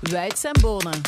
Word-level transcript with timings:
Wijd 0.00 0.44
en 0.44 0.60
Bonen. 0.60 1.00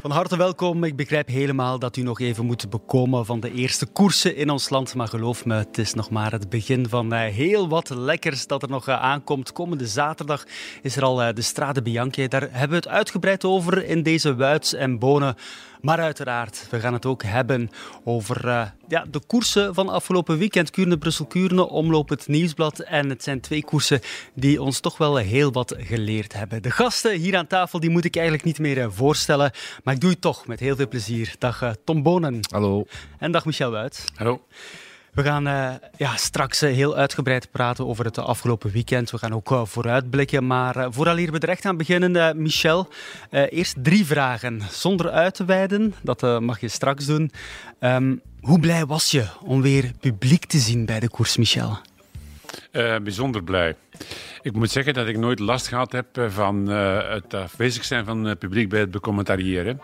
Van 0.00 0.10
harte 0.10 0.36
welkom. 0.36 0.84
Ik 0.84 0.96
begrijp 0.96 1.28
helemaal 1.28 1.78
dat 1.78 1.96
u 1.96 2.02
nog 2.02 2.20
even 2.20 2.46
moet 2.46 2.70
bekomen 2.70 3.26
van 3.26 3.40
de 3.40 3.52
eerste 3.52 3.86
koersen 3.86 4.36
in 4.36 4.50
ons 4.50 4.68
land. 4.68 4.94
Maar 4.94 5.08
geloof 5.08 5.44
me, 5.44 5.54
het 5.54 5.78
is 5.78 5.94
nog 5.94 6.10
maar 6.10 6.32
het 6.32 6.48
begin 6.48 6.88
van 6.88 7.12
eh, 7.12 7.34
heel 7.34 7.68
wat 7.68 7.88
lekkers 7.88 8.46
dat 8.46 8.62
er 8.62 8.68
nog 8.68 8.88
eh, 8.88 9.00
aankomt. 9.00 9.52
Komende 9.52 9.86
zaterdag 9.86 10.44
is 10.82 10.96
er 10.96 11.02
al 11.02 11.22
eh, 11.22 11.34
de 11.34 11.42
Strade 11.42 11.82
Bianche. 11.82 12.28
Daar 12.28 12.48
hebben 12.50 12.68
we 12.68 12.88
het 12.88 12.88
uitgebreid 12.88 13.44
over 13.44 13.84
in 13.84 14.02
deze 14.02 14.34
Wuits 14.34 14.74
en 14.74 14.98
Bonen. 14.98 15.36
Maar 15.80 15.98
uiteraard, 15.98 16.66
we 16.70 16.80
gaan 16.80 16.92
het 16.92 17.06
ook 17.06 17.22
hebben 17.22 17.70
over 18.04 18.46
uh, 18.46 18.66
ja, 18.88 19.04
de 19.10 19.20
koersen 19.26 19.74
van 19.74 19.88
afgelopen 19.88 20.38
weekend. 20.38 20.70
Kuurne-Brussel-Kuurne, 20.70 21.68
Omloop 21.68 22.08
het 22.08 22.26
Nieuwsblad. 22.26 22.78
En 22.78 23.08
het 23.08 23.22
zijn 23.22 23.40
twee 23.40 23.64
koersen 23.64 24.00
die 24.34 24.62
ons 24.62 24.80
toch 24.80 24.98
wel 24.98 25.16
heel 25.16 25.52
wat 25.52 25.74
geleerd 25.78 26.32
hebben. 26.32 26.62
De 26.62 26.70
gasten 26.70 27.18
hier 27.18 27.36
aan 27.36 27.46
tafel 27.46 27.80
die 27.80 27.90
moet 27.90 28.04
ik 28.04 28.14
eigenlijk 28.16 28.44
niet 28.44 28.58
meer 28.58 28.78
uh, 28.78 28.86
voorstellen. 28.90 29.52
Maar 29.84 29.94
ik 29.94 30.00
doe 30.00 30.10
het 30.10 30.20
toch 30.20 30.46
met 30.46 30.60
heel 30.60 30.76
veel 30.76 30.88
plezier. 30.88 31.34
Dag 31.38 31.62
uh, 31.62 31.70
Tom 31.84 32.02
Bonen. 32.02 32.40
Hallo. 32.50 32.86
En 33.18 33.32
dag 33.32 33.44
Michel 33.44 33.70
Wuit. 33.70 34.04
Hallo. 34.14 34.42
We 35.18 35.24
gaan 35.24 35.46
uh, 35.46 35.70
ja, 35.96 36.16
straks 36.16 36.62
uh, 36.62 36.74
heel 36.74 36.96
uitgebreid 36.96 37.50
praten 37.50 37.86
over 37.86 38.04
het 38.04 38.18
afgelopen 38.18 38.70
weekend. 38.70 39.10
We 39.10 39.18
gaan 39.18 39.34
ook 39.34 39.50
uh, 39.50 39.64
vooruitblikken. 39.64 40.46
Maar 40.46 40.92
vooraleer 40.92 41.32
we 41.32 41.38
er 41.38 41.48
echt 41.48 41.64
aan 41.64 41.76
beginnen, 41.76 42.42
Michel, 42.42 42.88
eerst 43.30 43.76
drie 43.82 44.06
vragen. 44.06 44.62
Zonder 44.70 45.10
uit 45.10 45.34
te 45.34 45.44
wijden, 45.44 45.94
dat 46.02 46.40
mag 46.40 46.60
je 46.60 46.68
straks 46.68 47.06
doen. 47.06 47.30
Um, 47.80 48.20
hoe 48.40 48.60
blij 48.60 48.86
was 48.86 49.10
je 49.10 49.26
om 49.40 49.62
weer 49.62 49.92
publiek 50.00 50.44
te 50.44 50.58
zien 50.58 50.86
bij 50.86 51.00
de 51.00 51.08
koers, 51.08 51.36
Michel? 51.36 51.78
bijzonder 53.02 53.42
blij. 53.42 53.74
Ik 54.42 54.52
moet 54.52 54.70
zeggen 54.70 54.94
dat 54.94 55.06
ik 55.06 55.18
nooit 55.18 55.38
last 55.38 55.68
gehad 55.68 55.92
heb 55.92 56.06
van 56.28 56.66
het 56.66 57.34
afwezig 57.34 57.84
zijn 57.84 58.04
van 58.04 58.24
het 58.24 58.38
publiek 58.38 58.68
bij 58.68 58.80
het 58.80 58.90
becommentariëren. 58.90 59.80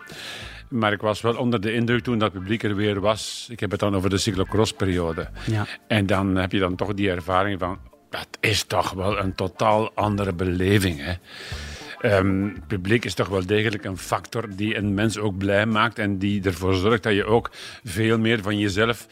Maar 0.67 0.93
ik 0.93 1.01
was 1.01 1.21
wel 1.21 1.35
onder 1.35 1.61
de 1.61 1.73
indruk 1.73 2.03
toen 2.03 2.17
dat 2.17 2.31
publiek 2.31 2.63
er 2.63 2.75
weer 2.75 2.99
was. 2.99 3.47
Ik 3.51 3.59
heb 3.59 3.71
het 3.71 3.79
dan 3.79 3.95
over 3.95 4.09
de 4.09 4.17
cyclocross-periode. 4.17 5.29
Ja. 5.45 5.65
En 5.87 6.05
dan 6.05 6.35
heb 6.35 6.51
je 6.51 6.59
dan 6.59 6.75
toch 6.75 6.93
die 6.93 7.09
ervaring 7.09 7.59
van... 7.59 7.77
Dat 8.09 8.27
is 8.39 8.63
toch 8.63 8.91
wel 8.91 9.19
een 9.19 9.35
totaal 9.35 9.91
andere 9.93 10.33
beleving, 10.33 10.99
hè. 10.99 11.13
Um, 12.01 12.55
publiek 12.67 13.05
is 13.05 13.13
toch 13.13 13.27
wel 13.27 13.45
degelijk 13.45 13.85
een 13.85 13.97
factor 13.97 14.55
die 14.55 14.75
een 14.77 14.93
mens 14.93 15.17
ook 15.17 15.37
blij 15.37 15.65
maakt 15.65 15.99
en 15.99 16.17
die 16.17 16.43
ervoor 16.43 16.73
zorgt 16.73 17.03
dat 17.03 17.13
je 17.13 17.25
ook 17.25 17.51
veel 17.83 18.19
meer 18.19 18.41
van 18.41 18.59
jezelf 18.59 19.07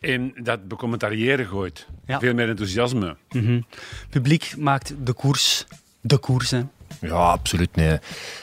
in 0.00 0.34
dat 0.42 0.68
becommentariëren 0.68 1.46
gooit. 1.46 1.86
Ja. 2.06 2.18
Veel 2.18 2.34
meer 2.34 2.48
enthousiasme. 2.48 3.16
Mm 3.30 3.44
-hmm. 3.44 3.66
Publiek 4.10 4.54
maakt 4.56 4.94
de 5.04 5.12
koers 5.12 5.66
de 6.06 6.18
koers, 6.18 6.50
hè? 6.50 6.62
Ja, 7.00 7.14
absoluut. 7.14 7.76
Nee. 7.76 7.98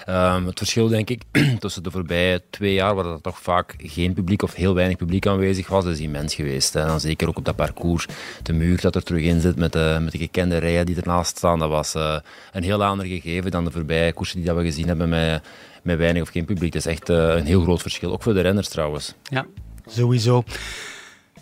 Um, 0.09 0.45
het 0.45 0.57
verschil, 0.57 0.87
denk 0.87 1.09
ik, 1.09 1.21
tussen 1.59 1.83
de 1.83 1.91
voorbije 1.91 2.41
twee 2.49 2.73
jaar, 2.73 2.95
waar 2.95 3.05
er 3.05 3.21
toch 3.21 3.39
vaak 3.39 3.75
geen 3.77 4.13
publiek 4.13 4.41
of 4.41 4.53
heel 4.53 4.73
weinig 4.73 4.97
publiek 4.97 5.27
aanwezig 5.27 5.67
was, 5.67 5.85
is 5.85 5.99
immens 5.99 6.35
geweest. 6.35 6.75
En 6.75 6.87
dan 6.87 6.99
zeker 6.99 7.27
ook 7.27 7.37
op 7.37 7.45
dat 7.45 7.55
parcours. 7.55 8.07
De 8.43 8.53
muur 8.53 8.81
dat 8.81 8.95
er 8.95 9.03
terug 9.03 9.23
in 9.23 9.41
zit 9.41 9.55
met 9.55 9.71
de, 9.73 9.97
met 10.01 10.11
de 10.11 10.17
gekende 10.17 10.57
rijen 10.57 10.85
die 10.85 10.95
ernaast 10.95 11.37
staan, 11.37 11.59
dat 11.59 11.69
was 11.69 11.95
uh, 11.95 12.17
een 12.51 12.63
heel 12.63 12.83
ander 12.83 13.05
gegeven 13.05 13.51
dan 13.51 13.65
de 13.65 13.71
voorbije 13.71 14.13
koersen 14.13 14.37
die 14.37 14.45
dat 14.45 14.57
we 14.57 14.63
gezien 14.63 14.87
hebben 14.87 15.09
met, 15.09 15.43
met 15.83 15.97
weinig 15.97 16.21
of 16.21 16.29
geen 16.29 16.45
publiek. 16.45 16.71
Dat 16.71 16.85
is 16.85 16.91
echt 16.91 17.09
uh, 17.09 17.17
een 17.17 17.45
heel 17.45 17.61
groot 17.61 17.81
verschil. 17.81 18.11
Ook 18.11 18.23
voor 18.23 18.33
de 18.33 18.41
renners 18.41 18.67
trouwens. 18.67 19.13
Ja, 19.23 19.45
sowieso. 19.87 20.43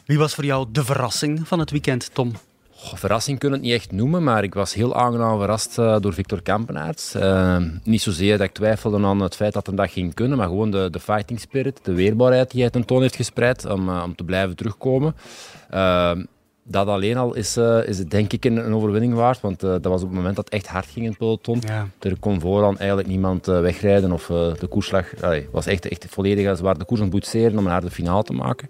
Wie 0.06 0.18
was 0.18 0.36
voor 0.36 0.46
jou 0.46 0.68
de 0.72 0.84
verrassing 0.84 1.48
van 1.48 1.60
het 1.60 1.72
weekend, 1.72 2.14
Tom? 2.14 2.34
Goh, 2.84 2.96
verrassing 2.96 3.40
kunnen 3.40 3.60
we 3.60 3.66
het 3.66 3.74
niet 3.74 3.84
echt 3.84 3.92
noemen, 3.92 4.24
maar 4.24 4.44
ik 4.44 4.54
was 4.54 4.74
heel 4.74 4.96
aangenaam 4.96 5.40
verrast 5.40 5.78
uh, 5.78 6.00
door 6.00 6.14
Victor 6.14 6.42
Kampenaerts. 6.42 7.16
Uh, 7.16 7.58
niet 7.84 8.02
zozeer 8.02 8.38
dat 8.38 8.48
ik 8.48 8.54
twijfelde 8.54 9.06
aan 9.06 9.20
het 9.20 9.36
feit 9.36 9.54
dat 9.54 9.68
hij 9.68 9.76
dat 9.76 9.92
ging 9.92 10.14
kunnen, 10.14 10.38
maar 10.38 10.48
gewoon 10.48 10.72
de, 10.72 10.88
de 10.92 11.00
fighting 11.00 11.40
spirit, 11.40 11.80
de 11.84 11.94
weerbaarheid 11.94 12.52
die 12.52 12.62
hij 12.62 12.70
tentoon 12.70 13.02
heeft 13.02 13.16
gespreid 13.16 13.66
om, 13.66 13.90
uh, 13.90 14.02
om 14.06 14.16
te 14.16 14.24
blijven 14.24 14.56
terugkomen. 14.56 15.16
dat 16.64 16.88
alleen 16.88 17.18
al 17.18 17.36
is, 17.36 17.58
is 17.86 17.98
het 17.98 18.12
denk 18.12 18.34
ik 18.34 18.46
een, 18.46 18.58
een 18.58 18.74
overwinning 18.74 19.14
waard, 19.14 19.42
want 19.42 19.60
dat 19.60 19.86
was 19.86 20.02
op 20.02 20.08
het 20.08 20.18
moment 20.18 20.36
dat 20.36 20.46
het 20.46 20.54
echt 20.54 20.68
hard 20.68 20.86
ging 20.86 21.06
in 21.06 21.10
het 21.10 21.18
peloton. 21.18 21.62
Ja. 21.68 21.88
Er 22.00 22.20
kon 22.20 22.40
vooraan 22.40 22.78
eigenlijk 22.78 23.08
niemand 23.08 23.46
wegrijden 23.46 24.12
of 24.12 24.26
de 24.60 24.68
koerslag 24.70 25.14
was 25.52 25.66
echt, 25.66 25.88
echt 25.88 26.06
volledig, 26.10 26.58
ze 26.58 26.64
waren 26.64 26.80
de 26.80 26.86
koers 26.86 27.00
aan 27.00 27.06
het 27.06 27.16
boetseren 27.16 27.58
om 27.58 27.66
een 27.66 27.72
harde 27.72 27.92
finale 27.92 28.24
te 28.24 28.34
maken. 28.34 28.70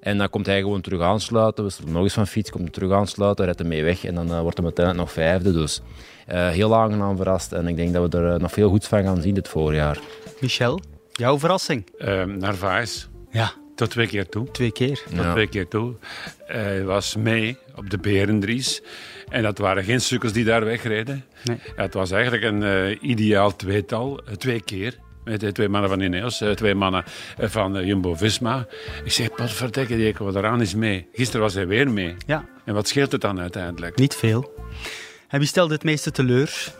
En 0.00 0.18
dan 0.18 0.30
komt 0.30 0.46
hij 0.46 0.60
gewoon 0.60 0.80
terug 0.80 1.00
aansluiten. 1.00 1.64
We 1.64 1.72
nog 1.86 2.02
eens 2.02 2.12
van 2.12 2.26
fiets, 2.26 2.50
komt 2.50 2.62
hij 2.62 2.72
terug 2.72 2.92
aansluiten, 2.92 3.44
rijdt 3.44 3.58
hem 3.58 3.68
mee 3.68 3.84
weg. 3.84 4.04
En 4.04 4.14
dan 4.14 4.30
uh, 4.30 4.40
wordt 4.40 4.56
hij 4.56 4.66
uiteindelijk 4.66 5.06
nog 5.06 5.14
vijfde. 5.14 5.52
Dus 5.52 5.80
uh, 6.32 6.48
heel 6.48 6.76
aangenaam 6.76 7.16
verrast. 7.16 7.52
En 7.52 7.66
ik 7.66 7.76
denk 7.76 7.92
dat 7.92 8.12
we 8.12 8.18
er 8.18 8.34
uh, 8.34 8.40
nog 8.40 8.52
veel 8.52 8.68
goeds 8.68 8.88
van 8.88 9.02
gaan 9.02 9.22
zien 9.22 9.34
dit 9.34 9.48
voorjaar. 9.48 9.98
Michel, 10.40 10.80
jouw 11.12 11.38
verrassing? 11.38 11.86
Ehm, 11.98 12.38
Narvaez. 12.38 13.06
Ja. 13.30 13.52
Tot 13.74 13.90
twee 13.90 14.06
keer 14.06 14.28
toe. 14.28 14.50
Twee 14.50 14.72
keer? 14.72 15.02
Tot 15.08 15.24
ja. 15.24 15.32
twee 15.32 15.46
keer 15.46 15.68
toe. 15.68 15.94
Hij 16.44 16.84
was 16.84 17.16
mee 17.16 17.58
op 17.76 17.90
de 17.90 17.98
Berendries. 17.98 18.82
En 19.28 19.42
dat 19.42 19.58
waren 19.58 19.84
geen 19.84 20.00
sukkels 20.00 20.32
die 20.32 20.44
daar 20.44 20.64
wegreden. 20.64 21.24
Nee. 21.44 21.58
Het 21.76 21.94
was 21.94 22.10
eigenlijk 22.10 22.44
een 22.44 22.98
ideaal 23.10 23.56
tweetal. 23.56 24.20
twee 24.36 24.62
keer. 24.62 24.98
De 25.24 25.52
twee 25.52 25.68
mannen 25.68 25.90
van 25.90 26.00
Ineos, 26.00 26.40
eh, 26.40 26.50
twee 26.50 26.74
mannen 26.74 27.04
eh, 27.36 27.48
van 27.48 27.76
eh, 27.76 27.86
Jumbo-Visma. 27.86 28.66
Ik 29.04 29.12
zeg, 29.12 29.34
potverdikke, 29.34 29.96
die 29.96 30.14
komen 30.14 30.36
eraan 30.36 30.60
is 30.60 30.74
mee. 30.74 31.08
Gisteren 31.12 31.40
was 31.40 31.54
hij 31.54 31.66
weer 31.66 31.90
mee. 31.90 32.14
Ja. 32.26 32.44
En 32.64 32.74
wat 32.74 32.88
scheelt 32.88 33.12
het 33.12 33.20
dan 33.20 33.40
uiteindelijk? 33.40 33.96
Niet 33.96 34.14
veel. 34.14 34.54
En 35.28 35.38
wie 35.38 35.48
stelde 35.48 35.74
het 35.74 35.84
meeste 35.84 36.10
teleur? 36.10 36.72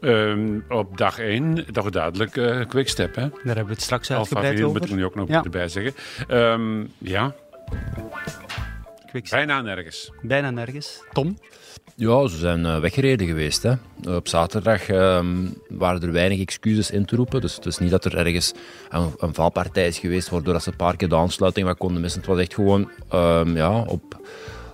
Um, 0.00 0.64
op 0.68 0.98
dag 0.98 1.18
1 1.18 1.66
toch 1.72 1.90
duidelijk 1.90 2.36
uh, 2.36 2.66
Quickstep. 2.66 3.14
Hè? 3.14 3.28
Daar 3.28 3.40
hebben 3.44 3.66
we 3.66 3.72
het 3.72 3.82
straks 3.82 4.10
uitgebreid 4.10 4.62
over. 4.62 4.80
moet 4.80 4.90
ik 4.90 4.96
nu 4.96 5.04
ook 5.04 5.14
nog 5.14 5.28
ja. 5.28 5.42
erbij 5.42 5.68
zeggen. 5.68 5.94
Um, 6.28 6.92
ja. 6.98 7.34
Quickstep. 9.10 9.38
Bijna 9.38 9.60
nergens. 9.60 10.10
Bijna 10.22 10.50
nergens. 10.50 11.02
Tom? 11.12 11.38
Ja, 11.94 12.26
ze 12.28 12.36
zijn 12.36 12.60
uh, 12.60 12.78
weggereden 12.78 13.26
geweest. 13.26 13.62
Hè. 13.62 13.72
Op 14.16 14.28
zaterdag 14.28 14.90
uh, 14.90 15.26
waren 15.68 16.02
er 16.02 16.12
weinig 16.12 16.40
excuses 16.40 16.90
in 16.90 17.04
te 17.04 17.16
roepen. 17.16 17.40
Dus 17.40 17.54
het 17.54 17.66
is 17.66 17.78
niet 17.78 17.90
dat 17.90 18.04
er 18.04 18.16
ergens 18.16 18.52
een, 18.88 19.12
een 19.18 19.34
valpartij 19.34 19.86
is 19.86 19.98
geweest 19.98 20.28
waardoor 20.28 20.60
ze 20.60 20.70
een 20.70 20.76
paar 20.76 20.96
keer 20.96 21.08
de 21.08 21.16
aansluiting 21.16 21.66
wat 21.66 21.78
konden 21.78 22.00
missen. 22.00 22.20
Het 22.20 22.30
was 22.30 22.38
echt 22.38 22.54
gewoon 22.54 22.90
um, 23.14 23.56
ja, 23.56 23.80
op, 23.80 24.20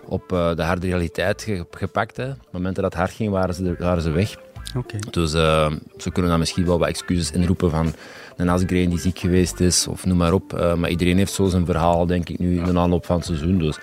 op 0.04 0.32
uh, 0.32 0.54
de 0.54 0.62
harde 0.62 0.86
realiteit 0.86 1.46
gepakt. 1.70 2.16
Hè. 2.16 2.30
Op 2.30 2.38
het 2.40 2.52
moment 2.52 2.74
dat 2.76 2.84
het 2.84 2.94
hard 2.94 3.12
ging, 3.12 3.30
waren 3.30 3.54
ze, 3.54 3.74
waren 3.78 4.02
ze 4.02 4.10
weg. 4.10 4.36
Okay. 4.76 5.00
Dus 5.10 5.34
uh, 5.34 5.72
ze 5.96 6.10
kunnen 6.10 6.30
dan 6.30 6.40
misschien 6.40 6.66
wel 6.66 6.78
wat 6.78 6.88
excuses 6.88 7.30
inroepen 7.30 7.70
van 7.70 7.94
een 8.36 8.48
Asgreen 8.48 8.90
die 8.90 8.98
ziek 8.98 9.18
geweest 9.18 9.60
is, 9.60 9.86
of 9.86 10.06
noem 10.06 10.16
maar 10.16 10.32
op. 10.32 10.52
Uh, 10.52 10.74
maar 10.74 10.90
iedereen 10.90 11.16
heeft 11.16 11.32
zo 11.32 11.46
zijn 11.46 11.66
verhaal, 11.66 12.06
denk 12.06 12.28
ik, 12.28 12.38
nu 12.38 12.58
in 12.58 12.64
de 12.64 12.78
aanloop 12.78 13.06
van 13.06 13.16
het 13.16 13.24
seizoen. 13.24 13.58
Dus 13.58 13.78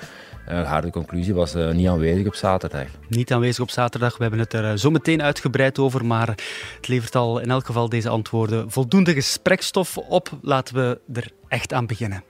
uh, 0.49 0.67
harde 0.67 0.89
conclusie 0.89 1.33
was 1.33 1.55
uh, 1.55 1.71
niet 1.71 1.87
aanwezig 1.87 2.27
op 2.27 2.35
zaterdag. 2.35 2.87
Niet 3.07 3.31
aanwezig 3.31 3.63
op 3.63 3.69
zaterdag. 3.69 4.17
We 4.17 4.21
hebben 4.21 4.39
het 4.39 4.53
er 4.53 4.71
uh, 4.71 4.77
zo 4.77 4.89
meteen 4.89 5.21
uitgebreid 5.21 5.79
over, 5.79 6.05
maar 6.05 6.27
het 6.75 6.87
levert 6.87 7.15
al 7.15 7.39
in 7.39 7.49
elk 7.49 7.65
geval 7.65 7.89
deze 7.89 8.09
antwoorden 8.09 8.71
voldoende 8.71 9.13
gesprekstof 9.13 9.97
op. 9.97 10.29
Laten 10.41 10.75
we 10.75 10.99
er 11.13 11.31
echt 11.47 11.73
aan 11.73 11.85
beginnen. 11.85 12.23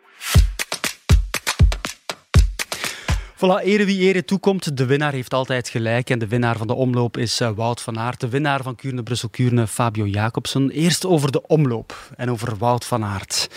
Voilà, 3.35 3.63
ere 3.63 3.85
wie 3.85 3.99
ere 3.99 4.25
toekomt. 4.25 4.77
De 4.77 4.85
winnaar 4.85 5.11
heeft 5.11 5.33
altijd 5.33 5.69
gelijk. 5.69 6.09
En 6.09 6.19
de 6.19 6.27
winnaar 6.27 6.57
van 6.57 6.67
de 6.67 6.73
omloop 6.73 7.17
is 7.17 7.39
Wout 7.55 7.81
van 7.81 7.99
Aert. 7.99 8.19
De 8.19 8.29
winnaar 8.29 8.61
van 8.63 8.75
Kuurne-Brussel-Kuurne, 8.75 9.67
Fabio 9.67 10.05
Jacobsen. 10.05 10.69
Eerst 10.69 11.05
over 11.05 11.31
de 11.31 11.47
omloop 11.47 12.11
en 12.15 12.31
over 12.31 12.57
Wout 12.57 12.85
van 12.85 13.03
Aert. 13.03 13.49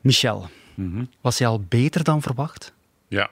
Michel, 0.00 0.48
mm 0.74 0.92
-hmm. 0.92 1.08
was 1.20 1.38
hij 1.38 1.48
al 1.48 1.64
beter 1.68 2.04
dan 2.04 2.22
verwacht? 2.22 2.72
Ja, 3.08 3.30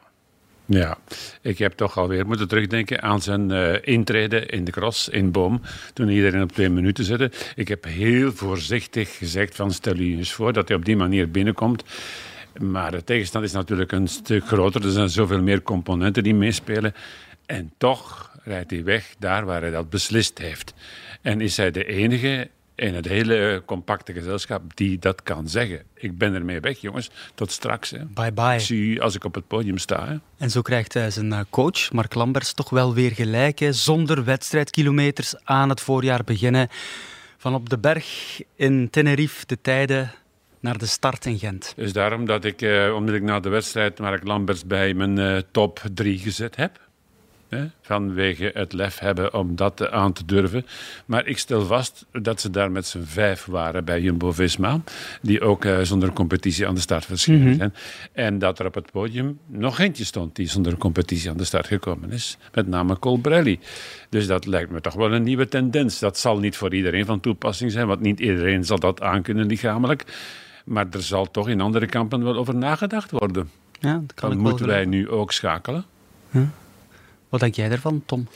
ja, 0.65 0.99
ik 1.41 1.59
heb 1.59 1.73
toch 1.73 1.99
alweer 1.99 2.27
moeten 2.27 2.49
terugdenken 2.49 3.03
aan 3.03 3.23
zijn 3.23 3.50
uh, 3.50 3.75
intrede 3.83 4.47
in 4.47 4.65
de 4.65 4.71
cross 4.71 5.09
in 5.09 5.31
Boom. 5.31 5.60
Toen 5.92 6.09
iedereen 6.09 6.42
op 6.42 6.53
twee 6.53 6.69
minuten 6.69 7.04
zette. 7.04 7.31
Ik 7.54 7.69
heb 7.69 7.84
heel 7.84 8.33
voorzichtig 8.33 9.16
gezegd 9.16 9.57
van 9.57 9.72
stel 9.72 9.97
u 9.97 10.16
eens 10.16 10.33
voor 10.33 10.53
dat 10.53 10.69
hij 10.69 10.77
op 10.77 10.84
die 10.84 10.97
manier 10.97 11.31
binnenkomt. 11.31 11.84
Maar 12.60 12.91
de 12.91 13.04
tegenstand 13.04 13.45
is 13.45 13.53
natuurlijk 13.53 13.92
een 13.92 14.09
stuk 14.09 14.47
groter. 14.47 14.84
Er 14.84 14.91
zijn 14.91 15.09
zoveel 15.09 15.42
meer 15.42 15.63
componenten 15.63 16.22
die 16.22 16.34
meespelen. 16.34 16.95
En 17.47 17.72
toch 17.78 18.31
rijdt 18.45 18.71
hij 18.71 18.84
weg 18.84 19.15
daar 19.19 19.45
waar 19.45 19.60
hij 19.60 19.71
dat 19.71 19.91
beslist 19.91 20.39
heeft. 20.39 20.75
En 21.21 21.41
is 21.41 21.57
hij 21.57 21.71
de 21.71 21.84
enige 21.84 22.48
in 22.83 22.95
het 22.95 23.09
hele 23.09 23.63
compacte 23.67 24.13
gezelschap 24.13 24.77
die 24.77 24.99
dat 24.99 25.23
kan 25.23 25.49
zeggen. 25.49 25.83
Ik 25.95 26.19
ben 26.19 26.34
ermee 26.34 26.61
weg, 26.61 26.79
jongens. 26.79 27.11
Tot 27.34 27.51
straks. 27.51 27.91
Hè. 27.91 28.05
Bye 28.05 28.33
bye. 28.33 28.55
Ik 28.55 28.61
zie 28.61 28.83
u 28.83 29.01
als 29.01 29.15
ik 29.15 29.25
op 29.25 29.34
het 29.34 29.47
podium 29.47 29.79
sta. 29.79 30.07
Hè. 30.07 30.17
En 30.39 30.51
zo 30.51 30.63
krijgt 30.63 30.95
hij 30.95 31.11
zijn 31.11 31.33
eh, 31.33 31.41
coach, 31.51 31.93
Mark 31.93 32.15
Lambers, 32.15 32.53
toch 32.53 32.71
wel 32.71 32.95
weer 32.95 33.11
gelijk. 33.11 33.59
Hè. 33.59 33.73
Zonder 33.73 34.25
wedstrijdkilometers 34.25 35.34
aan 35.45 35.69
het 35.69 35.81
voorjaar 35.81 36.25
beginnen. 36.25 36.69
Van 37.39 37.55
op 37.55 37.69
de 37.69 37.79
berg 37.79 38.41
in 38.57 38.91
Tenerife 38.91 39.47
de 39.47 39.59
tijden 39.61 40.13
naar 40.61 40.79
de 40.79 40.87
start 40.87 41.27
in 41.27 41.39
Gent. 41.39 41.75
Is 41.77 41.93
daarom 41.93 42.27
dat 42.27 42.45
ik 42.45 42.63
eh, 42.63 42.95
onmiddellijk 42.95 43.25
na 43.25 43.41
de 43.41 43.49
wedstrijd 43.49 43.99
Mark 43.99 44.25
Lambers 44.25 44.67
bij 44.67 44.95
mijn 44.95 45.19
uh, 45.19 45.39
top 45.51 45.83
3 45.95 46.19
gezet 46.19 46.57
heb? 46.57 46.81
Hè, 47.53 47.66
vanwege 47.81 48.51
het 48.54 48.72
lef 48.72 48.99
hebben 48.99 49.34
om 49.34 49.57
dat 49.57 49.91
aan 49.91 50.13
te 50.13 50.25
durven. 50.25 50.66
Maar 51.07 51.27
ik 51.27 51.39
stel 51.39 51.66
vast 51.66 52.07
dat 52.13 52.41
ze 52.41 52.51
daar 52.51 52.71
met 52.71 52.87
z'n 52.87 53.03
vijf 53.03 53.45
waren 53.45 53.84
bij 53.84 54.01
Jumbo-Visma. 54.01 54.81
Die 55.22 55.41
ook 55.41 55.65
uh, 55.65 55.78
zonder 55.81 56.13
competitie 56.13 56.66
aan 56.66 56.75
de 56.75 56.81
start 56.81 57.04
verschenen 57.04 57.49
mhm. 57.49 57.57
zijn. 57.57 57.75
En 58.13 58.39
dat 58.39 58.59
er 58.59 58.66
op 58.66 58.75
het 58.75 58.91
podium 58.91 59.39
nog 59.47 59.78
eentje 59.78 60.04
stond 60.04 60.37
die 60.37 60.49
zonder 60.49 60.77
competitie 60.77 61.31
aan 61.31 61.37
de 61.37 61.45
start 61.45 61.66
gekomen 61.66 62.10
is. 62.10 62.39
Met 62.53 62.66
name 62.66 62.99
Colbrelli. 62.99 63.59
Dus 64.09 64.27
dat 64.27 64.47
lijkt 64.47 64.71
me 64.71 64.81
toch 64.81 64.95
wel 64.95 65.13
een 65.13 65.22
nieuwe 65.22 65.48
tendens. 65.48 65.98
Dat 65.98 66.19
zal 66.19 66.39
niet 66.39 66.57
voor 66.57 66.75
iedereen 66.75 67.05
van 67.05 67.21
toepassing 67.21 67.71
zijn, 67.71 67.87
want 67.87 68.01
niet 68.01 68.21
iedereen 68.21 68.65
zal 68.65 68.78
dat 68.78 69.03
aankunnen 69.03 69.47
lichamelijk. 69.47 70.05
Maar 70.65 70.87
er 70.91 71.03
zal 71.03 71.31
toch 71.31 71.48
in 71.48 71.60
andere 71.60 71.87
kampen 71.87 72.25
wel 72.25 72.37
over 72.37 72.55
nagedacht 72.55 73.10
worden. 73.10 73.51
Ja, 73.81 73.93
dat 73.93 74.15
kan 74.15 74.31
Dan 74.31 74.39
moeten 74.39 74.66
wij 74.66 74.84
nu 74.84 75.09
ook 75.09 75.33
schakelen. 75.33 75.84
Wat 77.33 77.41
denk 77.41 77.55
jij 77.55 77.71
ervan, 77.71 78.03
Tom? 78.07 78.29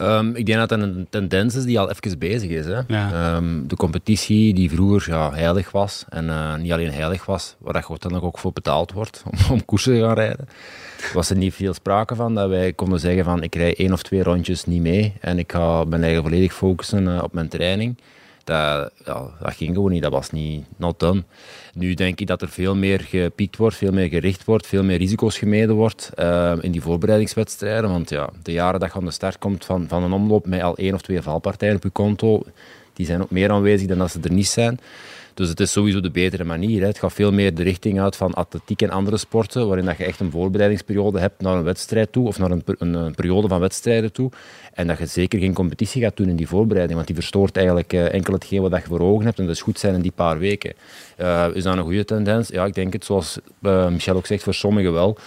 Um, 0.00 0.34
ik 0.36 0.46
denk 0.46 0.58
dat 0.58 0.68
dat 0.68 0.80
een 0.80 1.06
tendens 1.10 1.54
is 1.54 1.64
die 1.64 1.78
al 1.78 1.90
even 1.90 2.18
bezig 2.18 2.50
is. 2.50 2.66
Hè. 2.66 2.80
Ja. 2.86 3.36
Um, 3.36 3.68
de 3.68 3.76
competitie 3.76 4.54
die 4.54 4.70
vroeger 4.70 5.12
ja, 5.12 5.32
heilig 5.32 5.70
was, 5.70 6.04
en 6.08 6.26
uh, 6.26 6.56
niet 6.56 6.72
alleen 6.72 6.92
heilig 6.92 7.26
was, 7.26 7.56
waar 7.58 7.76
je 7.76 7.88
uiteindelijk 7.88 8.24
ook 8.24 8.38
voor 8.38 8.52
betaald 8.52 8.92
wordt 8.92 9.22
om, 9.30 9.38
om 9.54 9.64
koersen 9.64 9.94
te 9.94 10.00
gaan 10.00 10.14
rijden, 10.14 10.48
was 11.12 11.30
er 11.30 11.36
niet 11.36 11.54
veel 11.54 11.74
sprake 11.74 12.14
van 12.14 12.34
dat 12.34 12.48
wij 12.48 12.72
konden 12.72 13.00
zeggen 13.00 13.24
van 13.24 13.42
ik 13.42 13.54
rij 13.54 13.74
één 13.76 13.92
of 13.92 14.02
twee 14.02 14.22
rondjes 14.22 14.64
niet 14.64 14.82
mee 14.82 15.14
en 15.20 15.38
ik 15.38 15.52
ga 15.52 15.84
mijn 15.84 16.02
eigen 16.02 16.22
volledig 16.22 16.54
focussen 16.54 17.06
uh, 17.06 17.22
op 17.22 17.32
mijn 17.32 17.48
training. 17.48 17.96
Dat, 18.44 18.90
ja, 19.04 19.30
dat 19.40 19.54
ging 19.54 19.74
gewoon 19.74 19.90
niet, 19.90 20.02
dat 20.02 20.12
was 20.12 20.30
niet 20.30 20.64
not 20.76 21.00
done. 21.00 21.22
Nu 21.74 21.94
denk 21.94 22.20
ik 22.20 22.26
dat 22.26 22.42
er 22.42 22.48
veel 22.48 22.74
meer 22.74 23.00
gepiekt 23.00 23.56
wordt, 23.56 23.76
veel 23.76 23.92
meer 23.92 24.08
gericht 24.08 24.44
wordt, 24.44 24.66
veel 24.66 24.84
meer 24.84 24.98
risico's 24.98 25.38
gemeden 25.38 25.74
wordt 25.74 26.10
uh, 26.18 26.52
in 26.60 26.70
die 26.70 26.82
voorbereidingswedstrijden. 26.82 27.90
Want 27.90 28.10
ja, 28.10 28.28
de 28.42 28.52
jaren 28.52 28.80
dat 28.80 28.92
je 28.92 28.98
aan 28.98 29.04
de 29.04 29.10
start 29.10 29.38
komt 29.38 29.64
van, 29.64 29.88
van 29.88 30.02
een 30.02 30.12
omloop 30.12 30.46
met 30.46 30.62
al 30.62 30.76
één 30.76 30.94
of 30.94 31.02
twee 31.02 31.22
valpartijen 31.22 31.76
op 31.76 31.82
je 31.82 31.90
konto, 31.90 32.42
die 32.92 33.06
zijn 33.06 33.22
ook 33.22 33.30
meer 33.30 33.50
aanwezig 33.50 33.88
dan 33.88 33.98
dat 33.98 34.10
ze 34.10 34.18
er 34.22 34.32
niet 34.32 34.48
zijn. 34.48 34.80
Dus 35.34 35.48
het 35.48 35.60
is 35.60 35.72
sowieso 35.72 36.00
de 36.00 36.10
betere 36.10 36.44
manier. 36.44 36.80
Hè. 36.80 36.86
Het 36.86 36.98
gaat 36.98 37.12
veel 37.12 37.32
meer 37.32 37.54
de 37.54 37.62
richting 37.62 38.00
uit 38.00 38.16
van 38.16 38.34
atletiek 38.34 38.82
en 38.82 38.90
andere 38.90 39.16
sporten, 39.16 39.66
waarin 39.66 39.84
dat 39.84 39.96
je 39.96 40.04
echt 40.04 40.20
een 40.20 40.30
voorbereidingsperiode 40.30 41.18
hebt 41.18 41.40
naar 41.40 41.56
een 41.56 41.62
wedstrijd 41.62 42.12
toe, 42.12 42.26
of 42.26 42.38
naar 42.38 42.50
een, 42.50 42.62
een, 42.78 43.14
periode 43.14 43.48
van 43.48 43.60
wedstrijden 43.60 44.12
toe. 44.12 44.30
En 44.72 44.86
dat 44.86 44.98
je 44.98 45.06
zeker 45.06 45.38
geen 45.38 45.54
competitie 45.54 46.02
gaat 46.02 46.16
doen 46.16 46.28
in 46.28 46.36
die 46.36 46.48
voorbereiding, 46.48 46.94
want 46.94 47.06
die 47.06 47.16
verstoort 47.16 47.56
eigenlijk 47.56 47.92
uh, 47.92 48.14
enkel 48.14 48.32
hetgeen 48.32 48.60
wat 48.60 48.82
je 48.82 48.86
voor 48.86 49.00
ogen 49.00 49.24
hebt. 49.24 49.38
En 49.38 49.46
dat 49.46 49.54
is 49.54 49.62
goed 49.62 49.78
zijn 49.78 49.94
in 49.94 50.02
die 50.02 50.12
paar 50.14 50.38
weken. 50.38 50.72
Uh, 51.20 51.46
is 51.54 51.62
dat 51.62 51.76
een 51.76 51.82
goede 51.82 52.04
tendens? 52.04 52.48
Ja, 52.48 52.64
ik 52.64 52.74
denk 52.74 52.92
het, 52.92 53.04
zoals 53.04 53.38
uh, 53.60 53.88
Michel 53.88 54.16
ook 54.16 54.26
zegt, 54.26 54.42
voor 54.42 54.54
sommigen 54.54 54.92
wel. 54.92 55.18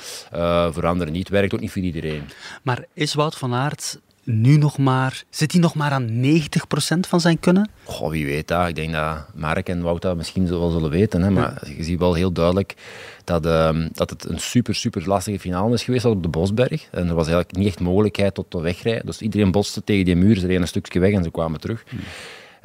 voor 0.72 0.86
anderen 0.86 1.14
niet. 1.14 1.30
Werkt 1.30 1.54
ook 1.54 1.60
niet 1.60 1.72
voor 1.72 1.82
iedereen. 1.82 2.24
Maar 2.62 2.86
is 2.94 3.14
Wout 3.14 3.36
van 3.36 3.54
Aert 3.54 4.00
nu 4.26 4.58
nog 4.58 4.78
maar... 4.78 5.24
Zit 5.30 5.52
hij 5.52 5.62
nog 5.62 5.76
maar 5.76 5.92
aan 5.92 6.10
90% 6.10 7.00
van 7.00 7.22
zijn 7.22 7.40
kunnen? 7.40 7.70
Goh, 7.84 8.10
wie 8.10 8.26
weet 8.26 8.48
dat. 8.48 8.68
Ik 8.68 8.76
denk 8.76 8.94
dat 8.94 9.26
Mark 9.34 9.70
en 9.70 9.82
Wout 9.82 10.02
dat 10.02 10.18
misschien 10.18 10.50
wel 10.50 10.70
zullen 10.70 10.90
weten. 10.90 11.22
Hè. 11.22 11.30
Maar 11.30 11.62
je 11.78 11.84
ziet 11.84 12.00
wel 12.00 12.14
heel 12.14 12.32
duidelijk 12.32 12.76
dat, 13.24 13.46
uh, 13.46 13.86
dat 13.92 14.10
het 14.10 14.30
een 14.30 14.40
super, 14.40 14.76
super 14.76 15.08
lastige 15.08 15.40
finale 15.40 15.74
is 15.74 15.84
geweest 15.84 16.06
op 16.06 16.24
de 16.24 16.30
Bosberg. 16.30 16.88
En 16.92 17.08
er 17.08 17.16
was 17.16 17.28
eigenlijk 17.28 17.58
niet 17.58 17.68
echt 17.68 17.80
mogelijkheid 17.80 18.34
tot 18.34 18.52
de 18.52 18.62
wegrijden. 18.62 19.06
Dus 19.06 19.22
iedereen 19.22 19.52
botste 19.52 19.84
tegen 19.84 20.06
die 20.06 20.16
muur, 20.16 20.36
ze 20.36 20.46
reden 20.46 20.62
een 20.62 20.68
stukje 20.68 21.00
weg 21.00 21.14
en 21.14 21.24
ze 21.24 21.32
kwamen 21.32 21.60
terug. 21.60 21.84
Hmm. 21.90 22.00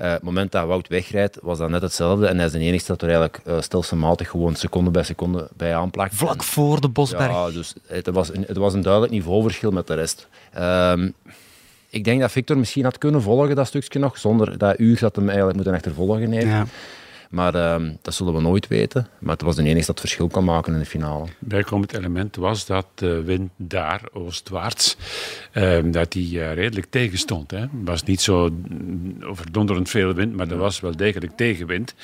Uh, 0.00 0.10
het 0.10 0.22
moment 0.22 0.52
dat 0.52 0.66
Wout 0.66 0.88
wegrijdt, 0.88 1.38
was 1.42 1.58
dat 1.58 1.68
net 1.68 1.82
hetzelfde. 1.82 2.26
En 2.26 2.36
hij 2.36 2.46
is 2.46 2.52
de 2.52 2.58
enige 2.58 2.86
dat 2.86 3.02
er 3.02 3.08
eigenlijk 3.08 3.40
uh, 3.46 3.60
stelselmatig 3.60 4.30
gewoon 4.30 4.54
seconde 4.54 4.90
bij 4.90 5.02
seconde 5.02 5.48
bij 5.56 5.76
aanplakt. 5.76 6.14
Vlak 6.14 6.42
voor 6.42 6.80
de 6.80 6.88
Bosberg. 6.88 7.32
Ja, 7.32 7.50
dus 7.50 7.74
het 7.86 8.06
was, 8.06 8.34
een, 8.34 8.44
het 8.46 8.56
was 8.56 8.74
een 8.74 8.82
duidelijk 8.82 9.12
niveauverschil 9.12 9.70
met 9.70 9.86
de 9.86 9.94
rest. 9.94 10.28
Uh, 10.58 10.92
ik 11.90 12.04
denk 12.04 12.20
dat 12.20 12.32
Victor 12.32 12.58
misschien 12.58 12.84
had 12.84 12.98
kunnen 12.98 13.22
volgen, 13.22 13.56
dat 13.56 13.66
stukje 13.66 13.98
nog, 13.98 14.18
zonder 14.18 14.58
dat 14.58 14.78
uur 14.78 14.98
dat 14.98 15.16
hem 15.16 15.24
eigenlijk 15.24 15.56
moeten 15.56 15.74
achtervolgen 15.74 16.32
heeft. 16.32 16.46
Ja. 16.46 16.66
Maar 17.30 17.54
uh, 17.54 17.88
dat 18.02 18.14
zullen 18.14 18.34
we 18.34 18.40
nooit 18.40 18.68
weten. 18.68 19.06
Maar 19.18 19.32
het 19.32 19.42
was 19.42 19.56
de 19.56 19.62
enige 19.62 19.86
dat 19.86 20.00
verschil 20.00 20.28
kan 20.28 20.44
maken 20.44 20.72
in 20.72 20.78
de 20.78 20.84
finale. 20.86 21.26
Bijkomend 21.38 21.92
element 21.92 22.36
was 22.36 22.66
dat 22.66 22.86
de 22.94 23.22
wind 23.22 23.50
daar, 23.56 24.00
oostwaarts, 24.12 24.96
uh, 25.54 25.78
dat 25.84 26.12
die 26.12 26.38
uh, 26.38 26.54
redelijk 26.54 26.86
tegenstond. 26.90 27.50
Het 27.50 27.68
was 27.84 28.02
niet 28.02 28.20
zo 28.20 28.50
overdonderend 29.22 29.88
veel 29.88 30.14
wind, 30.14 30.36
maar 30.36 30.50
er 30.50 30.56
was 30.56 30.80
wel 30.80 30.96
degelijk 30.96 31.36
tegenwind. 31.36 31.94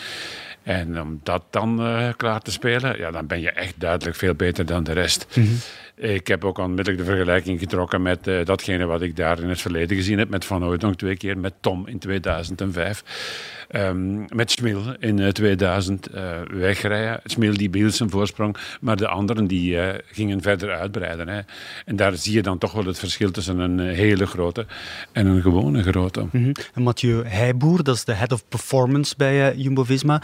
En 0.62 1.00
om 1.00 1.20
dat 1.22 1.42
dan 1.50 1.80
uh, 1.80 2.08
klaar 2.16 2.40
te 2.40 2.50
spelen, 2.50 2.98
ja, 2.98 3.10
dan 3.10 3.26
ben 3.26 3.40
je 3.40 3.50
echt 3.50 3.74
duidelijk 3.78 4.16
veel 4.16 4.34
beter 4.34 4.66
dan 4.66 4.84
de 4.84 4.92
rest. 4.92 5.26
Mm 5.34 5.44
-hmm. 5.44 5.58
Ik 5.98 6.26
heb 6.26 6.44
ook 6.44 6.58
onmiddellijk 6.58 6.98
de 6.98 7.10
vergelijking 7.10 7.58
getrokken 7.58 8.02
met 8.02 8.26
uh, 8.26 8.44
datgene 8.44 8.84
wat 8.84 9.02
ik 9.02 9.16
daar 9.16 9.40
in 9.40 9.48
het 9.48 9.60
verleden 9.60 9.96
gezien 9.96 10.18
heb. 10.18 10.28
Met 10.28 10.44
Van 10.44 10.62
Hooydonk 10.62 10.94
twee 10.94 11.16
keer, 11.16 11.38
met 11.38 11.54
Tom 11.60 11.86
in 11.86 11.98
2005. 11.98 13.64
Um, 13.70 14.24
met 14.34 14.50
Schmil 14.50 14.94
in 14.98 15.32
2000 15.32 16.14
uh, 16.14 16.22
uh, 16.22 16.40
wegrijden. 16.50 17.20
Schmil 17.24 17.56
die 17.56 17.70
behield 17.70 17.94
zijn 17.94 18.10
voorsprong, 18.10 18.56
maar 18.80 18.96
de 18.96 19.08
anderen 19.08 19.46
die 19.46 19.78
gingen 20.06 20.42
verder 20.42 20.70
uitbreiden. 20.70 21.28
Hè. 21.28 21.40
En 21.84 21.96
daar 21.96 22.16
zie 22.16 22.32
je 22.32 22.42
dan 22.42 22.58
toch 22.58 22.72
wel 22.72 22.84
het 22.84 22.98
verschil 22.98 23.30
tussen 23.30 23.58
een 23.58 23.78
hele 23.78 24.26
grote 24.26 24.66
en 25.12 25.26
een 25.26 25.42
gewone 25.42 25.82
grote. 25.82 26.26
-hmm. 26.30 26.52
En 26.74 26.82
Mathieu 26.82 27.26
Heijboer, 27.26 27.82
dat 27.82 27.94
is 27.94 28.04
de 28.04 28.12
head 28.12 28.32
of 28.32 28.48
performance 28.48 29.14
bij 29.16 29.56
Jumbo-Visma, 29.56 30.18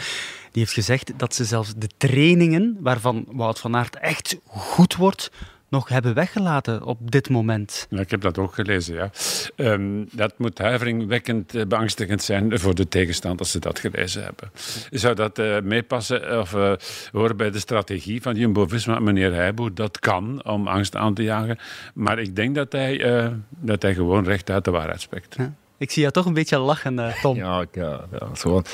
die 0.50 0.62
heeft 0.62 0.72
gezegd 0.72 1.12
dat 1.16 1.34
ze 1.34 1.44
zelfs 1.44 1.72
de 1.76 1.88
trainingen 1.96 2.76
waarvan 2.80 3.24
Wout 3.30 3.58
van 3.58 3.76
Aert 3.76 3.96
echt 3.96 4.36
goed 4.46 4.96
wordt, 4.96 5.30
nog 5.72 5.88
hebben 5.88 6.14
weggelaten 6.14 6.82
op 6.82 7.10
dit 7.10 7.28
moment. 7.28 7.86
Ja, 7.90 8.00
ik 8.00 8.10
heb 8.10 8.20
dat 8.20 8.38
ook 8.38 8.54
gelezen, 8.54 8.94
ja. 8.94 9.10
Um, 9.56 10.08
dat 10.12 10.34
moet 10.38 10.58
huiveringwekkend 10.58 11.54
uh, 11.54 11.64
beangstigend 11.66 12.22
zijn 12.22 12.58
voor 12.58 12.74
de 12.74 12.88
tegenstand 12.88 13.38
als 13.38 13.50
ze 13.50 13.58
dat 13.58 13.78
gelezen 13.78 14.22
hebben. 14.22 14.50
Zou 14.90 15.14
dat 15.14 15.38
uh, 15.38 15.60
meepassen 15.60 16.40
of 16.40 16.52
uh, 16.54 16.72
horen 17.12 17.36
bij 17.36 17.50
de 17.50 17.58
strategie 17.58 18.22
van 18.22 18.36
Jumbo-Visma, 18.36 18.98
meneer 18.98 19.34
Heijboer? 19.34 19.74
Dat 19.74 19.98
kan, 19.98 20.44
om 20.44 20.69
angst 20.69 20.96
aan 20.96 21.14
te 21.14 21.22
jagen. 21.22 21.58
Maar 21.94 22.19
ik 22.19 22.36
denk 22.36 22.54
dat 22.54 22.72
hij, 22.72 23.32
dat 23.48 23.82
hij 23.82 23.94
gewoon 23.94 24.24
recht 24.24 24.50
uit 24.50 24.64
de 24.64 24.70
waarheid 24.70 25.00
spreekt. 25.00 25.34
Ja. 25.38 25.54
Ik 25.78 25.90
zie 25.90 26.00
jou 26.00 26.12
toch 26.12 26.26
een 26.26 26.34
beetje 26.34 26.58
lachen, 26.58 27.14
Tom. 27.22 27.36
Ja, 27.36 27.60
ik, 27.60 27.74
ja, 27.74 28.00
ja, 28.12 28.28
gewoon. 28.32 28.64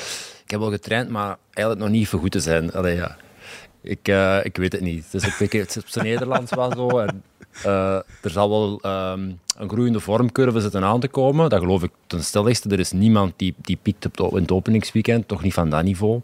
ik 0.43 0.51
heb 0.51 0.59
wel 0.59 0.71
getraind, 0.71 1.09
maar 1.09 1.37
eigenlijk 1.53 1.87
nog 1.87 1.97
niet 1.99 2.07
voor 2.07 2.19
goed 2.19 2.31
te 2.31 2.39
zijn. 2.39 2.73
Allee, 2.73 2.95
ja. 2.95 3.17
Ik, 3.81 4.07
uh, 4.07 4.45
ik 4.45 4.57
weet 4.57 4.71
het 4.71 4.81
niet. 4.81 5.11
Dus 5.11 5.39
ik, 5.39 5.51
het 5.51 5.77
op 5.77 5.87
zijn 5.87 6.05
Nederlands 6.05 6.55
wel 6.55 6.71
zo. 6.75 6.99
En, 6.99 7.23
uh, 7.65 7.95
er 7.95 8.29
zal 8.29 8.49
wel 8.49 8.91
um, 8.91 9.39
een 9.57 9.69
groeiende 9.69 9.99
vormcurve 9.99 10.59
zitten 10.59 10.83
aan 10.83 10.99
te 10.99 11.07
komen. 11.07 11.49
Dat 11.49 11.59
geloof 11.59 11.83
ik 11.83 11.91
ten 12.07 12.23
stelligste. 12.23 12.69
Er 12.69 12.79
is 12.79 12.91
niemand 12.91 13.33
die, 13.35 13.55
die 13.57 13.77
piekt 13.81 14.19
op 14.19 14.35
in 14.35 14.41
het 14.41 14.51
openingsweekend. 14.51 15.27
Toch 15.27 15.43
niet 15.43 15.53
van 15.53 15.69
dat 15.69 15.83
niveau. 15.83 16.21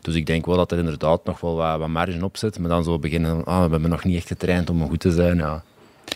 Dus 0.00 0.14
ik 0.14 0.26
denk 0.26 0.46
wel 0.46 0.56
dat 0.56 0.72
er 0.72 0.78
inderdaad 0.78 1.24
nog 1.24 1.40
wel 1.40 1.56
wat, 1.56 1.78
wat 1.78 1.88
marge 1.88 2.24
op 2.24 2.36
zit. 2.36 2.58
Maar 2.58 2.68
dan 2.68 2.84
zo 2.84 2.98
beginnen, 2.98 3.44
ah, 3.44 3.64
we 3.64 3.70
hebben 3.70 3.90
nog 3.90 4.04
niet 4.04 4.16
echt 4.16 4.26
getraind 4.26 4.70
om 4.70 4.88
goed 4.88 5.00
te 5.00 5.10
zijn. 5.10 5.36
Ja. 5.36 5.62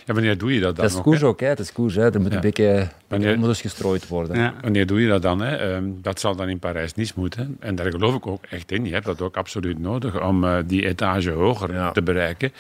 Ja, 0.07 0.15
wanneer 0.15 0.39
doe 0.39 0.55
je 0.55 0.61
dat 0.61 0.77
dan? 0.77 0.85
Dat 0.85 0.95
is 0.95 1.01
koers 1.01 1.23
ook, 1.23 1.41
hè? 1.41 1.47
Het 1.47 1.59
is 1.59 1.73
koers, 1.73 1.95
hè? 1.95 2.13
Er 2.13 2.21
moet 2.21 2.35
een 2.35 2.41
beetje 2.41 2.89
wanneer, 3.09 3.39
moet 3.39 3.49
dus 3.49 3.61
gestrooid 3.61 4.09
worden. 4.09 4.37
Ja. 4.37 4.55
Wanneer 4.61 4.87
doe 4.87 5.01
je 5.01 5.09
dat 5.09 5.23
dan? 5.23 5.41
Hè? 5.41 5.75
Um, 5.75 5.99
dat 6.03 6.21
zal 6.21 6.37
dan 6.37 6.49
in 6.49 6.59
Parijs-Nice 6.59 7.13
moeten. 7.17 7.57
En 7.61 7.75
daar 7.75 7.91
geloof 7.91 8.15
ik 8.15 8.27
ook 8.27 8.45
echt 8.51 8.73
in. 8.73 8.85
Je 8.85 8.93
hebt 8.93 9.07
dat 9.07 9.21
ook 9.21 9.37
absoluut 9.37 9.79
nodig 9.79 10.23
om 10.23 10.45
uh, 10.45 10.57
die 10.67 10.87
etage 10.87 11.31
hoger 11.31 11.73
ja. 11.73 11.93
te 11.93 12.03
bereiken. 12.03 12.53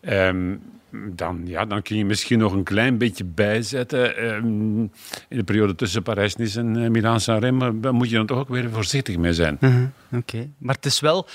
Um, 0.00 0.60
dan, 1.14 1.40
ja, 1.44 1.64
dan 1.64 1.82
kun 1.82 1.96
je 1.96 2.04
misschien 2.04 2.38
nog 2.38 2.52
een 2.52 2.62
klein 2.62 2.98
beetje 2.98 3.24
bijzetten. 3.24 4.24
Um, 4.24 4.80
in 5.28 5.36
de 5.36 5.44
periode 5.44 5.74
tussen 5.74 6.02
Parijs-Nice 6.02 6.58
en 6.58 6.76
uh, 6.76 6.90
Milaan-San 6.90 7.80
Daar 7.80 7.94
moet 7.94 8.10
je 8.10 8.16
dan 8.16 8.26
toch 8.26 8.38
ook 8.38 8.48
weer 8.48 8.70
voorzichtig 8.70 9.16
mee 9.16 9.32
zijn. 9.32 9.56
Uh 9.60 9.70
-huh. 9.70 9.82
Oké, 10.06 10.16
okay. 10.16 10.50
maar 10.58 10.74
het 10.74 10.86
is 10.86 11.00
wel... 11.00 11.26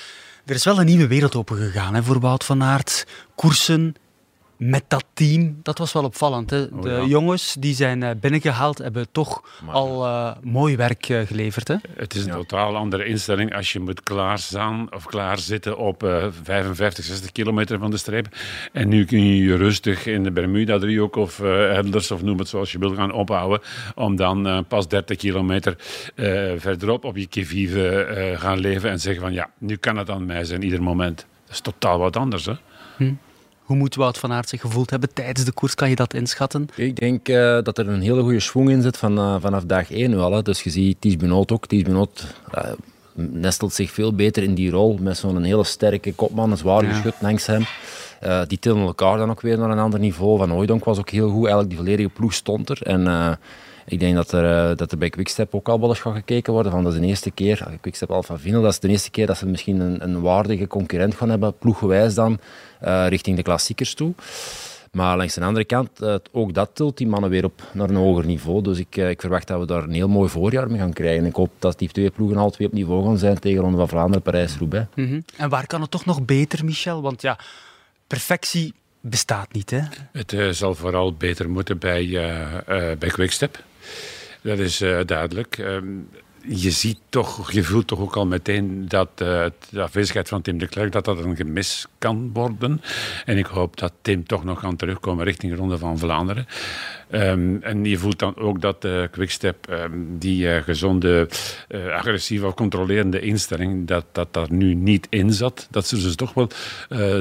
Er 0.44 0.54
is 0.54 0.64
wel 0.64 0.80
een 0.80 0.86
nieuwe 0.86 1.06
wereld 1.06 1.36
opengegaan 1.36 1.94
hè, 1.94 2.02
voor 2.02 2.20
Wout 2.20 2.44
van 2.44 2.62
Aert. 2.62 3.06
Koersen 3.34 3.94
met 4.56 4.84
dat 4.88 5.04
team, 5.12 5.60
dat 5.62 5.78
was 5.78 5.92
wel 5.92 6.04
opvallend. 6.04 6.50
Hè? 6.50 6.62
Oh, 6.62 6.82
de 6.82 7.04
jongens 7.06 7.56
die 7.58 7.74
zijn 7.74 8.02
eh, 8.02 8.10
binnengehaald 8.20 8.78
hebben 8.78 9.06
toch 9.12 9.42
al 9.66 10.06
uh, 10.06 10.30
mooi 10.42 10.76
werk 10.76 11.08
uh, 11.08 11.26
geleverd. 11.26 11.68
Hè? 11.68 11.76
Het 11.96 12.14
is 12.14 12.24
een 12.24 12.30
totaal 12.30 12.76
andere 12.76 13.04
instelling 13.04 13.54
als 13.54 13.72
je 13.72 13.80
moet 13.80 14.02
klaarstaan 14.02 14.94
of 14.94 15.04
klaarzitten 15.06 15.78
op 15.78 16.02
uh, 16.02 16.26
55, 16.42 17.04
60 17.04 17.32
kilometer 17.32 17.78
van 17.78 17.90
de 17.90 17.96
streep. 17.96 18.26
En 18.72 18.88
nu 18.88 19.04
kun 19.04 19.26
je 19.26 19.42
je 19.42 19.56
rustig 19.56 20.06
in 20.06 20.22
de 20.22 20.30
Bermuda-driehoek 20.30 21.16
of 21.16 21.40
Elders 21.40 22.10
of 22.10 22.22
noem 22.22 22.38
het 22.38 22.48
zoals 22.48 22.72
je 22.72 22.78
wil 22.78 22.94
gaan 22.94 23.12
ophouden. 23.12 23.60
Om 23.94 24.16
dan 24.16 24.64
pas 24.68 24.88
30 24.88 25.16
kilometer 25.16 25.76
verderop 26.56 27.04
op 27.04 27.16
je 27.16 27.26
kivive 27.26 28.34
gaan 28.38 28.58
leven 28.58 28.90
en 28.90 29.00
zeggen 29.00 29.22
van 29.22 29.32
ja, 29.32 29.50
nu 29.58 29.76
kan 29.76 29.96
het 29.96 30.10
aan 30.10 30.26
mij 30.26 30.44
zijn, 30.44 30.62
ieder 30.62 30.82
moment. 30.82 31.26
Dat 31.44 31.54
is 31.54 31.60
totaal 31.60 31.98
wat 31.98 32.16
anders. 32.16 32.46
Hè? 32.46 32.52
Hm. 32.96 33.12
Hoe 33.64 33.76
moet 33.76 33.94
Wout 33.94 34.18
van 34.18 34.32
Aert 34.32 34.48
zich 34.48 34.60
gevoeld 34.60 34.90
hebben 34.90 35.12
tijdens 35.12 35.44
de 35.44 35.52
koers? 35.52 35.74
Kan 35.74 35.88
je 35.88 35.96
dat 35.96 36.14
inschatten? 36.14 36.68
Ik 36.74 36.96
denk 36.96 37.28
uh, 37.28 37.58
dat 37.62 37.78
er 37.78 37.88
een 37.88 38.00
hele 38.00 38.22
goede 38.22 38.40
schwung 38.40 38.70
in 38.70 38.82
zit 38.82 38.96
van, 38.96 39.18
uh, 39.18 39.36
vanaf 39.40 39.64
dag 39.64 39.90
1 39.90 40.10
nu 40.10 40.18
al. 40.18 40.32
Hè. 40.32 40.42
Dus 40.42 40.62
je 40.62 40.70
ziet 40.70 41.00
Ties 41.00 41.16
Benoot 41.16 41.52
ook. 41.52 41.66
Ties 41.66 41.82
Benoot 41.82 42.26
uh, 42.54 42.64
nestelt 43.14 43.72
zich 43.72 43.90
veel 43.90 44.14
beter 44.14 44.42
in 44.42 44.54
die 44.54 44.70
rol 44.70 44.98
met 45.00 45.16
zo'n 45.16 45.42
hele 45.42 45.64
sterke 45.64 46.14
kopman, 46.14 46.50
een 46.50 46.56
zwaar 46.56 46.84
geschut 46.84 47.14
langs 47.20 47.46
hem. 47.46 47.64
Die 48.46 48.58
tillen 48.58 48.86
elkaar 48.86 49.18
dan 49.18 49.30
ook 49.30 49.40
weer 49.40 49.58
naar 49.58 49.70
een 49.70 49.78
ander 49.78 50.00
niveau. 50.00 50.38
Van 50.38 50.50
Hooydonk 50.50 50.84
was 50.84 50.98
ook 50.98 51.10
heel 51.10 51.28
goed. 51.28 51.38
Eigenlijk 51.38 51.68
die 51.68 51.78
volledige 51.78 52.08
ploeg 52.08 52.32
stond 52.32 52.68
er. 52.68 52.82
En 52.82 53.38
ik 53.86 54.00
denk 54.00 54.14
dat 54.14 54.32
er, 54.32 54.70
uh, 54.70 54.76
dat 54.76 54.92
er 54.92 54.98
bij 54.98 55.10
Quickstep 55.10 55.54
ook 55.54 55.68
al 55.68 55.80
wel 55.80 55.88
eens 55.88 56.00
gaat 56.00 56.14
gekeken 56.14 56.52
worden. 56.52 56.72
Van, 56.72 56.84
dat 56.84 56.92
is 56.92 57.00
de 57.00 57.06
eerste 57.06 57.30
keer, 57.30 57.66
Quickstep 57.80 58.10
Alpha 58.10 58.38
Vinyl, 58.38 58.62
dat 58.62 58.72
is 58.72 58.78
de 58.78 58.88
eerste 58.88 59.10
keer 59.10 59.26
dat 59.26 59.36
ze 59.36 59.46
misschien 59.46 59.80
een, 59.80 60.02
een 60.02 60.20
waardige 60.20 60.66
concurrent 60.66 61.14
gaan 61.14 61.30
hebben, 61.30 61.58
ploeggewijs 61.58 62.14
dan, 62.14 62.38
richting 63.08 63.36
de 63.36 63.42
klassiekers 63.42 63.94
toe. 63.94 64.14
Maar 64.92 65.16
langs 65.16 65.34
de 65.34 65.44
andere 65.44 65.64
kant, 65.64 65.90
ook 66.32 66.54
dat 66.54 66.70
tilt 66.72 66.96
die 66.96 67.06
mannen 67.06 67.30
weer 67.30 67.44
op 67.44 67.62
naar 67.72 67.88
een 67.88 67.96
hoger 67.96 68.26
niveau. 68.26 68.62
Dus 68.62 68.78
ik, 68.78 68.96
ik 68.96 69.20
verwacht 69.20 69.46
dat 69.46 69.60
we 69.60 69.66
daar 69.66 69.82
een 69.82 69.92
heel 69.92 70.08
mooi 70.08 70.28
voorjaar 70.28 70.70
mee 70.70 70.78
gaan 70.78 70.92
krijgen. 70.92 71.26
Ik 71.26 71.34
hoop 71.34 71.50
dat 71.58 71.78
die 71.78 71.88
twee 71.88 72.10
ploegen 72.10 72.36
al 72.36 72.50
twee 72.50 72.66
op 72.66 72.72
niveau 72.72 73.04
gaan 73.04 73.18
zijn 73.18 73.38
tegen 73.38 73.60
Ronde 73.60 73.76
van 73.76 73.88
Vlaanderen, 73.88 74.22
Parijs-Roubaix. 74.22 74.86
Mm 74.94 75.06
-hmm. 75.06 75.24
En 75.36 75.48
waar 75.48 75.66
kan 75.66 75.80
het 75.80 75.90
toch 75.90 76.04
nog 76.04 76.24
beter, 76.24 76.64
Michel? 76.64 77.02
Want 77.02 77.22
ja, 77.22 77.38
perfectie 78.06 78.74
bestaat 79.00 79.52
niet. 79.52 79.70
Hè? 79.70 79.80
Het 80.12 80.32
uh, 80.32 80.50
zal 80.50 80.74
vooral 80.74 81.14
beter 81.14 81.50
moeten 81.50 81.78
bij, 81.78 82.04
uh, 82.04 82.52
uh, 82.68 82.96
bij 82.98 83.08
Quickstep. 83.08 83.62
Dat 84.42 84.58
is 84.58 84.78
duidelijk. 85.06 85.58
Um, 85.58 86.08
je 86.48 86.70
ziet 86.70 86.98
toch, 87.08 87.52
je 87.52 87.62
voelt 87.62 87.86
toch 87.86 88.00
ook 88.00 88.16
al 88.16 88.26
meteen 88.26 88.88
dat 88.88 89.08
uh, 89.22 89.44
de 89.70 89.82
afwezigheid 89.82 90.28
van 90.28 90.42
Tim 90.42 90.58
de 90.58 90.68
Klerk 90.68 90.92
dat 90.92 91.04
dat 91.04 91.18
een 91.18 91.36
gemis 91.36 91.86
kan 91.98 92.30
worden. 92.32 92.80
En 93.24 93.38
ik 93.38 93.46
hoop 93.46 93.76
dat 93.78 93.92
Tim 94.02 94.26
toch 94.26 94.44
nog 94.44 94.60
kan 94.60 94.76
terugkomen 94.76 95.24
richting 95.24 95.52
de 95.52 95.58
Ronde 95.58 95.78
van 95.78 95.98
Vlaanderen. 95.98 96.46
Um, 97.10 97.62
en 97.62 97.84
je 97.84 97.98
voelt 97.98 98.18
dan 98.18 98.36
ook 98.36 98.60
dat 98.60 98.84
uh, 98.84 99.04
Quickstep, 99.10 99.66
um, 99.70 100.18
die 100.18 100.62
gezonde, 100.62 101.28
agressieve 101.92 102.46
of 102.46 102.54
controlerende 102.54 103.20
instelling, 103.20 103.86
dat 103.86 104.04
dat 104.12 104.32
daar 104.32 104.52
nu 104.52 104.74
niet 104.74 105.06
in 105.10 105.32
zat. 105.32 105.68
Dat 105.70 105.86
ze 105.86 105.96
dus 105.96 106.14
toch 106.14 106.34
wel 106.34 106.48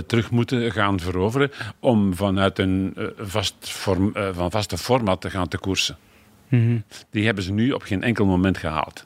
terug 0.07 0.31
moeten 0.31 0.71
gaan 0.71 0.99
veroveren 0.99 1.51
om 1.79 2.15
vanuit 2.15 2.59
een 2.59 2.93
vast 3.17 3.55
van 3.59 4.11
vaste 4.49 4.77
format 4.77 5.21
te 5.21 5.29
gaan 5.29 5.47
te 5.47 5.57
koersen. 5.57 5.97
Mm 6.53 6.65
-hmm. 6.65 6.83
Die 7.09 7.25
hebben 7.25 7.43
ze 7.43 7.51
nu 7.51 7.71
op 7.71 7.81
geen 7.81 8.03
enkel 8.03 8.25
moment 8.25 8.57
gehaald 8.57 9.05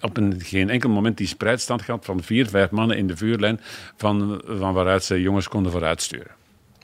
op 0.00 0.16
een, 0.16 0.40
geen 0.40 0.70
enkel 0.70 0.90
moment 0.90 1.16
die 1.16 1.26
spreidstand 1.26 1.82
gehad 1.82 2.04
van 2.04 2.22
vier, 2.22 2.48
vijf 2.48 2.70
mannen 2.70 2.96
in 2.96 3.06
de 3.06 3.16
vuurlijn 3.16 3.60
van, 3.96 4.42
van 4.46 4.74
waaruit 4.74 5.04
ze 5.04 5.20
jongens 5.20 5.48
konden 5.48 5.72
vooruitsturen. 5.72 6.30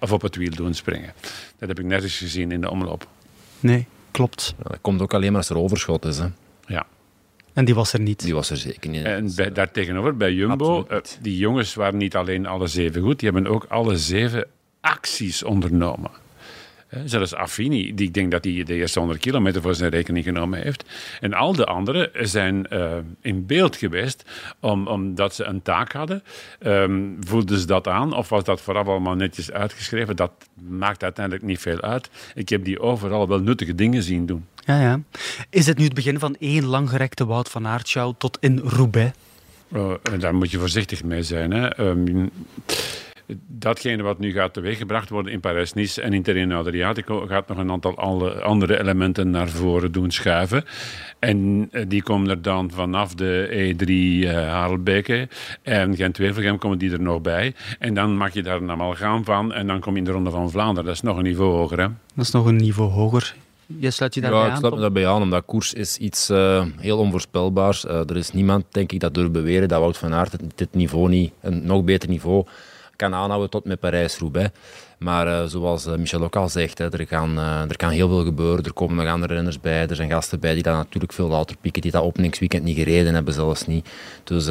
Of 0.01 0.13
op 0.13 0.23
het 0.23 0.37
wiel 0.37 0.51
doen 0.51 0.75
springen. 0.75 1.13
Dat 1.59 1.69
heb 1.69 1.79
ik 1.79 1.85
nergens 1.85 2.19
gezien 2.19 2.53
in 2.53 2.61
de 2.61 2.71
omloop. 2.71 3.07
Nee, 3.61 3.87
klopt. 4.11 4.55
Ja, 4.59 4.65
dat 4.69 4.79
komt 4.81 5.03
ook 5.03 5.15
alleen 5.15 5.33
maar 5.33 5.41
als 5.41 5.51
er 5.51 5.59
overschot 5.59 6.05
is. 6.05 6.19
Hè? 6.19 6.27
Ja. 6.67 6.87
En 7.53 7.65
die 7.65 7.75
was 7.75 7.93
er 7.93 8.01
niet? 8.01 8.21
Die 8.21 8.35
was 8.35 8.51
er 8.51 8.57
zeker 8.57 8.91
niet. 8.91 9.05
En 9.05 9.35
bij, 9.35 9.53
daartegenover, 9.53 10.17
bij 10.17 10.33
Jumbo, 10.33 10.87
uh, 10.91 10.99
die 11.21 11.37
jongens 11.37 11.75
waren 11.75 11.99
niet 11.99 12.17
alleen 12.17 12.47
alle 12.47 12.67
zeven 12.67 13.03
goed, 13.03 13.19
die 13.19 13.31
hebben 13.31 13.53
ook 13.53 13.65
alle 13.65 13.97
zeven 13.97 14.47
acties 14.81 15.43
ondernomen. 15.43 16.11
Zelfs 17.05 17.35
Affini, 17.35 17.95
die 17.95 18.07
ik 18.07 18.15
denk 18.15 18.31
dat 18.31 18.45
hij 18.45 18.63
de 18.63 18.75
eerste 18.75 18.99
100 18.99 19.21
kilometer 19.21 19.63
voor 19.63 19.75
zijn 19.75 19.91
rekening 19.91 20.25
genomen 20.25 20.63
heeft. 20.63 20.85
En 21.21 21.35
al 21.35 21.53
de 21.53 21.65
anderen 21.65 22.11
zijn 22.29 22.67
uh, 22.71 22.93
in 23.21 23.47
beeld 23.47 23.77
geweest 23.77 24.25
om, 24.61 24.87
omdat 24.87 25.35
ze 25.35 25.45
een 25.45 25.63
taak 25.63 25.93
hadden. 25.93 26.23
Um, 26.67 27.17
voelden 27.21 27.59
ze 27.59 27.67
dat 27.67 27.89
aan 27.89 28.13
of 28.13 28.29
was 28.29 28.45
dat 28.45 28.61
vooral 28.61 28.85
allemaal 28.85 29.15
netjes 29.15 29.51
uitgeschreven? 29.53 30.17
Dat 30.17 30.33
maakt 30.69 31.03
uiteindelijk 31.03 31.45
niet 31.45 31.61
veel 31.61 31.81
uit. 31.81 32.11
Ik 32.35 32.49
heb 32.49 32.65
die 32.65 32.81
overal 32.81 33.29
wel 33.29 33.41
nuttige 33.41 33.75
dingen 33.75 34.03
zien 34.03 34.27
doen. 34.27 34.47
Ja, 34.65 34.81
ja. 34.81 35.01
Is 35.51 35.67
het 35.67 35.79
nu 35.79 35.85
het 35.85 35.95
begin 35.95 36.19
van 36.19 36.37
één 36.39 36.65
langgerekte 36.65 37.27
Wout 37.27 37.49
van 37.49 37.67
Aert 37.67 37.99
tot 38.19 38.39
in 38.41 38.59
Roubaix? 38.59 39.13
Uh, 39.73 39.93
daar 40.19 40.35
moet 40.35 40.51
je 40.51 40.59
voorzichtig 40.59 41.05
mee 41.05 41.23
zijn. 41.23 41.51
Hè. 41.51 41.81
Um, 41.81 42.31
datgene 43.47 44.03
wat 44.03 44.19
nu 44.19 44.33
gaat 44.33 44.53
teweeggebracht 44.53 45.09
worden 45.09 45.33
in 45.33 45.41
Parijs-Nice 45.41 46.03
en 46.03 46.13
in 46.13 46.23
Terreno 46.23 46.59
Adriatico 46.59 47.27
gaat 47.27 47.49
nog 47.49 47.59
een 47.59 47.71
aantal 47.71 47.97
andere 48.43 48.79
elementen 48.79 49.31
naar 49.31 49.49
voren 49.49 49.93
doen 49.93 50.11
schuiven. 50.11 50.65
En 51.19 51.69
eh, 51.71 51.85
die 51.89 52.03
komen 52.03 52.31
er 52.31 52.43
dan 52.43 52.71
vanaf 52.71 53.15
de 53.15 53.75
E3 53.75 53.87
uh, 53.89 54.33
Harelbeke 54.33 55.29
en 55.63 55.97
Gent-Wevelgem 55.97 56.59
komen 56.59 56.79
die 56.79 56.93
er 56.93 57.01
nog 57.01 57.21
bij. 57.21 57.55
En 57.79 57.95
dan 57.95 58.17
maak 58.17 58.33
je 58.33 58.43
daar 58.43 58.61
een 58.61 58.71
amalgaam 58.71 59.25
van 59.25 59.53
en 59.53 59.67
dan 59.67 59.81
kom 59.81 59.93
je 59.93 59.99
in 59.99 60.05
de 60.05 60.11
Ronde 60.11 60.31
van 60.31 60.51
Vlaanderen. 60.51 60.85
Dat 60.85 60.95
is 60.95 61.01
nog 61.01 61.17
een 61.17 61.23
niveau 61.23 61.53
hoger. 61.53 61.79
Hè? 61.79 61.87
Dat 62.15 62.25
is 62.25 62.31
nog 62.31 62.47
een 62.47 62.57
niveau 62.57 62.91
hoger. 62.91 63.35
Je 63.79 63.91
sluit 63.91 64.15
je 64.15 64.21
daarbij 64.21 64.41
ja, 64.41 64.47
aan? 64.47 64.53
ik 64.53 64.59
sluit 64.59 64.75
me 64.75 64.81
daarbij 64.81 65.07
aan, 65.07 65.23
omdat 65.23 65.45
koers 65.47 65.73
is 65.73 65.97
iets 65.97 66.31
uh, 66.31 66.65
heel 66.77 66.99
onvoorspelbaars. 66.99 67.85
Uh, 67.85 67.91
er 68.09 68.17
is 68.17 68.33
niemand, 68.33 68.65
denk 68.71 68.93
ik, 68.93 69.01
dat 69.01 69.15
durft 69.15 69.33
beweren 69.33 69.69
dat 69.69 69.81
Wout 69.81 69.99
van 69.99 70.15
Aert 70.15 70.37
dit 70.55 70.75
niveau 70.75 71.09
niet, 71.09 71.33
een 71.41 71.67
nog 71.67 71.85
beter 71.85 72.09
niveau 72.09 72.45
kan 73.01 73.15
aanhouden 73.15 73.51
tot 73.51 73.65
met 73.65 73.81
Parijs-Roubaix. 73.81 74.51
Maar 74.99 75.27
uh, 75.27 75.45
zoals 75.45 75.87
uh, 75.87 75.95
Michel 75.95 76.23
ook 76.23 76.37
al 76.37 76.49
zegt, 76.49 76.79
hè, 76.79 76.93
er, 76.93 77.07
gaan, 77.07 77.39
uh, 77.39 77.61
er 77.69 77.77
kan 77.77 77.91
heel 77.91 78.09
veel 78.09 78.25
gebeuren. 78.25 78.65
Er 78.65 78.73
komen 78.73 78.97
nog 78.97 79.15
andere 79.15 79.35
renners 79.35 79.61
bij. 79.61 79.87
Er 79.87 79.97
zijn 79.97 80.11
gasten 80.11 80.41
bij 80.41 80.55
die 80.55 80.63
dat 80.63 80.75
natuurlijk 80.75 81.13
veel 81.13 81.29
later 81.29 81.57
pieken, 81.61 81.83
die 81.83 81.91
dat 81.91 82.03
openingsweekend 82.03 82.63
niet 82.63 82.77
gereden 82.77 83.15
hebben, 83.15 83.35
zelfs 83.35 83.67
niet. 83.67 83.89
Dus 84.25 84.47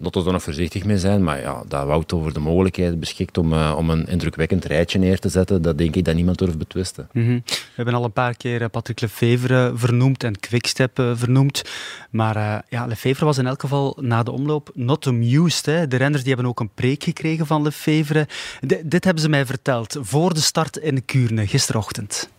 ehm, 0.00 0.04
laten 0.04 0.20
we 0.20 0.26
er 0.26 0.32
nog 0.32 0.42
voorzichtig 0.42 0.84
mee 0.84 0.98
zijn. 0.98 1.24
Maar 1.24 1.40
ja, 1.40 1.62
dat 1.68 1.86
Wout 1.86 2.12
over 2.12 2.32
de 2.32 2.40
mogelijkheid 2.40 3.00
beschikt 3.00 3.38
om, 3.38 3.52
uh, 3.52 3.74
om 3.76 3.90
een 3.90 4.06
indrukwekkend 4.06 4.64
rijtje 4.64 4.98
neer 4.98 5.18
te 5.18 5.28
zetten, 5.28 5.62
dat 5.62 5.78
denk 5.78 5.96
ik 5.96 6.04
dat 6.04 6.14
niemand 6.14 6.38
durft 6.38 6.58
betwisten. 6.58 7.08
Mm 7.12 7.26
-hmm. 7.26 7.42
We 7.44 7.76
hebben 7.76 7.94
al 7.94 8.04
een 8.04 8.12
paar 8.12 8.36
keer 8.36 8.68
Patrick 8.68 9.00
Lefevre 9.00 9.72
vernoemd 9.74 10.24
en 10.24 10.40
Quickstep 10.40 10.98
uh, 10.98 11.10
vernoemd. 11.14 11.62
Maar 12.10 12.36
uh, 12.36 12.58
ja, 12.68 12.86
Lefevre 12.86 13.24
was 13.24 13.38
in 13.38 13.46
elk 13.46 13.60
geval 13.60 13.96
na 14.00 14.22
de 14.22 14.30
omloop 14.30 14.70
not 14.74 15.06
amused. 15.06 15.66
Hè. 15.66 15.88
De 15.88 15.96
renners 15.96 16.22
die 16.22 16.32
hebben 16.32 16.50
ook 16.50 16.60
een 16.60 16.74
preek 16.74 17.02
gekregen 17.02 17.46
van 17.46 17.62
Lefevre. 17.62 18.26
D 18.66 18.74
dit 18.84 19.04
hebben 19.04 19.22
ze 19.22 19.28
mij 19.28 19.46
verteld 19.46 19.96
voor 20.00 20.34
de 20.34 20.40
start 20.40 20.76
in 20.76 21.04
Kuurne, 21.04 21.46
gisterochtend. 21.46 22.30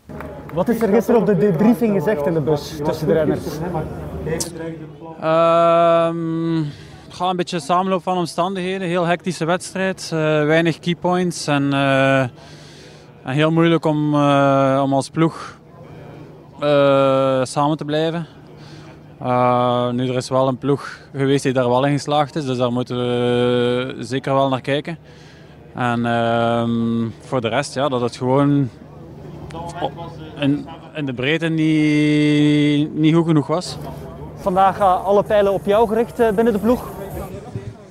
Wat 0.53 0.69
is 0.69 0.81
er 0.81 0.89
gisteren 0.89 1.19
op 1.19 1.25
de 1.25 1.37
debriefing 1.37 1.93
gezegd 1.93 2.25
in 2.25 2.33
de 2.33 2.41
bus 2.41 2.73
tussen 2.83 3.07
de 3.07 3.13
renners? 3.13 3.41
Um... 5.23 6.71
Ga 7.21 7.29
een 7.29 7.35
beetje 7.35 7.59
samenloop 7.59 8.03
van 8.03 8.17
omstandigheden. 8.17 8.87
Heel 8.87 9.05
hectische 9.05 9.45
wedstrijd, 9.45 10.11
uh, 10.13 10.19
weinig 10.45 10.79
keypoints 10.79 11.47
en, 11.47 11.63
uh, 11.63 12.19
en 12.21 12.31
heel 13.23 13.51
moeilijk 13.51 13.85
om, 13.85 14.13
uh, 14.13 14.81
om 14.83 14.93
als 14.93 15.09
ploeg 15.09 15.59
samen 17.43 17.77
te 17.77 17.85
blijven. 17.85 18.27
nu 19.95 20.07
er 20.07 20.15
is 20.15 20.29
wel 20.29 20.47
een 20.47 20.57
ploeg 20.57 20.99
geweest 21.13 21.43
die 21.43 21.53
daar 21.53 21.69
wel 21.69 21.85
in 21.85 21.91
geslaagd 21.91 22.35
is, 22.35 22.45
dus 22.45 22.57
daar 22.57 22.71
moeten 22.71 22.97
we 22.97 23.95
zeker 23.99 24.33
wel 24.33 24.49
naar 24.49 24.61
kijken. 24.61 24.97
En 25.75 26.05
ehm, 26.05 27.09
voor 27.19 27.41
de 27.41 27.47
rest, 27.47 27.73
ja, 27.73 27.89
dat 27.89 28.01
het 28.01 28.15
gewoon 28.15 28.69
in, 30.39 30.67
in 30.95 31.05
de 31.05 31.13
breedte 31.13 31.47
niet, 31.47 32.95
niet 32.95 33.15
goed 33.15 33.25
genoeg 33.25 33.47
was. 33.47 33.77
Vandaag 34.41 34.77
gaan 34.77 35.03
alle 35.03 35.23
pijlen 35.23 35.51
op 35.51 35.65
jou 35.65 35.87
gericht 35.87 36.17
binnen 36.35 36.53
de 36.53 36.59
ploeg? 36.59 36.89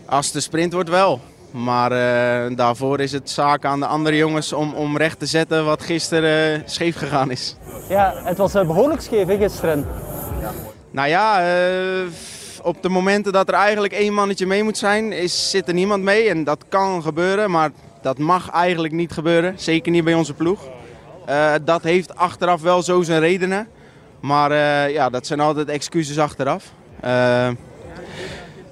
Als 0.07 0.33
de 0.33 0.41
sprint 0.41 0.73
wordt 0.73 0.89
wel. 0.89 1.21
Maar 1.51 1.93
uh, 1.93 2.57
daarvoor 2.57 3.01
is 3.01 3.13
het 3.13 3.31
zaak 3.31 3.65
aan 3.65 3.81
de 3.81 3.87
andere 3.87 4.17
jongens 4.17 4.53
om, 4.53 4.75
om 4.75 4.97
recht 4.97 5.19
te 5.19 5.27
zetten 5.27 5.65
wat 5.65 5.83
gisteren 5.83 6.59
uh, 6.59 6.63
scheef 6.65 6.97
gegaan 6.97 7.31
is. 7.31 7.57
Ja, 7.89 8.13
het 8.25 8.39
was 8.39 8.55
uh, 8.55 8.67
behoorlijk 8.67 9.01
scheef 9.01 9.27
hè, 9.27 9.37
gisteren. 9.37 9.87
Ja. 10.41 10.51
Nou 10.91 11.09
ja, 11.09 11.43
op 12.63 12.83
de 12.83 12.89
momenten 12.89 13.33
dat 13.33 13.49
er 13.49 13.55
eigenlijk 13.55 13.93
één 13.93 14.15
mannetje 14.15 14.47
mee 14.47 14.63
moet 14.63 14.79
zijn, 14.79 15.13
is, 15.13 15.51
zit 15.51 15.69
er 15.69 15.75
niemand 15.75 16.03
mee. 16.03 16.29
En 16.29 16.45
dat 16.45 16.65
kan 16.69 17.03
gebeuren, 17.03 17.51
maar 17.51 17.71
dat 18.03 18.19
mag 18.19 18.51
eigenlijk 18.51 18.93
niet 18.93 19.13
gebeuren. 19.13 19.55
Zeker 19.57 19.93
niet 19.93 20.05
bij 20.05 20.15
onze 20.15 20.35
ploeg. 20.35 20.61
dat 21.65 21.83
heeft 21.83 22.17
achteraf 22.17 22.61
wel 22.61 22.83
zo 22.83 23.03
zijn 23.03 23.21
redenen. 23.21 23.69
Maar 24.21 24.53
ja, 24.91 25.09
dat 25.11 25.27
zijn 25.27 25.41
altijd 25.41 25.69
excuses 25.69 26.19
achteraf. 26.19 26.73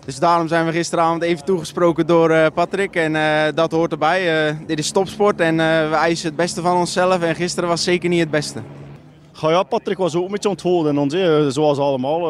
Dus 0.08 0.18
daarom 0.18 0.48
zijn 0.48 0.66
we 0.66 0.72
gisteravond 0.72 1.22
even 1.22 1.44
toegesproken 1.44 2.06
door 2.06 2.30
uh, 2.30 2.46
Patrick. 2.54 2.96
En 2.96 3.14
uh, 3.14 3.42
dat 3.54 3.72
hoort 3.72 3.92
erbij. 3.92 4.48
Uh, 4.48 4.56
dit 4.66 4.78
is 4.78 4.90
topsport 4.90 5.40
en 5.40 5.56
we 5.90 5.96
eisen 6.00 6.26
het 6.26 6.36
beste 6.36 6.60
van 6.60 6.76
onszelf. 6.76 7.22
En 7.22 7.34
gisteren 7.34 7.68
was 7.68 7.84
zeker 7.84 8.08
niet 8.08 8.20
het 8.20 8.30
beste. 8.30 8.60
Ja, 9.40 9.50
ja 9.50 9.62
Patrick 9.62 9.96
was 9.98 10.14
ook 10.14 10.24
een 10.24 10.30
beetje 10.30 10.48
onthouden. 10.48 11.52
Zoals 11.52 11.78
allemaal. 11.78 12.20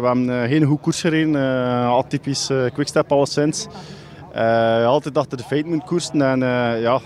we 0.00 0.06
hebben 0.06 0.48
geen 0.48 0.64
goed 0.64 0.80
koers 0.80 1.00
gereden. 1.00 1.36
atypisch 1.84 2.50
quickstep 2.72 3.12
alleszins. 3.12 3.66
altijd 4.84 5.18
achter 5.18 5.36
de 5.38 5.44
feiten 5.44 5.70
moeten 5.70 5.88
koersen. 5.88 6.22
En 6.22 6.40
ja, 6.80 7.00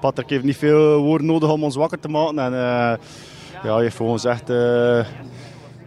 Patrick 0.00 0.30
heeft 0.30 0.44
niet 0.44 0.56
veel 0.56 0.98
woorden 0.98 1.26
nodig 1.26 1.50
om 1.50 1.64
ons 1.64 1.76
wakker 1.76 2.00
te 2.00 2.08
maken. 2.08 2.38
En 2.38 2.98
ja, 3.62 3.74
hij 3.74 3.82
heeft 3.82 3.96
gewoon 3.96 4.12
gezegd 4.12 4.46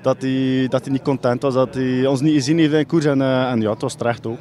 dat 0.01 0.21
hij, 0.21 0.67
dat 0.69 0.83
hij 0.83 0.91
niet 0.91 1.01
content 1.01 1.41
was, 1.41 1.53
dat 1.53 1.73
hij 1.73 2.05
ons 2.05 2.21
niet 2.21 2.33
gezien 2.33 2.57
heeft 2.57 2.73
in 2.73 2.85
koers. 2.85 3.05
En, 3.05 3.19
uh, 3.19 3.51
en 3.51 3.61
ja, 3.61 3.69
het 3.69 3.81
was 3.81 3.93
terecht 3.93 4.27
ook. 4.27 4.39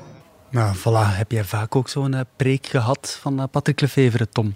Nou, 0.51 0.77
voilà. 0.77 1.17
Heb 1.17 1.33
jij 1.33 1.45
vaak 1.45 1.77
ook 1.77 1.89
zo'n 1.89 2.13
uh, 2.13 2.21
preek 2.37 2.67
gehad 2.67 3.19
van 3.21 3.39
uh, 3.41 3.45
Patrick 3.51 3.81
Lefevre, 3.81 4.29
Tom? 4.29 4.55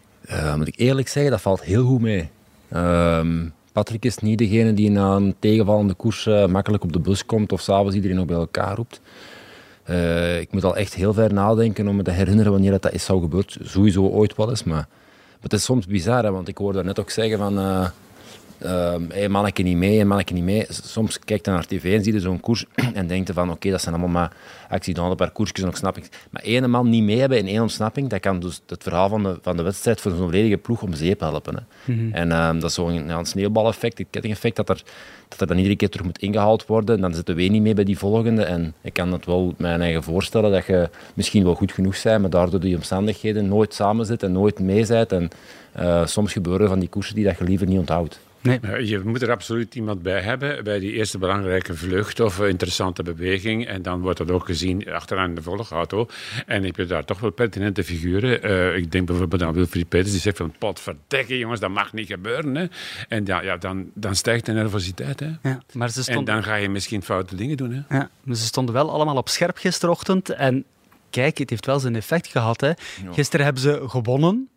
moet 0.57 0.69
ik 0.69 0.79
eerlijk 0.79 1.09
zeggen, 1.09 1.33
dat 1.33 1.41
valt 1.41 1.63
heel 1.63 1.85
goed 1.85 2.01
mee. 2.01 2.31
Ehm, 2.69 3.49
Patrick 3.73 4.05
is 4.05 4.19
niet 4.19 4.39
degene 4.39 4.75
die 4.75 4.91
na 4.91 5.17
een 5.17 5.35
tegenvallende 5.39 5.95
koers 5.95 6.29
makkelijk 6.49 6.83
op 6.83 6.93
de 6.93 6.99
bus 6.99 7.27
komt 7.27 7.53
of 7.53 7.61
s'avonds 7.61 7.95
iedereen 7.95 8.17
nog 8.17 8.27
bij 8.27 8.37
elkaar 8.37 8.77
roept. 8.77 9.01
Uh, 9.91 10.41
ik 10.41 10.53
moet 10.53 10.65
al 10.65 10.77
echt 10.77 10.95
heel 10.95 11.13
ver 11.13 11.33
nadenken 11.33 11.89
om 11.89 11.97
me 11.97 12.03
te 12.03 12.11
herinneren 12.11 12.53
wanneer 12.53 12.71
dat, 12.71 12.83
dat 12.83 12.93
is 12.93 13.05
zou 13.05 13.21
gebeurd. 13.21 13.59
Sowieso 13.63 14.03
ooit 14.09 14.37
wel 14.37 14.51
eens, 14.51 14.65
maar, 14.65 14.77
maar 14.77 14.87
het 15.41 15.53
is 15.53 15.65
soms 15.65 15.87
bizar, 15.87 16.25
hè, 16.25 16.31
want 16.31 16.49
ik 16.49 16.59
hoorde 16.59 16.85
net 16.85 17.01
ook 17.01 17.11
zeggen 17.11 17.39
van... 17.39 17.59
Uh, 17.59 17.89
uh, 18.65 18.95
hey, 19.09 19.29
manneke 19.29 19.63
niet 19.63 19.77
mee, 19.77 20.01
en 20.01 20.07
manneke 20.07 20.33
niet 20.33 20.45
mee. 20.45 20.67
Soms 20.69 21.19
kijkt 21.19 21.47
je 21.47 21.51
naar 21.51 21.67
tv 21.67 21.95
en 21.97 22.05
zie 22.05 22.13
je 22.13 22.21
zo'n 22.21 22.41
koers 22.41 22.65
en 22.95 23.07
denkt 23.07 23.31
van 23.33 23.45
oké, 23.45 23.53
okay, 23.53 23.71
dat 23.71 23.81
zijn 23.81 23.95
allemaal 23.95 24.13
maar 24.13 24.33
accidenten, 24.69 25.11
een 25.11 25.17
paar 25.17 25.31
koersjes 25.31 25.61
en 25.61 25.67
ontsnapping. 25.67 26.07
Maar 26.31 26.43
één 26.43 26.71
man 26.71 26.89
niet 26.89 27.03
mee 27.03 27.19
hebben 27.19 27.39
in 27.39 27.47
één 27.47 27.61
ontsnapping, 27.61 28.09
dat 28.09 28.21
kan 28.21 28.41
dus 28.41 28.61
het 28.67 28.83
verhaal 28.83 29.09
van 29.09 29.23
de, 29.23 29.39
van 29.43 29.57
de 29.57 29.63
wedstrijd 29.63 30.01
voor 30.01 30.11
zo'n 30.11 30.21
volledige 30.21 30.57
ploeg 30.57 30.83
om 30.83 30.95
zeep 30.95 31.21
helpen. 31.21 31.55
Hè. 31.55 31.93
Mm 31.93 31.99
-hmm. 31.99 32.13
En 32.13 32.33
um, 32.33 32.61
dat 32.61 32.69
is 32.69 32.75
zo'n 32.75 33.07
ja, 33.07 33.25
sneeuwbaleffect, 33.25 33.99
een 33.99 34.07
kettingeffect, 34.11 34.57
dat 34.57 34.69
er, 34.69 34.83
dat 35.29 35.41
er 35.41 35.47
dan 35.47 35.57
iedere 35.57 35.77
keer 35.77 35.89
terug 35.91 36.07
moet 36.07 36.19
ingehaald 36.19 36.67
worden. 36.67 36.95
En 36.95 37.01
dan 37.01 37.15
zitten 37.15 37.35
we 37.35 37.43
niet 37.43 37.63
mee 37.63 37.75
bij 37.75 37.85
die 37.85 37.99
volgende. 37.99 38.45
En 38.45 38.75
ik 38.81 38.93
kan 38.93 39.13
het 39.13 39.27
wel 39.27 39.55
mijn 39.57 39.81
eigen 39.81 40.03
voorstellen 40.03 40.51
dat 40.53 40.67
je 40.67 40.89
misschien 41.15 41.45
wel 41.45 41.55
goed 41.55 41.73
genoeg 41.73 42.03
bent, 42.03 42.21
maar 42.21 42.31
daardoor 42.31 42.61
die 42.61 42.77
omstandigheden 42.77 43.49
nooit 43.49 43.75
samen 43.75 44.07
zit 44.07 44.23
en 44.23 44.33
nooit 44.33 44.59
mee 44.59 44.87
bent. 44.87 45.13
En 45.13 45.31
uh, 45.81 46.07
soms 46.07 46.33
gebeuren 46.33 46.69
van 46.69 46.79
die 46.79 46.89
koersen 46.89 47.15
die 47.15 47.25
dat 47.25 47.39
je 47.39 47.45
liever 47.45 47.67
niet 47.67 47.79
onthoudt. 47.79 48.21
Nee. 48.45 48.87
Je 48.87 49.01
moet 49.05 49.23
er 49.23 49.31
absoluut 49.31 49.75
iemand 49.75 50.03
bij 50.03 50.21
hebben 50.21 50.65
bij 50.65 50.79
die 50.79 50.93
eerste 50.93 51.19
belangrijke 51.19 51.77
vlucht 51.77 52.21
of 52.21 52.41
interessante 52.41 53.03
beweging. 53.03 53.67
En 53.67 53.83
dan 53.83 54.01
wordt 54.01 54.19
dat 54.19 54.31
ook 54.31 54.47
gezien 54.47 54.93
achteraan 54.93 55.29
in 55.29 55.35
de 55.35 55.43
volgauto. 55.43 56.09
En 56.47 56.65
heb 56.65 56.77
je 56.77 56.85
daar 56.85 57.05
toch 57.05 57.21
wel 57.21 57.31
pertinente 57.31 57.85
figuren. 57.85 58.47
Uh, 58.47 58.77
ik 58.77 58.93
denk 58.93 59.07
bijvoorbeeld 59.07 59.43
aan 59.43 59.53
Wilfried 59.53 59.89
Peters, 59.89 60.11
die 60.11 60.21
zegt 60.21 60.37
van 60.37 60.55
potverdekken 60.59 61.39
jongens, 61.39 61.61
dat 61.61 61.71
mag 61.71 61.93
niet 61.93 62.07
gebeuren. 62.07 62.55
Hè. 62.55 62.67
En 63.09 63.25
ja, 63.25 63.43
ja, 63.43 63.57
dan, 63.57 63.91
dan 63.95 64.17
stijgt 64.17 64.47
de 64.47 64.53
nervositeit. 64.53 65.21
Hè. 65.21 65.31
Ja, 65.43 65.63
maar 65.73 65.91
ze 65.91 66.03
stond... 66.03 66.19
En 66.19 66.35
dan 66.35 66.43
ga 66.43 66.55
je 66.55 66.69
misschien 66.69 67.03
foute 67.03 67.37
dingen 67.37 67.57
doen. 67.57 67.71
Hè. 67.71 67.97
Ja, 67.97 68.11
maar 68.23 68.37
ze 68.37 68.45
stonden 68.45 68.75
wel 68.75 68.91
allemaal 68.91 69.17
op 69.17 69.29
scherp 69.29 69.57
gisterochtend. 69.57 70.31
En 70.31 70.65
kijk, 71.11 71.39
het 71.39 71.51
heeft 71.51 71.67
wel 71.67 71.81
zijn 71.81 71.97
effect 71.97 72.27
gehad. 72.27 72.61
Hè. 72.61 72.73
Gisteren 73.11 73.45
hebben 73.45 73.63
ze 73.63 73.83
gewonnen. 73.87 74.49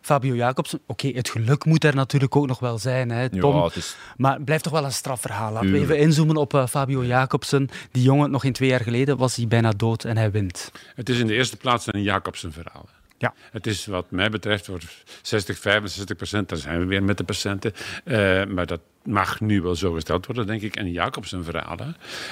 Fabio 0.00 0.34
Jacobsen, 0.34 0.80
oké, 0.86 1.06
okay, 1.06 1.16
het 1.16 1.28
geluk 1.28 1.64
moet 1.64 1.84
er 1.84 1.94
natuurlijk 1.94 2.36
ook 2.36 2.46
nog 2.46 2.58
wel 2.58 2.78
zijn, 2.78 3.10
hè, 3.10 3.28
Tom. 3.40 3.56
Ja, 3.56 3.68
is... 3.74 3.96
Maar 4.16 4.34
het 4.34 4.44
blijft 4.44 4.64
toch 4.64 4.72
wel 4.72 4.84
een 4.84 4.92
strafverhaal. 4.92 5.52
Laten 5.52 5.72
we 5.72 5.78
even 5.78 5.98
inzoomen 5.98 6.36
op 6.36 6.54
uh, 6.54 6.66
Fabio 6.66 7.04
Jacobsen. 7.04 7.68
Die 7.90 8.02
jongen, 8.02 8.30
nog 8.30 8.44
in 8.44 8.52
twee 8.52 8.68
jaar 8.68 8.80
geleden, 8.80 9.16
was 9.16 9.36
hij 9.36 9.46
bijna 9.46 9.70
dood 9.70 10.04
en 10.04 10.16
hij 10.16 10.30
wint. 10.30 10.72
Het 10.94 11.08
is 11.08 11.18
in 11.18 11.26
de 11.26 11.34
eerste 11.34 11.56
plaats 11.56 11.86
een 11.86 12.02
Jacobsen-verhaal. 12.02 12.88
Ja. 13.20 13.34
Het 13.50 13.66
is 13.66 13.86
wat 13.86 14.10
mij 14.10 14.30
betreft 14.30 14.66
voor 14.66 14.80
60, 15.22 15.58
65 15.58 16.16
procent, 16.16 16.48
daar 16.48 16.58
zijn 16.58 16.78
we 16.78 16.84
weer 16.84 17.02
met 17.02 17.18
de 17.18 17.24
procenten. 17.24 17.72
Uh, 18.04 18.44
maar 18.44 18.66
dat 18.66 18.80
mag 19.04 19.40
nu 19.40 19.62
wel 19.62 19.74
zo 19.74 19.92
gesteld 19.92 20.26
worden, 20.26 20.46
denk 20.46 20.62
ik. 20.62 20.76
En 20.76 20.92
Jacobsen 20.92 21.44
verhaal. 21.44 21.76
Hè. 21.76 21.90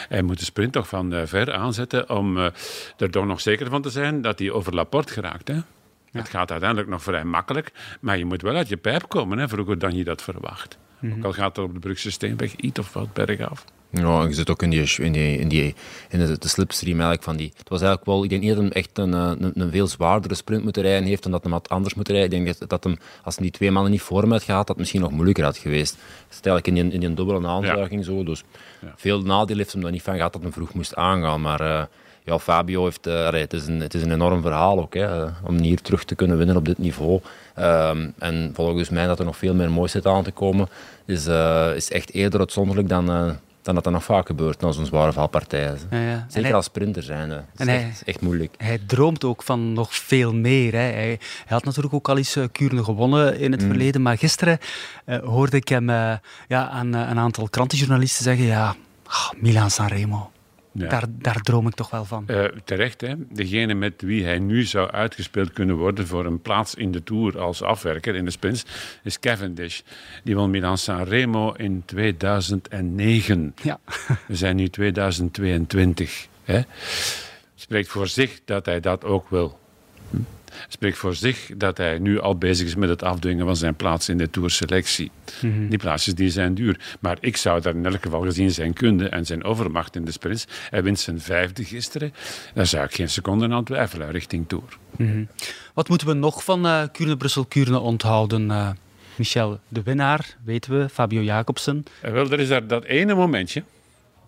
Hij 0.09 0.23
moet 0.23 0.39
de 0.39 0.45
sprint 0.45 0.73
toch 0.73 0.89
van 0.89 1.15
uh, 1.15 1.23
ver 1.25 1.53
aanzetten 1.53 2.11
om 2.11 2.37
uh, 2.37 2.47
er 2.97 3.11
toch 3.11 3.27
nog 3.27 3.41
zeker 3.41 3.71
van 3.71 3.83
te 3.83 3.91
zijn 3.91 4.23
dat 4.23 4.39
hij 4.39 4.51
over 4.51 4.75
Laporte 4.75 5.13
geraakt. 5.13 5.49
Hè. 5.49 5.61
Ja. 6.11 6.21
Het 6.21 6.29
gaat 6.29 6.51
uiteindelijk 6.51 6.91
nog 6.91 7.03
vrij 7.03 7.25
makkelijk, 7.25 7.73
maar 8.01 8.19
je 8.19 8.25
moet 8.25 8.43
wel 8.43 8.55
uit 8.55 8.69
je 8.69 8.77
pijp 8.77 9.09
komen, 9.09 9.39
hè, 9.39 9.49
vroeger 9.49 9.79
dan 9.79 9.97
je 9.97 10.05
dat 10.05 10.23
verwacht. 10.23 10.79
Mm 11.01 11.11
-hmm. 11.11 11.19
Ook 11.19 11.25
al 11.25 11.33
gaat 11.33 11.57
het 11.57 11.65
op 11.65 11.73
de 11.75 11.81
Brugse 11.81 12.11
Steenweg 12.11 12.55
iets 12.57 12.79
of 12.79 12.93
wat 12.93 13.13
bergaf. 13.13 13.65
Ja, 13.91 14.23
je 14.23 14.35
zit 14.35 14.51
ook 14.51 14.63
in, 14.63 14.71
die, 14.71 14.95
in, 14.99 15.13
die, 15.13 15.39
in, 15.39 15.49
die, 15.49 15.75
in 16.09 16.19
de, 16.19 16.39
de 16.39 16.49
slipstream 16.49 16.95
eigenlijk 16.95 17.23
van 17.23 17.37
die. 17.37 17.53
Het 17.57 17.69
was 17.69 17.81
eigenlijk 17.81 18.11
wel, 18.11 18.25
ik 18.25 18.31
denk 18.31 18.43
niet 18.43 18.55
dat 18.55 18.63
hij 18.63 18.73
echt 18.73 18.99
een, 18.99 19.13
een, 19.13 19.61
een, 19.61 19.71
veel 19.71 19.87
zwaardere 19.87 20.35
sprint 20.35 20.63
moeten 20.63 20.83
rijden 20.83 21.09
heeft 21.09 21.23
dan 21.23 21.33
dat 21.33 21.43
hij 21.43 21.53
wat 21.53 21.69
anders 21.69 21.95
moet 21.95 22.09
rijden. 22.09 22.39
Ik 22.39 22.45
denk 22.45 22.59
dat, 22.59 22.69
dat 22.69 22.85
hem, 22.85 22.99
als 23.23 23.35
hij 23.35 23.45
die 23.45 23.53
twee 23.53 23.71
mannen 23.71 23.93
niet 23.93 24.03
voor 24.03 24.21
hem 24.21 24.31
had 24.31 24.43
gehad, 24.43 24.61
dat 24.61 24.69
het 24.69 24.79
misschien 24.79 25.01
nog 25.01 25.11
moeilijker 25.11 25.45
had 25.45 25.57
geweest. 25.57 25.93
Het 25.93 26.01
is 26.31 26.41
eigenlijk 26.41 26.67
in 26.67 26.75
die, 26.75 26.93
in 26.93 27.01
die 27.01 27.15
dubbele 27.15 27.49
aanzuiging 27.49 28.01
ja. 28.01 28.13
zo. 28.13 28.25
Dus 28.25 28.45
ja. 28.81 28.95
veel 28.97 29.23
nadeel 29.23 29.57
heeft 29.57 29.73
hem 29.73 29.85
er 29.85 29.91
niet 29.91 30.03
van 30.03 30.15
gehad 30.15 30.33
dat 30.33 30.43
hij 30.43 30.53
vroeg 30.53 30.75
moest 30.75 30.95
aangaan. 30.95 31.41
Maar 31.41 31.61
uh, 31.61 31.83
ja, 32.29 32.39
Fabio 32.39 32.85
heeft, 32.85 33.07
uh, 33.07 33.31
het, 33.31 33.53
is 33.53 33.67
een, 33.67 33.81
het 33.81 33.95
is 33.95 34.03
een 34.03 34.13
enorm 34.13 34.43
verhaal 34.43 34.79
ook, 34.79 34.95
hè, 34.95 35.25
om 35.45 35.57
hier 35.59 35.81
terug 35.81 36.05
te 36.05 36.15
kunnen 36.15 36.37
winnen 36.37 36.57
op 36.57 36.65
dit 36.65 36.79
niveau. 36.79 37.21
Um, 37.59 38.13
en 38.19 38.51
volgens 38.55 38.89
mij 38.89 39.07
dat 39.07 39.19
er 39.19 39.25
nog 39.25 39.37
veel 39.37 39.55
meer 39.55 39.71
moois 39.71 39.93
zit 39.93 40.07
aan 40.07 40.23
te 40.23 40.31
komen, 40.31 40.69
is, 41.05 41.29
uh, 41.29 41.75
is 41.75 41.91
echt 41.91 42.13
eerder 42.13 42.41
uitzonderlijk 42.41 42.89
dan, 42.89 43.11
uh, 43.11 43.31
dan 43.63 43.75
dat 43.75 43.85
dat 43.85 43.93
nog 43.93 44.05
vaak 44.05 44.27
gebeurt 44.27 44.61
na 44.61 44.73
zo'n 44.73 44.87
zware 44.87 45.13
valpartij. 45.13 45.75
Ja, 45.91 46.01
ja. 46.01 46.27
Zeker 46.29 46.49
hij, 46.49 46.55
als 46.55 46.65
sprinter 46.65 47.03
zijn. 47.03 47.29
Dat 47.29 47.39
is, 47.39 47.61
en 47.61 47.69
echt, 47.69 47.83
hij, 47.83 47.93
echt 48.05 48.21
moeilijk. 48.21 48.55
Hij 48.57 48.79
droomt 48.87 49.25
ook 49.25 49.43
van 49.43 49.73
nog 49.73 49.95
veel 49.95 50.35
meer. 50.35 50.73
Hè. 50.73 50.79
Hij, 50.79 50.93
hij, 50.93 51.19
had 51.47 51.65
natuurlijk 51.65 51.95
ook 51.95 52.09
al 52.09 52.17
eens 52.17 52.37
uh, 52.37 52.45
Kuurne 52.53 52.85
gewonnen 52.85 53.39
in 53.39 53.53
het 53.53 53.63
mm. 53.63 53.69
verleden, 53.69 54.03
maar 54.03 54.19
gisteren 54.19 54.59
hoorde 55.25 55.57
ik 55.57 55.69
hem 55.69 55.91
ja, 56.49 56.69
aan 56.69 56.93
een 56.93 57.19
aantal 57.19 57.49
krantenjournalisten 57.49 58.25
zeggen, 58.25 58.45
ja, 58.45 58.77
oh, 59.07 59.31
Milan 59.41 59.71
Sanremo. 59.71 60.31
Ja. 60.73 60.89
Daar, 60.89 61.05
daar, 61.09 61.41
droom 61.41 61.67
ik 61.67 61.75
toch 61.75 61.91
wel 61.91 62.05
van. 62.05 62.25
Uh, 62.27 62.45
terecht, 62.65 63.01
hè? 63.01 63.15
Degene 63.31 63.75
met 63.75 64.03
wie 64.03 64.25
hij 64.25 64.39
nu 64.39 64.63
zou 64.63 64.91
uitgespeeld 64.91 65.53
kunnen 65.53 65.77
worden 65.77 66.07
voor 66.07 66.27
een 66.27 66.43
plaats 66.43 66.75
in 66.75 66.93
de 66.93 67.03
Tour 67.03 67.39
als 67.39 67.63
afwerker 67.63 68.15
in 68.15 68.25
de 68.25 68.31
sprints, 68.31 68.65
is 69.03 69.19
Cavendish. 69.19 69.81
Die 70.25 70.37
won 70.37 70.51
Milan 70.51 70.79
Sanremo 70.79 71.53
in 71.53 71.83
2009. 71.87 73.55
Ja. 73.63 73.81
We 74.27 74.37
zijn 74.37 74.57
nu 74.57 74.69
2022. 74.69 76.27
Hè? 76.45 76.61
Spreekt 77.55 77.89
voor 77.89 78.09
zich 78.09 78.41
dat 78.45 78.67
hij 78.67 78.81
dat 78.81 79.05
ook 79.05 79.31
wil. 79.31 79.59
Hm? 80.11 80.17
Spreekt 80.69 80.99
voor 80.99 81.15
zich 81.15 81.51
dat 81.57 81.77
hij 81.77 81.99
nu 81.99 82.21
al 82.21 82.37
bezig 82.37 82.67
is 82.67 82.75
met 82.75 82.89
het 82.89 83.03
afdwingen 83.03 83.47
van 83.47 83.57
zijn 83.57 83.75
plaats 83.75 84.09
in 84.09 84.19
de 84.19 84.31
tourselectie. 84.31 85.11
Mm 85.41 85.53
-hmm. 85.53 85.69
Die 85.69 85.79
plaatsjes 85.79 86.15
die 86.15 86.31
zijn 86.31 86.55
duur. 86.55 86.97
Maar 87.01 87.17
ik 87.21 87.37
zou 87.37 87.61
daar 87.61 87.75
in 87.75 87.87
elk 87.87 88.03
geval 88.03 88.23
gezien 88.23 88.51
zijn 88.51 88.73
kunde 88.73 89.09
en 89.09 89.27
zijn 89.27 89.45
overmacht 89.45 89.97
in 89.97 90.05
de 90.05 90.13
sprints. 90.13 90.47
Hij 90.71 90.83
wint 90.83 91.01
zijn 91.01 91.21
vijfde 91.21 91.65
gisteren. 91.65 92.13
Daar 92.55 92.67
zou 92.67 92.85
ik 92.85 92.95
geen 92.95 93.09
seconde 93.09 93.49
aan 93.49 93.65
twijfelen 93.65 94.11
richting 94.11 94.49
Tour. 94.49 94.79
Mm 94.97 95.11
-hmm. 95.11 95.29
Wat 95.75 95.89
moeten 95.89 96.07
we 96.07 96.13
nog 96.13 96.45
van 96.45 96.67
uh, 96.67 96.83
Kuurne-Brussel-Kuurne 96.93 97.79
onthouden? 97.79 98.49
Uh, 98.49 98.71
Michel, 99.17 99.61
de 99.69 99.83
winnaar, 99.83 100.37
weten 100.45 100.79
we, 100.79 100.89
Fabio 100.89 101.23
Jacobsen. 101.23 101.85
Uh, 102.05 102.11
wel, 102.11 102.31
er 102.31 102.41
is 102.41 102.49
daar 102.49 102.67
dat 102.67 102.85
ene 102.85 103.15
momentje 103.15 103.63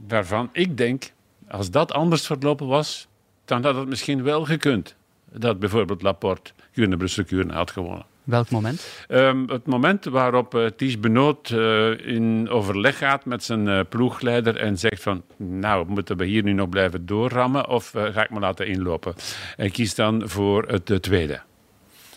waarvan 0.08 0.48
ik 0.52 0.76
denk, 0.76 1.12
als 1.48 1.70
dat 1.70 1.92
anders 1.92 2.26
verlopen 2.26 2.66
was, 2.66 3.08
dan 3.44 3.64
had 3.64 3.74
het 3.74 3.88
misschien 3.88 4.22
wel 4.22 4.44
gekund 4.44 4.94
dat 5.32 5.58
bijvoorbeeld 5.58 6.02
Laporte 6.02 6.50
Kuurne 6.72 6.96
Brussel 6.96 7.24
Kuurne 7.24 7.52
had 7.52 7.70
gewonnen. 7.70 8.06
Welk 8.24 8.50
moment? 8.50 9.04
Um, 9.08 9.48
het 9.48 9.66
moment 9.66 10.04
waarop 10.04 10.54
uh, 10.54 10.66
Ties 10.66 11.00
Benoot 11.00 11.50
uh, 11.50 12.06
in 12.06 12.48
overleg 12.48 12.98
gaat 12.98 13.24
met 13.24 13.44
zijn 13.44 13.66
uh, 13.66 13.80
ploegleider 13.88 14.56
en 14.56 14.78
zegt 14.78 15.02
van 15.02 15.22
nou, 15.36 15.86
moeten 15.88 16.16
we 16.16 16.24
hier 16.24 16.42
nu 16.42 16.52
nog 16.52 16.68
blijven 16.68 17.06
doorrammen 17.06 17.68
of 17.68 17.90
ga 17.90 18.24
ik 18.24 18.30
me 18.30 18.40
laten 18.40 18.66
inlopen? 18.66 19.14
En 19.56 19.70
kiest 19.70 19.96
dan 19.96 20.28
voor 20.28 20.68
het 20.68 21.02
tweede. 21.02 21.40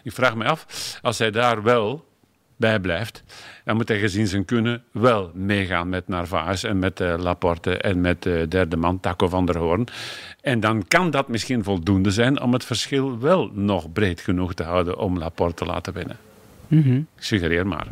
Ik 0.04 0.12
vraag 0.12 0.36
me 0.36 0.46
af, 0.46 0.66
als 1.02 1.18
hij 1.18 1.32
daar 1.32 1.64
wel 1.64 2.06
bij 2.64 2.80
blijft, 2.80 3.24
dan 3.66 3.76
moet 3.76 3.88
hij 3.88 4.00
gezien 4.00 4.28
zijn 4.28 4.46
kunnen 4.46 4.84
wel 4.92 5.32
meegaan 5.34 5.90
met 5.90 6.08
Narvaez 6.08 6.64
en 6.64 6.80
met 6.80 7.00
uh, 7.00 7.14
Laporte 7.18 7.78
en 7.78 8.02
met 8.02 8.22
de 8.22 8.46
derde 8.50 8.78
man, 8.78 9.00
Taco 9.00 9.28
van 9.28 9.46
der 9.46 9.58
Hoorn. 9.58 9.88
En 10.42 10.60
dan 10.60 10.88
kan 10.88 11.12
dat 11.12 11.28
misschien 11.28 11.64
voldoende 11.64 12.12
zijn 12.12 12.42
om 12.42 12.54
het 12.54 12.66
verschil 12.66 13.20
wel 13.20 13.52
nog 13.54 13.92
breed 13.92 14.22
genoeg 14.22 14.54
te 14.54 14.64
houden 14.64 14.98
om 14.98 15.18
Laporte 15.18 15.56
te 15.56 15.66
laten 15.66 15.94
winnen. 15.94 16.18
Mm 16.68 16.82
-hmm. 16.82 17.08
Ik 17.18 17.24
suggereer 17.24 17.68
maar. 17.68 17.88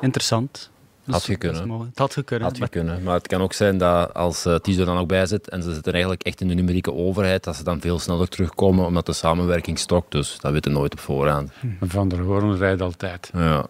Interessant. 0.00 0.70
Had 1.10 1.24
je 1.24 1.36
kunnen. 1.36 1.70
Het 1.70 1.98
had 1.98 2.12
gekund. 2.12 2.42
Had 2.42 2.56
je 2.56 2.68
kunnen. 2.68 3.02
Maar 3.02 3.14
het 3.14 3.26
kan 3.26 3.40
ook 3.40 3.52
zijn 3.52 3.78
dat 3.78 4.14
als 4.14 4.46
uh, 4.46 4.54
Tizo 4.54 4.84
dan 4.84 4.98
ook 4.98 5.08
bij 5.08 5.26
zit 5.26 5.48
en 5.48 5.62
ze 5.62 5.72
zitten 5.72 5.92
eigenlijk 5.92 6.22
echt 6.22 6.40
in 6.40 6.48
de 6.48 6.54
numerieke 6.54 6.92
overheid, 6.92 7.44
dat 7.44 7.56
ze 7.56 7.64
dan 7.64 7.80
veel 7.80 7.98
sneller 7.98 8.28
terugkomen 8.28 8.86
omdat 8.86 9.06
de 9.06 9.12
samenwerking 9.12 9.78
stokt. 9.78 10.12
Dus 10.12 10.38
dat 10.40 10.52
weten 10.52 10.72
nooit 10.72 10.92
op 10.92 11.00
voorhand. 11.00 11.50
Van 11.80 12.08
der 12.08 12.20
Hoorn 12.20 12.56
rijdt 12.56 12.82
altijd. 12.82 13.30
Ja. 13.32 13.66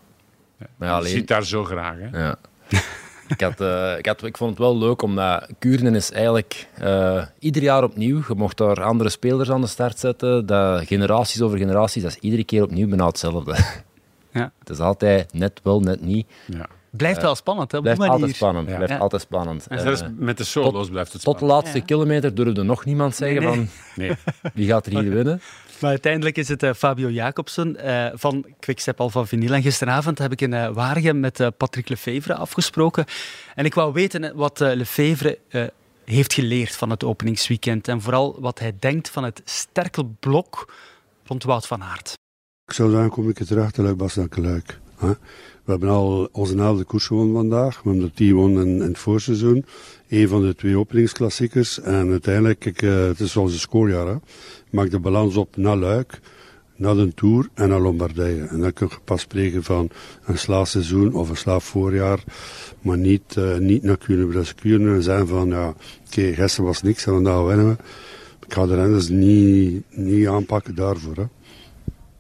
Ja. 0.59 0.67
Maar 0.77 0.89
ja, 0.89 0.95
alleen... 0.97 1.11
ziet 1.11 1.29
daar 1.29 1.45
zo 1.45 1.65
graag. 1.65 1.95
Hè? 1.99 2.19
Ja. 2.25 2.37
ik, 3.35 3.41
had, 3.41 3.61
uh, 3.61 3.99
ik, 3.99 4.07
had, 4.07 4.23
ik 4.25 4.37
vond 4.37 4.51
het 4.51 4.59
wel 4.59 4.79
leuk, 4.79 5.03
omdat 5.03 5.47
Kuurne 5.59 5.91
is 5.97 6.11
eigenlijk 6.11 6.67
uh, 6.83 7.23
ieder 7.39 7.63
jaar 7.63 7.85
opnieuw. 7.85 8.23
Je 8.29 8.35
mocht 8.35 8.57
daar 8.57 8.83
andere 8.83 9.11
spelers 9.11 9.51
aan 9.51 9.61
de 9.61 9.67
start 9.67 9.99
zetten. 9.99 10.47
Dat, 10.47 10.87
generaties 10.87 11.41
over 11.41 11.59
generaties, 11.59 12.03
dat 12.03 12.11
is 12.11 12.19
iedere 12.19 12.45
keer 12.45 12.63
opnieuw 12.63 12.89
bijna 12.89 13.07
hetzelfde. 13.07 13.57
Ja. 14.33 14.53
Het 14.59 14.71
is 14.71 14.79
altijd 14.79 15.33
net 15.33 15.61
wel, 15.63 15.81
net 15.81 16.01
niet. 16.01 16.27
Ja. 16.47 16.67
Blijft 16.91 17.23
wel 17.23 17.35
spannend, 17.35 17.73
hè? 17.73 17.81
Blijft 17.81 18.01
altijd 18.01 18.35
spannend. 18.35 18.69
Ja. 18.69 18.75
Blijft 18.75 18.93
Ja. 18.93 18.99
altijd 18.99 19.23
spannend. 19.23 19.67
En 19.67 19.81
zelfs 19.81 20.01
Eh, 20.03 20.09
met 20.17 20.37
de 20.39 20.45
solo's 20.45 20.73
tot- 20.73 20.91
blijft 20.91 21.13
het 21.13 21.23
tot 21.23 21.33
de 21.33 21.39
spannend. 21.39 21.61
laatste 21.63 21.79
Ja. 21.79 21.85
kilometer 21.85 22.35
durfde 22.35 22.63
nog 22.63 22.85
niemand 22.85 23.15
zeggen 23.15 23.43
Nee, 23.43 23.57
nee. 23.57 23.67
van 23.67 23.69
Nee. 24.43 24.53
wie 24.55 24.67
gaat 24.67 24.87
er 24.87 24.93
hier 25.01 25.11
winnen. 25.19 25.41
Maar 25.81 25.91
uiteindelijk 25.91 26.37
is 26.37 26.49
het 26.49 26.63
eh, 26.63 26.73
Fabio 26.75 27.11
Jacobsen 27.11 27.77
eh, 27.77 28.07
van 28.15 28.45
Quickstep 28.61 29.01
Alpha 29.01 29.25
Vinyl. 29.25 29.53
En 29.53 29.63
gisteravond 29.63 30.19
heb 30.19 30.33
ik 30.33 30.41
in 30.41 30.53
uh, 30.53 30.69
Waregem 30.69 31.21
met 31.21 31.41
eh, 31.41 31.49
Patrick 31.57 31.89
Lefevre 31.89 32.35
afgesproken. 32.35 33.05
En 33.55 33.65
ik 33.65 33.75
wou 33.75 33.93
weten 33.93 34.25
eh, 34.25 34.31
wat 34.35 34.61
eh, 34.61 34.75
Lefevre 34.75 35.39
eh, 35.49 35.65
heeft 36.05 36.33
geleerd 36.33 36.77
van 36.77 36.91
het 36.91 37.05
openingsweekend. 37.05 37.89
En 37.89 38.01
vooral 38.01 38.37
wat 38.41 38.59
hij 38.59 38.77
denkt 38.79 39.11
van 39.11 39.25
het 39.25 39.43
sterke 39.45 40.05
blok 40.05 40.73
rond 41.25 41.45
Wout 41.45 41.67
van 41.67 41.83
Aert. 41.83 42.13
Ik 42.67 42.73
zou 42.75 42.91
zeggen, 42.91 43.11
kom 43.11 43.29
ik 43.29 43.39
het 43.39 43.49
gelijk 43.49 43.99
was 44.01 44.15
dat 44.15 44.27
gelijk. 44.31 44.79
Hè. 44.97 45.13
We 45.65 45.75
hebben 45.75 45.89
al 45.89 46.29
onze 46.33 46.57
elfde 46.57 46.85
koers 46.85 47.07
gewonnen 47.07 47.35
vandaag. 47.35 47.83
We 47.83 47.89
hebben 47.89 48.09
er 48.09 48.15
tien 48.15 48.29
gewonnen 48.29 48.67
in, 48.67 48.75
in 48.75 48.89
het 48.89 48.99
voorseizoen. 48.99 49.65
Een 50.09 50.29
van 50.29 50.43
de 50.43 50.55
twee 50.55 50.79
openingsklassiekers. 50.79 51.81
En 51.81 52.11
uiteindelijk, 52.11 52.83
uh, 52.83 53.07
het 53.07 53.21
is 53.21 53.37
onze 53.37 53.59
scorejaar. 53.59 54.07
Hè. 54.07 54.17
Maak 54.71 54.91
de 54.91 54.99
balans 54.99 55.37
op 55.37 55.57
naar 55.57 55.77
Luik, 55.77 56.21
naar 56.77 56.95
de 56.95 57.15
Tour 57.15 57.49
en 57.55 57.69
naar 57.69 57.81
Lombardije. 57.81 58.47
En 58.47 58.61
dan 58.61 58.73
kun 58.73 58.89
je 58.91 58.99
pas 59.05 59.21
spreken 59.21 59.65
van 59.65 59.91
een 60.25 60.39
slaafseizoen 60.39 61.15
of 61.15 61.29
een 61.29 61.37
slaafvoorjaar. 61.37 62.25
Maar 62.81 62.99
niet, 62.99 63.37
uh, 63.39 63.57
niet 63.57 63.83
naar 63.83 63.97
Kuurne. 63.97 64.33
Dus 64.33 64.55
Kuurne 64.55 65.03
zijn 65.03 65.27
van, 65.27 65.49
ja, 65.49 65.69
oké, 65.69 65.79
okay, 66.07 66.35
gisteren 66.35 66.67
was 66.67 66.83
niks 66.83 67.07
en 67.07 67.13
vandaag 67.13 67.45
winnen 67.45 67.69
we. 67.69 67.77
Ik 68.47 68.53
ga 68.55 68.67
de 68.67 68.75
renners 68.75 69.09
niet, 69.09 69.85
niet 69.91 70.29
aanpakken 70.29 70.75
daarvoor. 70.75 71.17
Hè. 71.17 71.25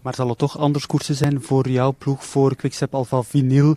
Maar 0.02 0.14
zal 0.14 0.28
het 0.28 0.38
toch 0.38 0.58
anders 0.58 0.86
koersen 0.86 1.14
zijn 1.14 1.42
voor 1.42 1.68
jouw 1.68 1.94
ploeg, 1.98 2.24
voor 2.24 2.56
Quickstep 2.56 2.94
Alpha 2.94 3.22
Vinyl, 3.22 3.76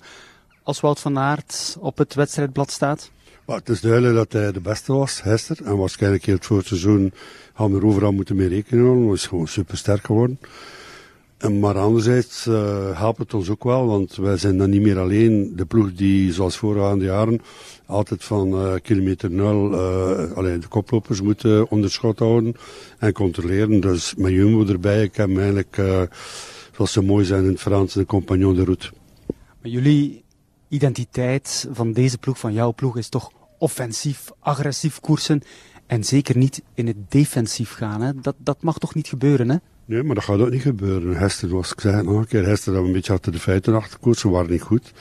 als 0.63 0.79
Wout 0.79 0.99
van 0.99 1.17
Aert 1.17 1.77
op 1.79 1.97
het 1.97 2.13
wedstrijdblad 2.13 2.71
staat? 2.71 3.11
Maar 3.45 3.57
het 3.57 3.69
is 3.69 3.81
duidelijk 3.81 4.15
dat 4.15 4.31
hij 4.31 4.51
de 4.51 4.59
beste 4.59 4.93
was, 4.93 5.21
Hester. 5.21 5.57
En 5.63 5.77
waarschijnlijk 5.77 6.25
heel 6.25 6.35
het 6.35 6.45
voorseizoen 6.45 7.13
gaan 7.53 7.71
we 7.71 7.77
er 7.77 7.85
overal 7.85 8.11
moeten 8.11 8.35
mee 8.35 8.47
rekenen. 8.47 9.03
Hij 9.03 9.13
is 9.13 9.27
gewoon 9.27 9.47
super 9.47 9.77
sterk 9.77 10.05
geworden. 10.05 10.39
En 11.37 11.59
maar 11.59 11.77
anderzijds 11.77 12.45
uh, 12.45 12.99
helpt 12.99 13.19
het 13.19 13.33
ons 13.33 13.49
ook 13.49 13.63
wel, 13.63 13.87
want 13.87 14.15
wij 14.15 14.37
zijn 14.37 14.57
dan 14.57 14.69
niet 14.69 14.81
meer 14.81 14.99
alleen 14.99 15.53
de 15.55 15.65
ploeg 15.65 15.93
die, 15.93 16.33
zoals 16.33 16.57
voorgaande 16.57 17.05
jaren, 17.05 17.41
altijd 17.85 18.23
van 18.23 18.53
uh, 18.53 18.73
kilometer 18.81 19.31
nul 19.31 19.71
uh, 19.71 20.31
alleen 20.31 20.59
de 20.59 20.67
koplopers 20.67 21.21
moeten 21.21 21.69
onderschot 21.69 22.19
houden 22.19 22.55
en 22.99 23.13
controleren. 23.13 23.79
Dus 23.79 24.15
met 24.15 24.31
Jumbo 24.31 24.65
erbij, 24.73 25.03
ik 25.03 25.15
heb 25.15 25.37
eigenlijk, 25.37 25.81
zoals 26.75 26.91
ze 26.91 27.01
mooi 27.01 27.25
zijn 27.25 27.43
in 27.43 27.49
het 27.49 27.59
Frans, 27.59 27.95
een 27.95 28.05
compagnon 28.05 28.55
de 28.55 28.63
route. 28.63 28.89
Maar 29.61 29.71
jullie 29.71 30.23
identiteit 30.67 31.67
van 31.71 31.93
deze 31.93 32.17
ploeg, 32.17 32.39
van 32.39 32.53
jouw 32.53 32.73
ploeg, 32.73 32.97
is 32.97 33.09
toch 33.09 33.31
offensief, 33.57 34.31
agressief 34.39 34.99
koersen 34.99 35.41
en 35.91 36.03
zeker 36.03 36.37
niet 36.37 36.61
in 36.73 36.87
het 36.87 36.97
defensief 37.07 37.71
gaan. 37.71 38.01
Hè? 38.01 38.11
Dat, 38.21 38.35
dat 38.37 38.61
mag 38.61 38.77
toch 38.77 38.95
niet 38.95 39.07
gebeuren, 39.07 39.49
hè? 39.49 39.55
Nee, 39.85 40.03
maar 40.03 40.15
dat 40.15 40.23
gaat 40.23 40.39
ook 40.39 40.49
niet 40.49 40.61
gebeuren. 40.61 41.17
Hester, 41.17 41.49
was 41.49 41.71
ik 41.71 41.79
zei 41.79 42.03
nog 42.03 42.17
een 42.17 42.27
keer, 42.27 42.45
Hester 42.45 42.73
dat 42.73 42.81
we 42.81 42.87
een 42.87 42.93
beetje 42.93 43.13
achter 43.13 43.31
de 43.31 43.39
feiten 43.39 43.75
achter 43.75 43.99
koersen, 43.99 44.29
waren 44.29 44.51
niet 44.51 44.61
goed. 44.61 44.93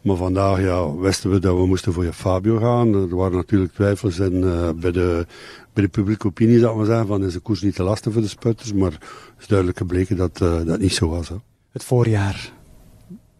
Maar 0.00 0.16
vandaag 0.16 0.60
ja, 0.60 0.94
wisten 0.94 1.30
we 1.30 1.38
dat 1.38 1.56
we 1.56 1.66
moesten 1.66 1.92
voor 1.92 2.04
je 2.04 2.12
Fabio 2.12 2.58
gaan. 2.58 2.94
Er 2.94 3.16
waren 3.16 3.36
natuurlijk 3.36 3.72
twijfels 3.72 4.18
in, 4.18 4.42
uh, 4.42 4.70
bij, 4.70 4.90
de, 4.90 5.26
bij 5.72 5.82
de 5.82 5.88
publieke 5.88 6.26
opinie, 6.26 6.60
dat 6.60 6.76
we 6.76 6.84
zeggen, 6.84 7.06
van 7.06 7.24
is 7.24 7.32
de 7.32 7.40
koers 7.40 7.62
niet 7.62 7.74
te 7.74 7.82
lastig 7.82 8.12
voor 8.12 8.22
de 8.22 8.28
sputters. 8.28 8.72
Maar 8.72 8.92
het 8.92 9.02
is 9.38 9.46
duidelijk 9.46 9.78
gebleken 9.78 10.16
dat 10.16 10.40
uh, 10.42 10.64
dat 10.64 10.78
niet 10.78 10.94
zo 10.94 11.08
was. 11.08 11.28
Hè. 11.28 11.36
Het 11.70 11.84
voorjaar, 11.84 12.52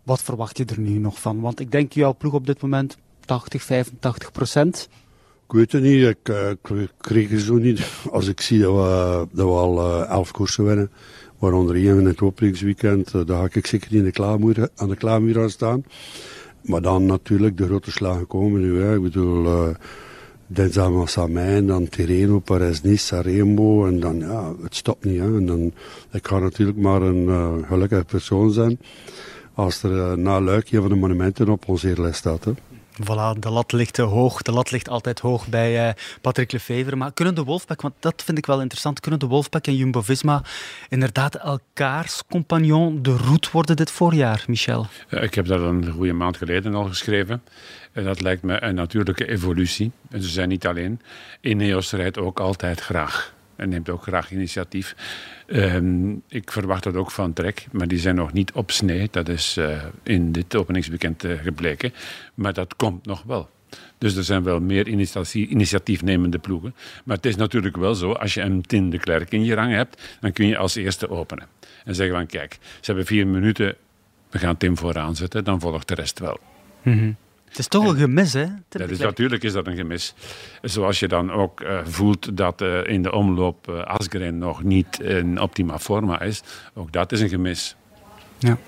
wat 0.03 0.23
verwacht 0.23 0.57
je 0.57 0.65
er 0.65 0.81
nu 0.81 0.99
nog 0.99 1.21
van? 1.21 1.41
Want 1.41 1.61
ik 1.61 1.71
denk 1.71 1.93
jouw 1.93 2.15
ploeg 2.15 2.33
op 2.33 2.47
dit 2.47 2.63
moment 2.63 2.97
80, 3.21 3.63
85 3.63 4.33
procent. 4.33 4.89
Ik 5.51 5.57
weet 5.57 5.73
het 5.73 5.83
niet, 5.83 6.07
ik, 6.07 6.29
ik 6.75 6.91
kreeg 6.99 7.31
het 7.31 7.41
zo 7.41 7.55
niet. 7.55 7.87
Als 8.11 8.29
ik 8.29 8.41
zie 8.41 8.61
dat 8.61 8.75
we, 8.75 9.27
dat 9.33 9.47
we 9.47 9.53
al 9.53 10.07
elf 10.07 10.31
koersen 10.31 10.65
winnen, 10.65 10.91
waaronder 11.39 11.77
één 11.77 11.99
in 11.99 12.07
het 12.07 12.21
openingsweekend, 12.21 13.13
dan 13.13 13.27
ga 13.27 13.49
ik 13.53 13.67
zeker 13.67 13.89
niet 13.93 14.05
de 14.05 14.11
klaarmuur, 14.11 14.69
aan 14.77 14.89
de 14.89 14.97
klaarmuur 14.97 15.41
aan 15.41 15.51
staan. 15.51 15.85
Maar 16.63 16.83
dan 16.83 17.07
natuurlijk 17.07 17.57
de 17.57 17.65
grote 17.65 17.91
slagen 17.91 18.27
komen 18.27 18.61
nu. 18.61 18.81
Hè. 18.81 18.95
Ik 18.95 19.03
bedoel, 19.03 19.45
uh, 19.45 19.69
dinsdag 20.47 20.91
Massamijn, 20.91 21.67
dan 21.67 21.89
Tirreno, 21.89 22.39
Parijs-Nice, 22.39 23.07
Sanremo. 23.07 23.87
En 23.87 24.01
dan, 24.01 24.19
ja, 24.19 24.53
het 24.63 24.75
stopt 24.75 25.05
niet. 25.05 25.21
En 25.21 25.47
dan, 25.47 25.73
ik 26.13 26.27
ga 26.27 26.39
natuurlijk 26.39 26.79
maar 26.79 27.03
een 27.03 27.65
gelukkige 27.67 28.05
persoon 28.05 28.53
zijn 28.53 28.79
als 29.55 29.83
er 29.83 30.19
na 30.19 30.41
Luik 30.41 30.71
een 30.71 30.81
van 30.81 30.91
de 30.91 30.97
monumenten 30.97 31.49
op 31.49 31.69
onze 31.69 31.89
eerlijst 31.89 32.19
staat. 32.19 32.45
Hè. 32.45 32.53
Voilà, 33.05 33.39
de 33.39 33.51
lat 33.51 33.73
ligt 33.73 33.97
hoog. 33.97 34.43
De 34.43 34.53
lat 34.53 34.71
ligt 34.71 34.89
altijd 34.89 35.21
hoog 35.21 35.49
bij 35.49 35.87
uh, 35.87 35.93
Patrick 36.21 36.53
Lefevre. 36.53 36.97
Maar 36.97 37.13
kunnen 37.13 37.35
de 37.35 37.45
Wolfpack, 37.45 37.81
want 37.81 37.95
dat 37.99 38.23
vind 38.25 38.39
ik 38.39 38.47
wel 38.47 38.61
interessant, 38.61 39.01
kunnen 39.01 39.21
de 39.21 39.27
Wolfpack 39.27 39.67
en 39.67 39.77
Jumbo-Visma 39.77 40.43
inderdaad 40.89 41.35
elkaars 41.35 42.23
compagnon 42.29 43.03
de 43.03 43.17
route 43.17 43.49
worden 43.53 43.77
dit 43.77 43.91
voorjaar, 43.91 44.45
Michel? 44.47 44.87
Ik 45.11 45.35
heb 45.35 45.47
dat 45.47 45.61
een 45.61 45.91
goede 45.91 46.13
maand 46.13 46.37
geleden 46.37 46.75
al 46.75 46.85
geschreven. 46.85 47.43
En 47.93 48.05
dat 48.05 48.21
lijkt 48.21 48.43
me 48.43 48.63
een 48.63 48.75
natuurlijke 48.75 49.29
evolutie. 49.29 49.91
En 50.11 50.23
ze 50.23 50.29
zijn 50.29 50.49
niet 50.49 50.67
alleen. 50.67 51.01
Ineos 51.41 51.93
rijdt 51.93 52.19
ook 52.19 52.41
altijd 52.41 52.81
graag 52.81 53.33
en 53.61 53.69
neemt 53.69 53.89
ook 53.89 54.03
graag 54.03 54.33
initiatief. 54.33 54.95
Um, 55.47 56.23
ik 56.29 56.53
verwacht 56.53 56.83
dat 56.83 56.95
ook 56.95 57.11
van 57.11 57.33
Trek, 57.33 57.67
maar 57.73 57.89
die 57.89 57.99
zijn 57.99 58.15
nog 58.15 58.33
niet 58.33 58.53
op 58.53 58.71
snee. 58.71 59.09
Dat 59.11 59.29
is 59.29 59.57
uh, 59.59 59.85
in 60.03 60.33
dit 60.33 60.57
openingsweekend 60.57 61.25
uh, 61.25 61.39
gebleken. 61.43 61.93
Maar 62.35 62.53
dat 62.53 62.77
komt 62.77 63.07
nog 63.07 63.23
wel. 63.23 63.49
Dus 63.99 64.17
er 64.17 64.25
zijn 64.25 64.43
wel 64.43 64.61
meer 64.61 64.89
initiatief, 64.89 65.49
initiatiefnemende 65.49 66.39
ploegen. 66.39 66.75
Maar 67.05 67.17
het 67.17 67.27
is 67.27 67.37
natuurlijk 67.37 67.77
wel 67.77 67.95
zo, 67.95 68.13
als 68.13 68.35
je 68.35 68.41
een 68.41 68.63
Tim 68.63 68.91
de 68.91 68.99
Klerk 68.99 69.33
in 69.33 69.45
je 69.45 69.55
rang 69.55 69.73
hebt, 69.73 70.03
dan 70.21 70.33
kun 70.33 70.47
je 70.47 70.57
als 70.57 70.75
eerste 70.75 71.11
openen. 71.11 71.47
En 71.85 71.95
zeggen 71.95 72.17
van, 72.17 72.27
kijk, 72.27 72.59
ze 72.61 72.81
hebben 72.83 73.07
vier 73.07 73.27
minuten, 73.27 73.77
we 74.31 74.39
gaan 74.39 74.57
Tim 74.57 74.77
vooraan 74.77 75.17
zetten, 75.17 75.45
dan 75.45 75.61
volgt 75.61 75.89
de 75.89 75.95
rest 75.95 76.19
wel. 76.19 76.39
Mm. 76.83 77.17
Het 77.51 77.59
is 77.59 77.69
toch 77.69 77.87
een 77.87 77.97
gemis, 77.97 78.33
hè? 78.33 78.47
Ja, 78.69 78.87
dus 78.87 78.99
natuurlijk 78.99 79.43
is 79.43 79.53
dat 79.53 79.67
een 79.67 79.77
gemis. 79.77 80.15
Zoals 80.63 81.01
je 81.01 81.09
dan 81.09 81.33
ook 81.33 81.61
uh, 81.61 81.79
voelt 81.85 82.37
dat 82.37 82.61
uh, 82.61 82.87
in 82.87 83.03
de 83.03 83.13
omloop 83.13 83.69
uh, 83.69 83.83
Asgreen 83.85 84.39
nog 84.39 84.63
niet 84.63 85.01
in 85.01 85.41
optima 85.41 85.79
forma 85.79 86.21
is. 86.21 86.43
Ook 86.75 86.93
dat 86.93 87.13
is 87.13 87.21
een 87.21 87.29
gemis. 87.29 87.77
Ja. 88.39 88.59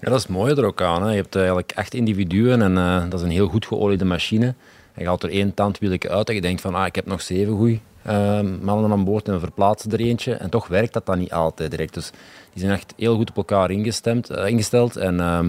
Ja, 0.00 0.08
dat 0.08 0.16
is 0.16 0.22
het 0.22 0.32
mooie 0.32 0.54
er 0.54 0.64
ook 0.64 0.82
aan. 0.82 1.02
Hè. 1.02 1.10
Je 1.10 1.16
hebt 1.16 1.36
eigenlijk 1.36 1.72
acht 1.74 1.94
individuen 1.94 2.62
en 2.62 2.72
uh, 2.72 3.10
dat 3.10 3.20
is 3.20 3.26
een 3.26 3.32
heel 3.32 3.48
goed 3.48 3.66
geoliede 3.66 4.04
machine. 4.04 4.54
Je 4.96 5.06
haalt 5.06 5.22
er 5.22 5.30
één 5.30 5.54
tandwielje 5.54 6.08
uit 6.08 6.28
en 6.28 6.34
je 6.34 6.40
denkt 6.40 6.60
van 6.60 6.74
ah, 6.74 6.86
ik 6.86 6.94
heb 6.94 7.06
nog 7.06 7.20
zeven 7.22 7.56
goeie 7.56 7.80
uh, 8.08 8.40
mannen 8.60 8.90
aan 8.90 9.04
boord 9.04 9.28
en 9.28 9.40
verplaatsen 9.40 9.92
er 9.92 10.00
eentje. 10.00 10.34
En 10.34 10.50
toch 10.50 10.66
werkt 10.66 10.92
dat 10.92 11.06
dan 11.06 11.18
niet 11.18 11.32
altijd 11.32 11.70
direct. 11.70 11.94
Dus 11.94 12.10
die 12.52 12.60
zijn 12.62 12.72
echt 12.72 12.94
heel 12.96 13.16
goed 13.16 13.30
op 13.30 13.36
elkaar 13.36 13.70
ingestemd, 13.70 14.30
uh, 14.30 14.46
ingesteld. 14.46 14.96
En 14.96 15.14
uh, 15.14 15.46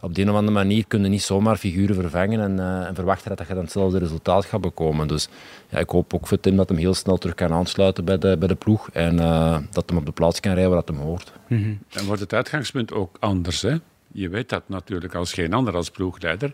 op 0.00 0.14
de 0.14 0.22
een 0.22 0.30
of 0.30 0.36
andere 0.36 0.52
manier 0.52 0.84
kun 0.86 1.02
je 1.02 1.08
niet 1.08 1.22
zomaar 1.22 1.56
figuren 1.56 1.94
vervangen 1.94 2.40
en, 2.40 2.56
uh, 2.56 2.86
en 2.86 2.94
verwachten 2.94 3.36
dat 3.36 3.46
je 3.46 3.54
dan 3.54 3.62
hetzelfde 3.62 3.98
resultaat 3.98 4.44
gaat 4.44 4.60
bekomen. 4.60 5.08
Dus 5.08 5.28
ja, 5.68 5.78
ik 5.78 5.88
hoop 5.88 6.14
ook 6.14 6.26
voor 6.26 6.40
Tim 6.40 6.56
dat 6.56 6.68
hem 6.68 6.78
heel 6.78 6.94
snel 6.94 7.18
terug 7.18 7.34
kan 7.34 7.52
aansluiten 7.52 8.04
bij 8.04 8.18
de, 8.18 8.36
bij 8.38 8.48
de 8.48 8.54
ploeg 8.54 8.90
en 8.90 9.14
uh, 9.14 9.58
dat 9.70 9.88
hem 9.88 9.98
op 9.98 10.06
de 10.06 10.12
plaats 10.12 10.40
kan 10.40 10.52
rijden 10.52 10.70
waar 10.70 10.84
dat 10.84 10.96
hem 10.96 11.06
hoort. 11.06 11.32
-hmm. 11.46 11.78
Dan 11.88 12.04
wordt 12.04 12.20
het 12.20 12.34
uitgangspunt 12.34 12.92
ook 12.92 13.16
anders. 13.20 13.62
Hè? 13.62 13.76
Je 14.12 14.28
weet 14.28 14.48
dat 14.48 14.62
natuurlijk 14.66 15.14
als 15.14 15.32
geen 15.32 15.52
ander 15.52 15.74
als 15.74 15.90
ploegleider. 15.90 16.52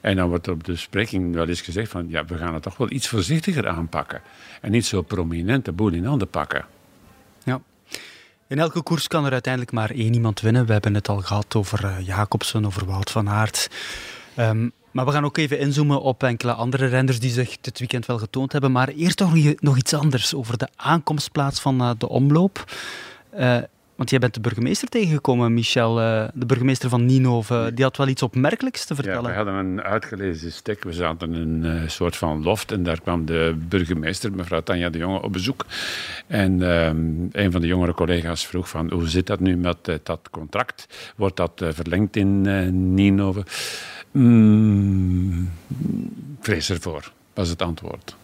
En 0.00 0.16
dan 0.16 0.28
wordt 0.28 0.48
op 0.48 0.64
de 0.64 0.72
bespreking 0.72 1.34
wel 1.34 1.48
eens 1.48 1.60
gezegd 1.60 1.90
van 1.90 2.08
ja, 2.08 2.24
we 2.24 2.36
gaan 2.36 2.54
het 2.54 2.62
toch 2.62 2.76
wel 2.76 2.90
iets 2.90 3.08
voorzichtiger 3.08 3.68
aanpakken. 3.68 4.20
En 4.60 4.70
niet 4.70 4.86
zo 4.86 5.02
prominent 5.02 5.64
de 5.64 5.72
boel 5.72 5.92
in 5.92 6.04
handen 6.04 6.28
pakken. 6.28 6.64
In 8.52 8.58
elke 8.58 8.82
koers 8.82 9.08
kan 9.08 9.24
er 9.24 9.32
uiteindelijk 9.32 9.72
maar 9.72 9.90
één 9.90 10.14
iemand 10.14 10.40
winnen. 10.40 10.66
We 10.66 10.72
hebben 10.72 10.94
het 10.94 11.08
al 11.08 11.20
gehad 11.20 11.54
over 11.54 11.84
uh, 11.84 12.06
Jacobsen, 12.06 12.66
over 12.66 12.86
Wout 12.86 13.10
van 13.10 13.28
Aert. 13.28 13.70
Um, 14.36 14.72
maar 14.90 15.04
we 15.04 15.12
gaan 15.12 15.24
ook 15.24 15.36
even 15.36 15.58
inzoomen 15.58 16.02
op 16.02 16.22
enkele 16.22 16.52
andere 16.52 16.86
renners 16.86 17.20
die 17.20 17.30
zich 17.30 17.60
dit 17.60 17.78
weekend 17.78 18.06
wel 18.06 18.18
getoond 18.18 18.52
hebben. 18.52 18.72
Maar 18.72 18.88
eerst 18.88 19.16
toch 19.16 19.34
nog 19.60 19.76
iets 19.76 19.94
anders 19.94 20.34
over 20.34 20.58
de 20.58 20.68
aankomstplaats 20.76 21.60
van 21.60 21.82
uh, 21.82 21.90
de 21.98 22.08
omloop. 22.08 22.72
Uh, 23.38 23.56
want 24.02 24.14
jij 24.14 24.30
bent 24.30 24.34
de 24.34 24.48
burgemeester 24.48 24.88
tegengekomen, 24.88 25.54
Michel, 25.54 26.00
uh, 26.00 26.24
de 26.34 26.46
burgemeester 26.46 26.88
van 26.88 27.06
Ninove. 27.06 27.70
Die 27.74 27.84
had 27.84 27.96
wel 27.96 28.08
iets 28.08 28.22
opmerkelijks 28.22 28.84
te 28.84 28.94
vertellen. 28.94 29.22
Ja, 29.22 29.28
we 29.28 29.34
hadden 29.34 29.54
een 29.54 29.82
uitgelezen 29.82 30.52
stek. 30.52 30.84
We 30.84 30.92
zaten 30.92 31.34
in 31.34 31.40
een 31.40 31.82
uh, 31.82 31.88
soort 31.88 32.16
van 32.16 32.42
loft 32.42 32.72
en 32.72 32.82
daar 32.82 33.00
kwam 33.00 33.24
de 33.24 33.56
burgemeester, 33.68 34.32
mevrouw 34.32 34.60
Tanja 34.60 34.90
de 34.90 34.98
Jonge, 34.98 35.22
op 35.22 35.32
bezoek. 35.32 35.66
En 36.26 36.60
uh, 36.60 36.86
een 37.42 37.52
van 37.52 37.60
de 37.60 37.66
jongere 37.66 37.94
collega's 37.94 38.46
vroeg 38.46 38.68
van, 38.68 38.90
hoe 38.90 39.08
zit 39.08 39.26
dat 39.26 39.40
nu 39.40 39.56
met 39.56 39.88
uh, 39.88 39.94
dat 40.02 40.28
contract? 40.30 40.86
Wordt 41.16 41.36
dat 41.36 41.52
verlengd 41.68 42.16
in 42.16 42.40
Ninove? 42.94 43.44
Mm, 44.10 45.50
vrees 46.40 46.70
ervoor, 46.70 47.12
was 47.34 47.48
het 47.48 47.62
antwoord. 47.62 48.16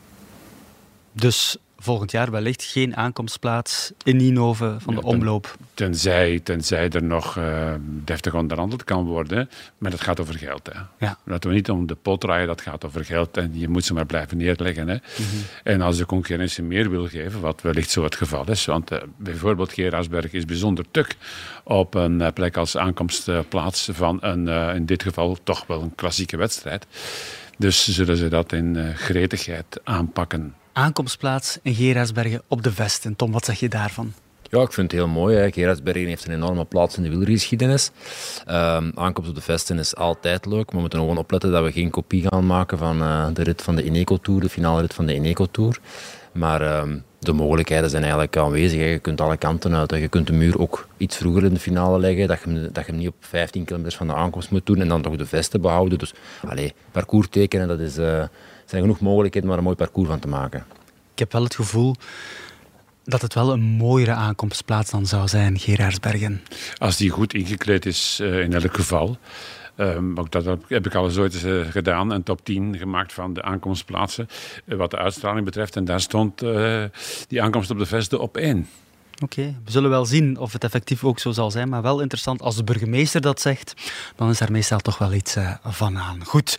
Dus 1.12 1.56
volgend 1.78 2.10
jaar 2.10 2.30
wellicht 2.30 2.64
geen 2.64 2.96
aankomstplaats 2.96 3.92
in 4.04 4.16
Ninove 4.16 4.76
van 4.78 4.94
de 4.94 5.00
ten, 5.00 5.08
omloop. 5.08 5.56
Tenzij, 5.74 6.40
tenzij 6.40 6.88
er 6.88 7.02
nog 7.02 7.36
uh, 7.36 7.72
deftig 7.80 8.34
onderhandeld 8.34 8.84
kan 8.84 9.04
worden. 9.04 9.50
Maar 9.78 9.90
dat 9.90 10.00
gaat 10.00 10.20
over 10.20 10.34
geld. 10.34 10.70
Hè. 10.72 11.06
Ja. 11.06 11.18
Dat 11.24 11.44
we 11.44 11.52
niet 11.52 11.70
om 11.70 11.86
de 11.86 11.94
pot 11.94 12.20
draaien, 12.20 12.46
dat 12.46 12.60
gaat 12.60 12.84
over 12.84 13.04
geld. 13.04 13.36
En 13.36 13.50
je 13.52 13.68
moet 13.68 13.84
ze 13.84 13.94
maar 13.94 14.06
blijven 14.06 14.36
neerleggen. 14.36 14.88
Hè. 14.88 14.94
Mm 14.94 15.00
-hmm. 15.16 15.42
En 15.62 15.80
als 15.80 15.96
de 15.96 16.06
concurrentie 16.06 16.62
meer 16.62 16.90
wil 16.90 17.08
geven, 17.08 17.40
wat 17.40 17.62
wellicht 17.62 17.90
zo 17.90 18.04
het 18.04 18.16
geval 18.16 18.50
is. 18.50 18.64
Want 18.64 18.92
uh, 18.92 18.98
bijvoorbeeld 19.16 19.72
Gerasberg 19.72 20.32
is 20.32 20.44
bijzonder 20.44 20.84
tuk 20.90 21.16
op 21.64 21.94
een 21.94 22.20
uh, 22.20 22.28
plek 22.34 22.56
als 22.56 22.76
aankomstplaats 22.76 23.88
van 23.92 24.18
een, 24.20 24.48
in 24.74 24.86
dit 24.86 25.02
geval 25.02 25.36
toch 25.42 25.66
wel 25.66 25.82
een 25.82 25.94
klassieke 25.94 26.36
wedstrijd. 26.36 26.86
Dus 27.58 27.94
zullen 27.94 28.16
ze 28.16 28.28
dat 28.28 28.52
in 28.52 28.94
gretigheid 28.96 29.80
aanpakken 29.84 30.54
aankomstplaats 30.82 31.58
in 31.62 31.74
Gerasbergen 31.74 32.42
op 32.48 32.62
de 32.62 32.72
Vesten. 32.72 33.16
Tom, 33.16 33.32
wat 33.32 33.44
zeg 33.44 33.60
je 33.60 33.68
daarvan? 33.68 34.12
Ja, 34.50 34.60
ik 34.62 34.72
vind 34.72 34.90
het 34.92 35.00
heel 35.00 35.08
mooi. 35.08 35.36
Hè. 35.36 35.42
Heeft 35.52 36.26
een 36.26 36.34
enorme 36.34 36.64
plaats 36.64 36.96
in 36.96 37.02
de 37.02 37.08
wielrengeschiedenis. 37.08 37.90
Ehm 38.46 38.90
aankomst 38.94 39.28
op 39.30 39.36
de 39.36 39.40
Vesten 39.42 39.78
is 39.78 39.96
altijd 39.96 40.46
leuk. 40.46 40.64
Maar 40.64 40.74
we 40.74 40.80
moeten 40.80 40.98
gewoon 40.98 41.16
opletten 41.18 41.50
dat 41.52 41.64
we 41.64 41.72
geen 41.72 41.90
kopie 41.90 42.28
gaan 42.28 42.46
maken 42.46 42.78
van 42.78 43.02
eh, 43.02 43.26
de 43.32 43.42
rit 43.42 43.62
van 43.62 43.76
de 43.76 43.84
Ineco 43.84 44.16
Tour, 44.16 44.40
de 44.40 44.48
finale 44.48 44.80
rit 44.80 44.94
van 44.94 45.06
de 45.06 45.14
Ineco 45.14 45.46
Tour. 45.50 45.80
Maar 46.32 46.60
ehm, 46.60 46.96
de 47.18 47.32
mogelijkheden 47.32 47.90
zijn 47.90 48.02
eigenlijk 48.02 48.36
aanwezig. 48.36 48.80
Je 48.90 48.98
kunt 48.98 49.20
alle 49.20 49.36
kanten 49.36 49.74
uit. 49.74 49.90
Je 49.90 50.08
kunt 50.08 50.26
de 50.26 50.32
muur 50.32 50.58
ook 50.60 50.88
iets 50.96 51.16
vroeger 51.16 51.44
in 51.44 51.54
de 51.54 51.60
finale 51.60 51.98
leggen, 51.98 52.28
dat 52.28 52.40
je, 52.44 52.50
hem- 52.50 52.68
dat 52.72 52.84
je 52.86 52.90
hem 52.90 53.00
niet 53.00 53.08
op 53.08 53.14
15 53.20 53.64
kilometer 53.64 53.98
van 53.98 54.06
de 54.06 54.14
aankomst 54.14 54.50
moet 54.50 54.66
doen 54.66 54.80
en 54.80 54.88
dan 54.88 55.02
toch 55.02 55.16
de 55.16 55.26
Vesten 55.26 55.60
behouden. 55.60 55.98
Dus 55.98 56.12
allee, 56.48 56.72
parcours 56.92 57.26
tekenen, 57.30 57.68
dat 57.68 57.80
is, 57.80 57.96
eh, 57.98 58.22
zijn 58.68 58.82
genoeg 58.82 59.00
mogelijkheden 59.00 59.48
om 59.48 59.52
er 59.54 59.58
een 59.60 59.64
mooi 59.64 59.76
parcours 59.76 60.08
van 60.08 60.18
te 60.18 60.28
maken. 60.28 60.64
Ik 61.12 61.18
heb 61.18 61.32
wel 61.32 61.42
het 61.42 61.54
gevoel 61.54 61.94
dat 63.04 63.22
het 63.22 63.34
wel 63.34 63.52
een 63.52 63.60
mooiere 63.62 64.12
aankomstplaats 64.12 64.90
dan 64.90 65.06
zou 65.06 65.28
zijn, 65.28 65.58
Gerardsbergen. 65.58 66.42
Als 66.78 66.96
die 66.96 67.10
goed 67.10 67.34
ingekleed 67.34 67.86
is, 67.86 68.18
eh, 68.22 68.40
in 68.40 68.52
elk 68.52 68.74
geval. 68.76 69.16
Ehm, 69.76 70.18
ook 70.18 70.30
dat 70.30 70.44
heb- 70.44 70.86
ik 70.86 70.94
al 70.94 71.04
eens 71.04 71.16
ooit 71.18 71.44
eh, 71.44 71.60
gedaan. 71.70 72.10
Een 72.10 72.22
top 72.22 72.44
10 72.44 72.76
gemaakt 72.78 73.12
van 73.12 73.32
de 73.34 73.42
aankomstplaatsen. 73.42 74.28
eh, 74.64 74.76
wat 74.76 74.90
de 74.90 74.96
uitstraling 74.96 75.44
betreft. 75.44 75.76
En 75.76 75.84
daar 75.84 76.00
stond 76.00 76.42
eh, 76.42 76.82
die 77.28 77.42
aankomst 77.42 77.70
op 77.70 77.78
de 77.78 77.86
Vesten 77.86 78.20
op 78.20 78.36
één. 78.36 78.68
Oké, 79.22 79.42
we 79.64 79.70
zullen 79.70 79.90
wel 79.90 80.04
zien 80.06 80.38
of 80.38 80.52
het 80.52 80.64
effectief 80.64 81.04
ook 81.04 81.18
zo 81.18 81.30
zal 81.30 81.50
zijn. 81.50 81.68
Maar 81.68 81.82
wel 81.82 82.00
interessant, 82.00 82.42
als 82.42 82.56
de 82.56 82.64
burgemeester 82.64 83.20
dat 83.20 83.40
zegt, 83.40 83.74
dan 84.16 84.30
is 84.30 84.38
daar 84.38 84.52
meestal 84.52 84.78
toch 84.78 84.98
wel 84.98 85.12
iets 85.12 85.36
van 85.64 85.98
aan. 85.98 86.24
Goed, 86.24 86.58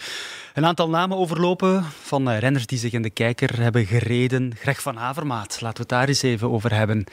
een 0.59 0.65
aantal 0.65 0.89
namen 0.89 1.17
overlopen 1.17 1.83
van 1.83 2.29
eh, 2.29 2.39
renners 2.39 2.65
die 2.65 2.77
zich 2.77 2.91
in 2.91 3.01
de 3.01 3.09
kijker 3.09 3.61
hebben 3.61 3.85
gereden. 3.85 4.55
Greg 4.55 4.81
van 4.81 4.99
Avermaat, 4.99 5.61
laten 5.61 5.75
we 5.75 5.79
het 5.79 5.89
daar 5.89 6.07
eens 6.07 6.21
even 6.21 6.51
over 6.51 6.73
hebben. 6.73 7.03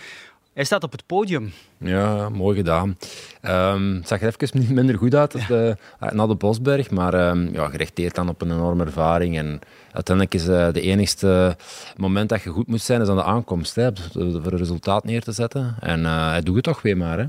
Hij 0.53 0.65
staat 0.65 0.83
op 0.83 0.93
het 0.93 1.07
podium. 1.07 1.53
Ja, 1.79 2.29
mooi 2.29 2.57
gedaan. 2.57 2.97
Ehm 3.41 3.95
het 3.95 4.09
zag 4.09 4.23
er 4.23 4.35
even 4.39 4.75
minder 4.75 4.99
goed 4.99 5.15
uit 5.15 5.35
als 5.35 5.47
de, 5.47 5.77
eh, 6.01 6.11
na 6.11 6.27
de 6.27 6.35
Bosberg, 6.35 6.91
maar 6.91 7.15
ehm, 7.15 7.49
ja, 7.53 7.71
dan 8.13 8.29
op 8.29 8.43
een 8.43 8.51
enorme 8.51 8.85
ervaring. 8.85 9.37
En 9.39 9.61
uiteindelijk 9.93 10.35
is 10.35 10.49
eh, 10.49 10.73
de 10.73 10.81
enigste 10.81 11.57
moment 11.97 12.29
dat 12.29 12.43
je 12.43 12.51
goed 12.51 12.67
moet 12.67 12.83
zijn, 12.83 13.01
is 13.01 13.09
aan 13.09 13.17
de 13.17 13.25
aankomst, 13.25 13.75
hè, 13.75 13.91
voor 14.13 14.53
een 14.53 14.57
resultaat 14.57 15.05
neer 15.05 15.23
te 15.23 15.33
zetten. 15.33 15.77
En 15.81 16.05
eh, 16.05 16.29
hij 16.29 16.43
doet 16.43 16.55
het 16.55 16.65
toch 16.65 16.83
weer 16.83 16.97
maar. 16.97 17.19
Hè. 17.19 17.27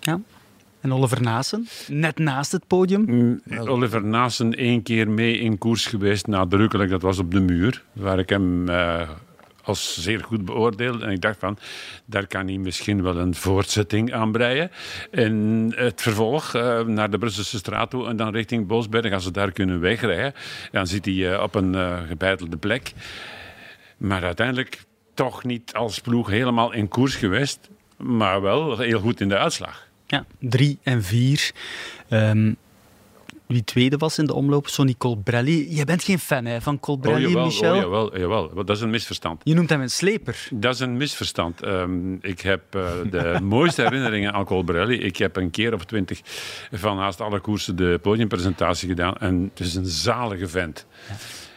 Ja. 0.00 0.20
En 0.80 0.92
Oliver 0.92 1.22
Naassen, 1.22 1.66
net 1.88 2.18
naast 2.18 2.52
het 2.52 2.66
podium. 2.66 3.04
Mm, 3.06 3.40
Oliver 3.58 4.04
Naassen 4.04 4.54
één 4.54 4.82
keer 4.82 5.10
mee 5.10 5.38
in 5.38 5.58
koers 5.58 5.86
geweest, 5.86 6.26
nadrukkelijk. 6.26 6.90
Dat 6.90 7.02
was 7.02 7.18
op 7.18 7.30
de 7.30 7.40
muur, 7.40 7.84
waar 7.92 8.18
ik 8.18 8.28
hem 8.28 8.68
eh, 8.68 9.08
als 9.62 10.02
zeer 10.02 10.24
goed 10.24 10.44
beoordeelde. 10.44 11.04
En 11.04 11.10
ik 11.10 11.20
dacht 11.20 11.38
van, 11.38 11.58
daar 12.04 12.26
kan 12.26 12.46
hij 12.46 12.58
misschien 12.58 13.02
wel 13.02 13.16
een 13.16 13.34
voortzetting 13.34 14.12
aan 14.12 14.32
breien. 14.32 14.70
En 15.10 15.72
het 15.76 16.02
vervolg 16.02 16.54
eh, 16.54 16.80
naar 16.80 17.10
de 17.10 17.18
Brusselse 17.18 17.58
straat 17.58 17.90
toe 17.90 18.06
en 18.06 18.16
dan 18.16 18.32
richting 18.32 18.66
Bosberg. 18.66 19.12
Als 19.12 19.24
ze 19.24 19.30
daar 19.30 19.52
kunnen 19.52 19.80
wegrijden, 19.80 20.34
dan 20.70 20.86
zit 20.86 21.04
hij 21.04 21.32
eh, 21.32 21.42
op 21.42 21.54
een 21.54 21.74
eh 21.74 21.98
gebeitelde 22.08 22.56
plek. 22.56 22.92
Maar 23.96 24.24
uiteindelijk 24.24 24.84
toch 25.14 25.44
niet 25.44 25.72
als 25.72 26.00
ploeg 26.00 26.28
helemaal 26.28 26.72
in 26.72 26.88
koers 26.88 27.14
geweest. 27.14 27.70
Maar 27.96 28.42
wel 28.42 28.78
heel 28.78 29.00
goed 29.00 29.20
in 29.20 29.28
de 29.28 29.38
uitslag. 29.38 29.87
Ja, 30.10 30.24
drie 30.38 30.78
en 30.82 31.02
vier. 31.02 31.52
Ehm, 32.08 32.52
wie 33.46 33.64
tweede 33.64 33.96
was 33.96 34.18
in 34.18 34.26
de 34.26 34.34
omloop, 34.34 34.68
Sonny 34.68 34.94
Colbrelli. 34.98 35.76
Je 35.76 35.84
bent 35.84 36.04
geen 36.04 36.18
fan 36.18 36.44
hè, 36.44 36.60
van 36.60 36.80
Colbrelli, 36.80 37.24
oh, 37.24 37.30
jawel, 37.30 37.44
Michel? 37.44 37.74
Oh, 37.74 37.80
jawel, 37.80 38.18
jawel. 38.18 38.54
Dat 38.54 38.76
is 38.76 38.80
een 38.80 38.90
misverstand. 38.90 39.40
Je 39.44 39.54
noemt 39.54 39.68
hem 39.68 39.80
een 39.80 39.90
sleper. 39.90 40.48
Dat 40.50 40.74
is 40.74 40.80
een 40.80 40.96
misverstand. 40.96 41.62
Ehm, 41.62 42.14
ik 42.20 42.40
heb 42.40 42.62
eh, 42.74 42.82
de 43.10 43.38
mooiste 43.42 43.82
herinneringen 43.82 44.32
aan 44.32 44.44
Colbrelli. 44.44 44.98
Ik 44.98 45.16
heb 45.16 45.36
een 45.36 45.50
keer 45.50 45.74
of 45.74 45.84
twintig 45.84 46.20
van 46.72 46.98
haast 46.98 47.20
alle 47.20 47.40
koersen 47.40 47.76
de 47.76 47.98
podiumpresentatie 48.02 48.88
gedaan. 48.88 49.14
En 49.14 49.50
het 49.54 49.66
is 49.66 49.74
een 49.74 49.86
zalige 49.86 50.48
vent. 50.48 50.86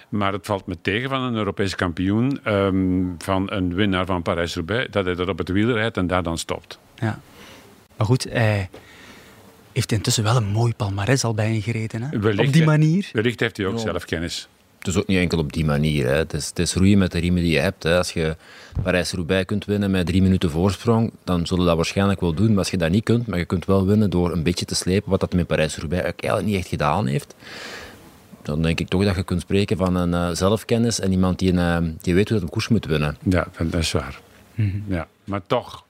Maar 0.10 0.34
het 0.34 0.46
valt 0.46 0.66
me 0.66 0.78
tegen 0.82 1.10
van 1.10 1.22
een 1.22 1.36
Europees 1.36 1.76
kampioen, 1.76 2.40
ehm, 2.44 3.04
van 3.18 3.52
een 3.52 3.76
winnaar 3.76 4.06
van 4.06 4.22
Parijs-Roubaix, 4.22 4.92
dat 4.92 5.06
hij 5.06 5.16
dat 5.16 5.28
op 5.28 5.38
het 5.38 5.50
wiel 5.50 5.72
rijdt 5.72 5.98
en 5.98 6.08
daar 6.08 6.24
dan 6.24 6.38
stopt. 6.38 6.80
Ja. 6.96 7.20
Maar 8.02 8.10
goed, 8.10 8.28
hij 8.30 8.70
heeft 9.72 9.92
intussen 9.92 10.24
wel 10.24 10.36
een 10.36 10.48
mooi 10.48 10.74
palmarès 10.74 11.24
al 11.24 11.34
bij 11.34 11.60
gereden. 11.60 12.02
Hè? 12.02 12.20
Wellicht, 12.20 12.48
Op 12.48 12.54
die 12.54 12.64
manier. 12.66 13.10
Wellicht 13.14 13.40
heeft 13.40 13.58
hij 13.58 13.66
ook 13.66 13.74
Ja. 13.76 13.80
zelf 13.82 14.06
kennis. 14.06 14.48
Het 14.78 14.88
is 14.88 14.96
ook 14.96 15.08
niet 15.08 15.18
enkel 15.18 15.38
op 15.40 15.54
die 15.54 15.66
manier. 15.66 16.06
Hè. 16.08 16.16
Het, 16.16 16.34
is, 16.34 16.48
het 16.48 16.60
is 16.60 16.74
roeien 16.74 16.98
met 16.98 17.12
de 17.12 17.20
riemen 17.20 17.42
die 17.42 17.52
je 17.52 17.60
hebt. 17.60 17.84
Hè. 17.84 17.98
Als 17.98 18.12
je 18.12 18.36
Parijs-Roubaix 18.84 19.46
kunt 19.46 19.66
winnen 19.66 19.92
met 19.92 20.06
drie 20.06 20.22
minuten 20.22 20.50
voorsprong, 20.50 21.12
dan 21.24 21.46
zullen 21.48 21.62
we 21.64 21.68
dat 21.68 21.76
waarschijnlijk 21.76 22.22
wel 22.22 22.34
doen. 22.34 22.48
Maar 22.50 22.58
als 22.58 22.70
je 22.70 22.78
dat 22.78 22.90
niet 22.92 23.04
kunt, 23.04 23.28
maar 23.28 23.38
je 23.40 23.46
kunt 23.46 23.66
wel 23.66 23.86
winnen 23.86 24.10
door 24.10 24.32
een 24.32 24.44
beetje 24.44 24.66
te 24.66 24.76
slepen, 24.76 25.10
wat 25.10 25.20
dat 25.20 25.34
met 25.34 25.48
Parijs-Roubaix 25.48 26.04
eigenlijk 26.04 26.46
niet 26.46 26.56
echt 26.56 26.68
gedaan 26.68 27.08
heeft, 27.08 27.36
dan 28.42 28.62
denk 28.62 28.80
ik 28.80 28.88
toch 28.88 29.04
dat 29.04 29.16
je 29.16 29.24
kunt 29.24 29.42
spreken 29.42 29.78
van 29.78 29.96
een 29.96 30.14
eh, 30.14 30.30
zelfkennis 30.36 31.00
en 31.00 31.12
iemand 31.12 31.40
die, 31.40 31.54
een, 31.54 31.84
eh, 31.84 31.90
die 32.02 32.14
weet 32.14 32.30
hoe 32.30 32.38
dat 32.38 32.48
een 32.48 32.54
koers 32.54 32.68
moet 32.68 32.86
winnen. 32.86 33.18
Ja, 33.24 33.48
dat 33.58 33.74
is 33.82 33.92
waar. 33.92 34.20
ja, 34.88 35.08
maar 35.24 35.42
toch, 35.48 35.86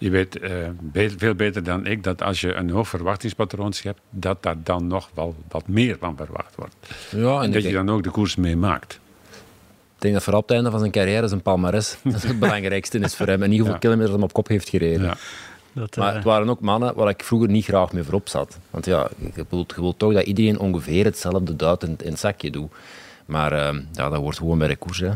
je 0.00 0.10
weet 0.10 0.38
eh, 0.38 0.50
be- 0.80 1.14
veel 1.16 1.34
beter 1.34 1.64
dan 1.64 1.86
ik 1.86 2.02
dat 2.04 2.22
als 2.22 2.40
je 2.40 2.54
een 2.54 2.70
hoog 2.70 2.88
verwachtingspatroon 2.88 3.72
schept, 3.72 4.00
dat 4.10 4.42
daar 4.42 4.56
dan 4.64 4.86
nog 4.86 5.10
wel 5.14 5.34
wat 5.48 5.68
meer 5.68 5.96
van 6.00 6.16
verwacht 6.16 6.54
wordt. 6.56 6.74
Ja, 7.10 7.36
En 7.36 7.42
en 7.42 7.50
dat 7.52 7.62
je 7.62 7.72
dan 7.72 7.90
ook 7.90 8.02
de 8.02 8.10
koers 8.10 8.36
meemaakt. 8.36 9.00
ik 9.96 10.06
denk 10.06 10.14
dat 10.14 10.22
vooral 10.22 10.40
op 10.42 10.46
het 10.48 10.56
einde 10.56 10.70
van 10.70 10.80
zijn 10.80 10.92
carrière 10.92 11.28
zijn 11.28 11.42
palmarès 11.42 11.96
dat 12.04 12.22
het 12.22 12.38
belangrijkste 12.38 12.98
is 12.98 13.14
voor 13.16 13.26
hem 13.26 13.42
en 13.42 13.48
niet 13.48 13.58
hoeveel 13.58 13.74
Ja. 13.74 13.80
kilometer 13.80 14.14
hij 14.14 14.22
op 14.22 14.32
kop 14.32 14.48
heeft 14.48 14.68
gereden. 14.68 15.02
Ja. 15.06 15.16
Dat, 15.72 15.96
Maar 15.96 16.08
eh, 16.08 16.14
het 16.14 16.24
waren 16.24 16.48
ook 16.48 16.60
mannen 16.60 16.94
waar 16.94 17.08
ik 17.08 17.24
vroeger 17.24 17.48
niet 17.48 17.64
graag 17.64 17.92
mee 17.92 18.02
voorop 18.02 18.28
zat. 18.28 18.58
Want 18.70 18.84
ja, 18.86 19.08
je 19.34 19.44
wilt, 19.48 19.72
je 19.76 19.80
wilt 19.80 19.98
toch 19.98 20.12
dat 20.12 20.24
iedereen 20.26 20.58
ongeveer 20.58 21.04
hetzelfde 21.04 21.56
duit 21.56 21.82
in, 21.82 21.96
in 22.02 22.10
het 22.10 22.18
zakje 22.18 22.50
doet. 22.50 22.72
Maar 23.30 23.52
eh, 23.52 23.78
ja, 23.92 24.08
dat 24.08 24.20
wordt 24.20 24.38
gewoon 24.38 24.58
bij 24.58 24.68
de 24.68 24.76
koers. 24.76 24.98
Hè. 24.98 25.10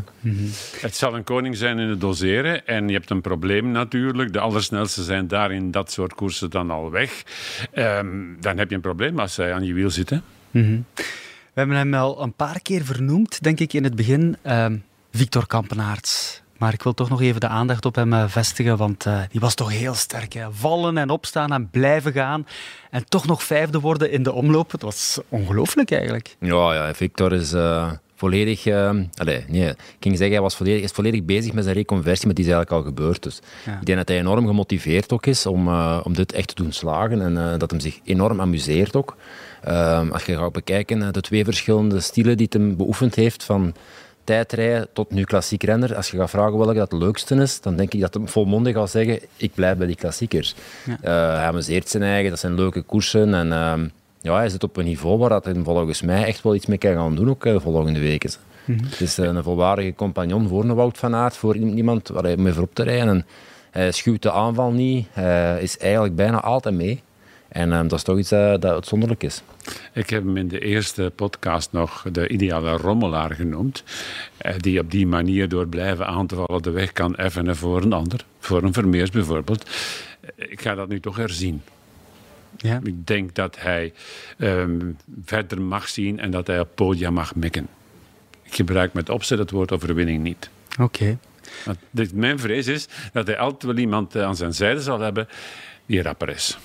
Het 0.79 0.95
zal 0.95 1.15
een 1.15 1.23
koning 1.23 1.57
zijn 1.57 1.79
in 1.79 1.89
het 1.89 2.01
doseren. 2.01 2.67
En 2.67 2.87
je 2.87 2.93
hebt 2.93 3.09
een 3.09 3.21
probleem 3.21 3.71
natuurlijk. 3.71 4.33
De 4.33 4.39
allersnelste 4.39 5.03
zijn 5.03 5.27
daar 5.27 5.51
in 5.51 5.71
dat 5.71 5.91
soort 5.91 6.13
koersen 6.13 6.49
dan 6.49 6.71
al 6.71 6.91
weg. 6.91 7.23
Ehm, 7.71 8.07
dan 8.39 8.57
heb 8.57 8.69
je 8.69 8.75
een 8.75 8.81
probleem 8.81 9.19
als 9.19 9.33
zij 9.33 9.53
aan 9.53 9.63
je 9.63 9.73
wiel 9.73 9.89
zitten. 9.89 10.23
We 10.51 11.61
hebben 11.61 11.75
hem 11.75 11.93
al 11.93 12.21
een 12.21 12.33
paar 12.33 12.61
keer 12.61 12.85
vernoemd, 12.85 13.43
denk 13.43 13.59
ik, 13.59 13.73
in 13.73 13.83
het 13.83 13.95
begin. 13.95 14.37
Ehm, 14.41 14.77
Victor 15.11 15.47
Kampenaerts. 15.47 16.43
Maar 16.57 16.73
ik 16.73 16.83
wil 16.83 16.93
toch 16.93 17.09
nog 17.09 17.21
even 17.21 17.39
de 17.39 17.47
aandacht 17.47 17.85
op 17.85 17.95
hem 17.95 18.13
eh, 18.13 18.23
vestigen, 18.27 18.77
want 18.77 19.05
eh, 19.05 19.19
die 19.29 19.39
was 19.39 19.55
toch 19.55 19.71
heel 19.71 19.93
sterk. 19.93 20.33
Hè? 20.33 20.51
Vallen 20.51 20.97
en 20.97 21.09
opstaan 21.09 21.51
en 21.53 21.69
blijven 21.69 22.11
gaan. 22.11 22.47
En 22.89 23.05
toch 23.05 23.27
nog 23.27 23.43
vijfde 23.43 23.79
worden 23.79 24.11
in 24.11 24.23
de 24.23 24.31
omloop. 24.31 24.71
Het 24.71 24.81
was 24.81 25.19
ongelooflijk 25.29 25.91
eigenlijk. 25.91 26.35
Ja, 26.39 26.73
ja, 26.73 26.93
Victor 26.93 27.33
is 27.33 27.53
eh, 27.53 27.91
volledig... 28.15 28.65
eh, 28.65 28.89
allee, 29.15 29.43
nee, 29.47 29.69
ik 29.69 29.75
ging 29.99 30.15
zeggen, 30.17 30.31
hij 30.31 30.41
was 30.41 30.55
volledig, 30.55 30.83
is 30.83 30.91
volledig 30.91 31.23
bezig 31.23 31.53
met 31.53 31.63
zijn 31.63 31.75
reconversie, 31.75 32.25
maar 32.25 32.35
die 32.35 32.45
is 32.45 32.51
eigenlijk 32.51 32.85
al 32.85 32.91
gebeurd. 32.93 33.23
Dus 33.23 33.39
Ja. 33.65 33.77
ik 33.79 33.85
denk 33.85 33.97
dat 33.97 34.07
hij 34.07 34.17
enorm 34.17 34.47
gemotiveerd 34.47 35.11
ook 35.11 35.25
is 35.25 35.45
om, 35.45 35.67
eh, 35.67 35.99
om 36.03 36.13
dit 36.13 36.31
echt 36.33 36.47
te 36.47 36.55
doen 36.63 36.71
slagen. 36.71 37.21
En 37.21 37.37
eh, 37.37 37.57
dat 37.57 37.71
hem 37.71 37.79
zich 37.79 37.99
enorm 38.03 38.41
amuseert 38.41 38.95
ook. 38.95 39.15
Ehm, 39.63 40.11
als 40.11 40.25
je 40.25 40.37
gaat 40.37 40.51
bekijken, 40.51 41.01
eh, 41.01 41.11
de 41.11 41.21
twee 41.21 41.43
verschillende 41.43 41.99
stilen 41.99 42.37
die 42.37 42.47
hij 42.49 42.75
beoefend 42.75 43.15
heeft, 43.15 43.43
van 43.43 43.73
tijdrijden 44.23 44.87
tot 44.93 45.11
nu 45.11 45.23
klassiek 45.23 45.63
renner. 45.63 45.95
Als 45.95 46.11
je 46.11 46.17
gaat 46.17 46.29
vragen 46.29 46.57
welke 46.57 46.73
dat 46.73 46.91
het 46.91 47.01
leukste 47.01 47.35
is, 47.35 47.61
dan 47.61 47.75
denk 47.75 47.93
ik 47.93 47.99
dat 48.01 48.13
hij 48.13 48.27
volmondig 48.27 48.73
gaat 48.75 48.89
zeggen, 48.89 49.19
ik 49.37 49.53
blijf 49.53 49.77
bij 49.77 49.87
die 49.87 49.95
klassiekers. 49.95 50.55
Ja. 50.85 51.11
Hij 51.37 51.45
amuseert 51.47 51.89
zijn 51.89 52.03
eigen, 52.03 52.29
dat 52.29 52.39
zijn 52.39 52.55
leuke 52.55 52.81
koersen. 52.81 53.33
En 53.33 53.51
ehm, 53.51 53.87
ja, 54.25 54.35
hij 54.35 54.49
zit 54.49 54.63
op 54.63 54.77
een 54.77 54.85
niveau 54.85 55.17
waar 55.17 55.29
dat 55.29 55.45
hij 55.45 55.55
volgens 55.63 56.01
mij 56.01 56.25
echt 56.25 56.41
wel 56.41 56.55
iets 56.55 56.65
mee 56.65 56.77
kan 56.77 56.93
gaan 56.93 57.15
doen 57.15 57.29
ook 57.29 57.45
eh, 57.45 57.53
de 57.53 57.59
volgende 57.59 57.99
weken. 57.99 58.31
Het 58.65 59.01
is 59.01 59.17
eh, 59.17 59.25
een 59.25 59.43
volwaardige 59.43 59.93
compagnon 59.95 60.47
voor 60.47 60.63
een 60.63 60.75
Wout 60.75 60.97
van 60.97 61.15
Aert, 61.15 61.37
voor 61.37 61.55
iemand 61.55 62.07
waar 62.07 62.23
hij 62.23 62.37
mee 62.37 62.53
voorop 62.53 62.75
te 62.75 62.83
rijden. 62.83 63.07
En 63.07 63.25
hij 63.71 63.91
schuwt 63.91 64.21
de 64.21 64.31
aanval 64.31 64.71
niet, 64.71 65.07
hij 65.11 65.61
is 65.61 65.77
eigenlijk 65.77 66.15
bijna 66.15 66.41
altijd 66.41 66.75
mee. 66.75 67.01
En 67.47 67.73
ehm, 67.73 67.87
dat 67.87 67.97
is 67.97 68.03
toch 68.03 68.17
iets 68.17 68.31
eh, 68.31 68.51
dat 68.51 68.65
uitzonderlijk 68.65 69.23
is. 69.23 69.41
Ik 69.93 70.09
heb 70.09 70.23
hem 70.23 70.37
in 70.37 70.47
de 70.47 70.59
eerste 70.59 71.11
podcast 71.15 71.71
nog 71.71 72.05
de 72.11 72.27
ideale 72.27 72.71
rommelaar 72.71 73.31
genoemd. 73.31 73.83
Die 74.57 74.79
op 74.79 74.91
die 74.91 75.07
manier 75.07 75.49
door 75.49 75.67
blijven 75.67 76.07
aan 76.07 76.27
te 76.27 76.35
vallen 76.35 76.63
de 76.63 76.71
weg 76.71 76.91
kan 76.91 77.15
effenen 77.15 77.55
voor 77.55 77.81
een 77.81 77.93
ander. 77.93 78.25
Voor 78.39 78.63
een 78.63 78.73
Vermeers 78.73 79.09
bijvoorbeeld. 79.09 79.69
Ik 80.35 80.61
ga 80.61 80.75
dat 80.75 80.87
nu 80.87 80.99
toch 80.99 81.15
herzien. 81.15 81.61
Ja. 82.57 82.79
Ik 82.83 83.07
denk 83.07 83.35
dat 83.35 83.59
hij 83.59 83.93
ehm, 84.37 84.79
verder 85.25 85.61
mag 85.61 85.87
zien 85.87 86.19
en 86.19 86.31
dat 86.31 86.47
hij 86.47 86.59
op 86.59 86.69
podia 86.75 87.09
mag 87.09 87.35
mikken. 87.35 87.67
Ik 88.43 88.55
gebruik 88.55 88.93
met 88.93 89.09
opzet 89.09 89.39
het 89.39 89.51
woord 89.51 89.71
overwinning 89.71 90.23
niet. 90.23 90.49
Oké. 90.79 91.17
Mijn 92.13 92.39
vrees 92.39 92.67
is 92.67 92.87
dat 93.13 93.27
hij 93.27 93.37
altijd 93.37 93.63
wel 93.63 93.77
iemand 93.77 94.15
eh, 94.15 94.23
aan 94.23 94.35
zijn 94.35 94.53
zijde 94.53 94.81
zal 94.81 94.99
hebben 94.99 95.27
die 95.85 96.01
rapper 96.01 96.29
is. 96.29 96.57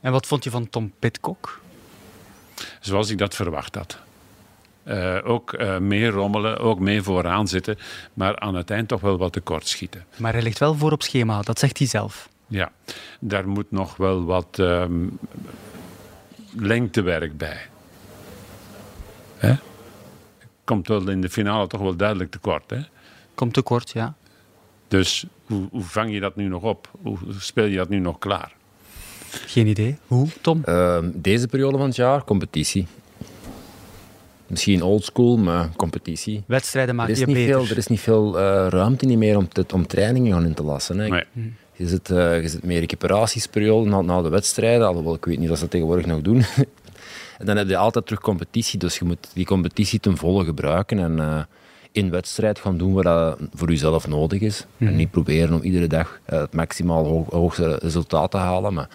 En 0.00 0.12
wat 0.12 0.26
vond 0.26 0.44
je 0.44 0.50
van 0.50 0.68
Tom 0.68 0.92
Pitcock? 0.98 1.60
Zoals 2.80 3.10
ik 3.10 3.18
dat 3.18 3.34
verwacht 3.34 3.74
had. 3.74 3.98
Uh, 4.84 5.18
ook 5.24 5.52
uh, 5.52 5.78
meer 5.78 6.10
rommelen, 6.10 6.58
ook 6.58 6.78
meer 6.78 7.02
vooraan 7.02 7.48
zitten, 7.48 7.78
maar 8.14 8.38
aan 8.38 8.54
het 8.54 8.70
eind 8.70 8.88
toch 8.88 9.00
wel 9.00 9.18
wat 9.18 9.32
tekort 9.32 9.68
schieten. 9.68 10.04
Maar 10.16 10.32
hij 10.32 10.42
ligt 10.42 10.58
wel 10.58 10.74
voor 10.74 10.92
op 10.92 11.02
schema, 11.02 11.42
dat 11.42 11.58
zegt 11.58 11.78
hij 11.78 11.86
zelf. 11.86 12.28
Ja, 12.50 12.72
daar 13.20 13.48
moet 13.48 13.70
nog 13.70 13.96
wel 13.96 14.24
wat 14.24 14.58
um, 14.58 15.18
lengtewerk 16.56 17.36
bij. 17.36 17.60
Hè? 19.36 19.54
Komt 20.64 20.88
wel 20.88 21.08
in 21.08 21.20
de 21.20 21.30
finale 21.30 21.66
toch 21.66 21.80
wel 21.80 21.96
duidelijk 21.96 22.30
tekort, 22.30 22.70
hè? 22.70 22.78
Komt 23.34 23.54
tekort, 23.54 23.90
ja. 23.90 24.14
Dus 24.88 25.26
hoe, 25.44 25.68
hoe 25.70 25.82
vang 25.82 26.12
je 26.12 26.20
dat 26.20 26.36
nu 26.36 26.48
nog 26.48 26.62
op? 26.62 26.90
Hoe 27.02 27.18
speel 27.38 27.64
je 27.64 27.76
dat 27.76 27.88
nu 27.88 27.98
nog 27.98 28.18
klaar? 28.18 28.52
Geen 29.30 29.66
idee. 29.66 29.98
Hoe, 30.06 30.28
Tom? 30.40 30.62
Uh, 30.68 30.98
deze 31.14 31.48
periode 31.48 31.78
van 31.78 31.86
het 31.86 31.96
jaar, 31.96 32.24
competitie. 32.24 32.86
Misschien 34.46 34.82
oldschool, 34.82 35.36
maar 35.38 35.68
competitie. 35.76 36.42
Wedstrijden 36.46 36.94
maken 36.94 37.18
je 37.18 37.26
niet 37.26 37.34
beter. 37.34 37.54
Veel, 37.54 37.70
er 37.70 37.76
is 37.76 37.86
niet 37.86 38.00
veel 38.00 38.38
uh, 38.38 38.66
ruimte 38.68 39.06
niet 39.06 39.18
meer 39.18 39.36
om, 39.36 39.48
te, 39.48 39.64
om 39.74 39.86
trainingen 39.86 40.32
gaan 40.32 40.44
in 40.44 40.54
te 40.54 40.62
lassen. 40.62 40.98
Hè. 40.98 41.08
Nee. 41.08 41.24
Je, 41.80 41.88
zit, 41.88 42.10
uh, 42.10 42.42
je 42.42 42.48
zit 42.48 42.64
meer 42.64 42.80
recuperatiesperiode 42.80 43.90
na, 43.90 44.00
na 44.00 44.22
de 44.22 44.28
wedstrijden, 44.28 44.86
alhoewel 44.86 45.14
ik 45.14 45.24
weet 45.24 45.38
niet 45.38 45.50
of 45.50 45.54
ze 45.54 45.62
dat 45.62 45.70
tegenwoordig 45.70 46.06
nog 46.06 46.20
doen. 46.20 46.44
en 47.38 47.46
dan 47.46 47.56
heb 47.56 47.68
je 47.68 47.76
altijd 47.76 48.06
terug 48.06 48.20
competitie, 48.20 48.78
dus 48.78 48.98
je 48.98 49.04
moet 49.04 49.30
die 49.34 49.46
competitie 49.46 50.00
ten 50.00 50.16
volle 50.16 50.44
gebruiken. 50.44 50.98
En, 50.98 51.16
uh, 51.16 51.42
in 51.92 52.10
wedstrijd 52.10 52.58
gaan 52.58 52.76
doen 52.76 52.92
wat 52.92 53.04
dat 53.04 53.38
voor 53.54 53.68
jezelf 53.68 54.08
nodig 54.08 54.40
is. 54.40 54.66
Mm. 54.76 54.86
En 54.86 54.96
niet 54.96 55.10
proberen 55.10 55.54
om 55.54 55.62
iedere 55.62 55.86
dag 55.86 56.20
het 56.24 56.52
maximaal 56.52 57.06
hoog, 57.06 57.30
hoogste 57.30 57.78
resultaat 57.82 58.30
te 58.30 58.36
halen, 58.36 58.74
maar 58.74 58.88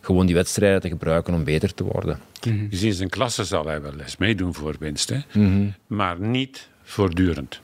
gewoon 0.00 0.26
die 0.26 0.34
wedstrijden 0.34 0.80
te 0.80 0.88
gebruiken 0.88 1.34
om 1.34 1.44
beter 1.44 1.74
te 1.74 1.84
worden. 1.84 2.20
Mm-hmm. 2.46 2.70
Gezien 2.70 2.92
zijn 2.92 3.08
klasse 3.08 3.44
zal 3.44 3.66
hij 3.66 3.82
wel 3.82 3.94
les 3.96 4.16
meedoen 4.16 4.54
voor 4.54 4.74
winst, 4.78 5.08
hè? 5.08 5.18
Mm-hmm. 5.32 5.74
maar 5.86 6.20
niet 6.20 6.68
voortdurend. 6.82 7.60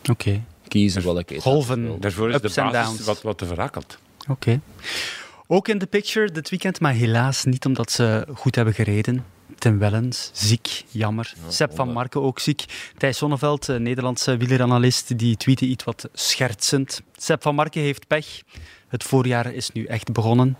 Oké. 0.00 0.10
Okay. 0.10 0.42
Kiezen 0.68 1.02
welke 1.02 1.40
Golven, 1.40 2.00
Daarvoor 2.00 2.28
is 2.28 2.34
ups 2.34 2.54
de 2.54 2.62
basis 2.62 3.06
wat, 3.06 3.22
wat 3.22 3.38
te 3.38 3.46
verrakkeld. 3.46 3.98
Oké. 4.20 4.30
Okay. 4.30 4.60
Ook 5.46 5.68
in 5.68 5.78
de 5.78 5.86
picture 5.86 6.30
dit 6.30 6.50
weekend, 6.50 6.80
maar 6.80 6.92
helaas 6.92 7.44
niet 7.44 7.64
omdat 7.64 7.90
ze 7.90 8.26
goed 8.34 8.54
hebben 8.54 8.74
gereden. 8.74 9.24
Tim 9.58 9.78
Wellens, 9.78 10.30
ziek, 10.32 10.84
jammer. 10.90 11.34
Ja, 11.44 11.50
Sepp 11.50 11.74
van 11.74 11.92
Marken 11.92 12.22
ook 12.22 12.38
ziek. 12.38 12.64
Thijs 12.96 13.16
Sonneveld, 13.16 13.66
Nederlandse 13.78 14.36
wieleranalist, 14.36 15.18
die 15.18 15.36
tweette 15.36 15.64
iets 15.64 15.84
wat 15.84 16.08
schertsend. 16.12 17.00
Sepp 17.16 17.42
van 17.42 17.54
Marken 17.54 17.80
heeft 17.80 18.06
pech. 18.06 18.42
Het 18.88 19.04
voorjaar 19.04 19.52
is 19.52 19.70
nu 19.72 19.84
echt 19.84 20.12
begonnen. 20.12 20.56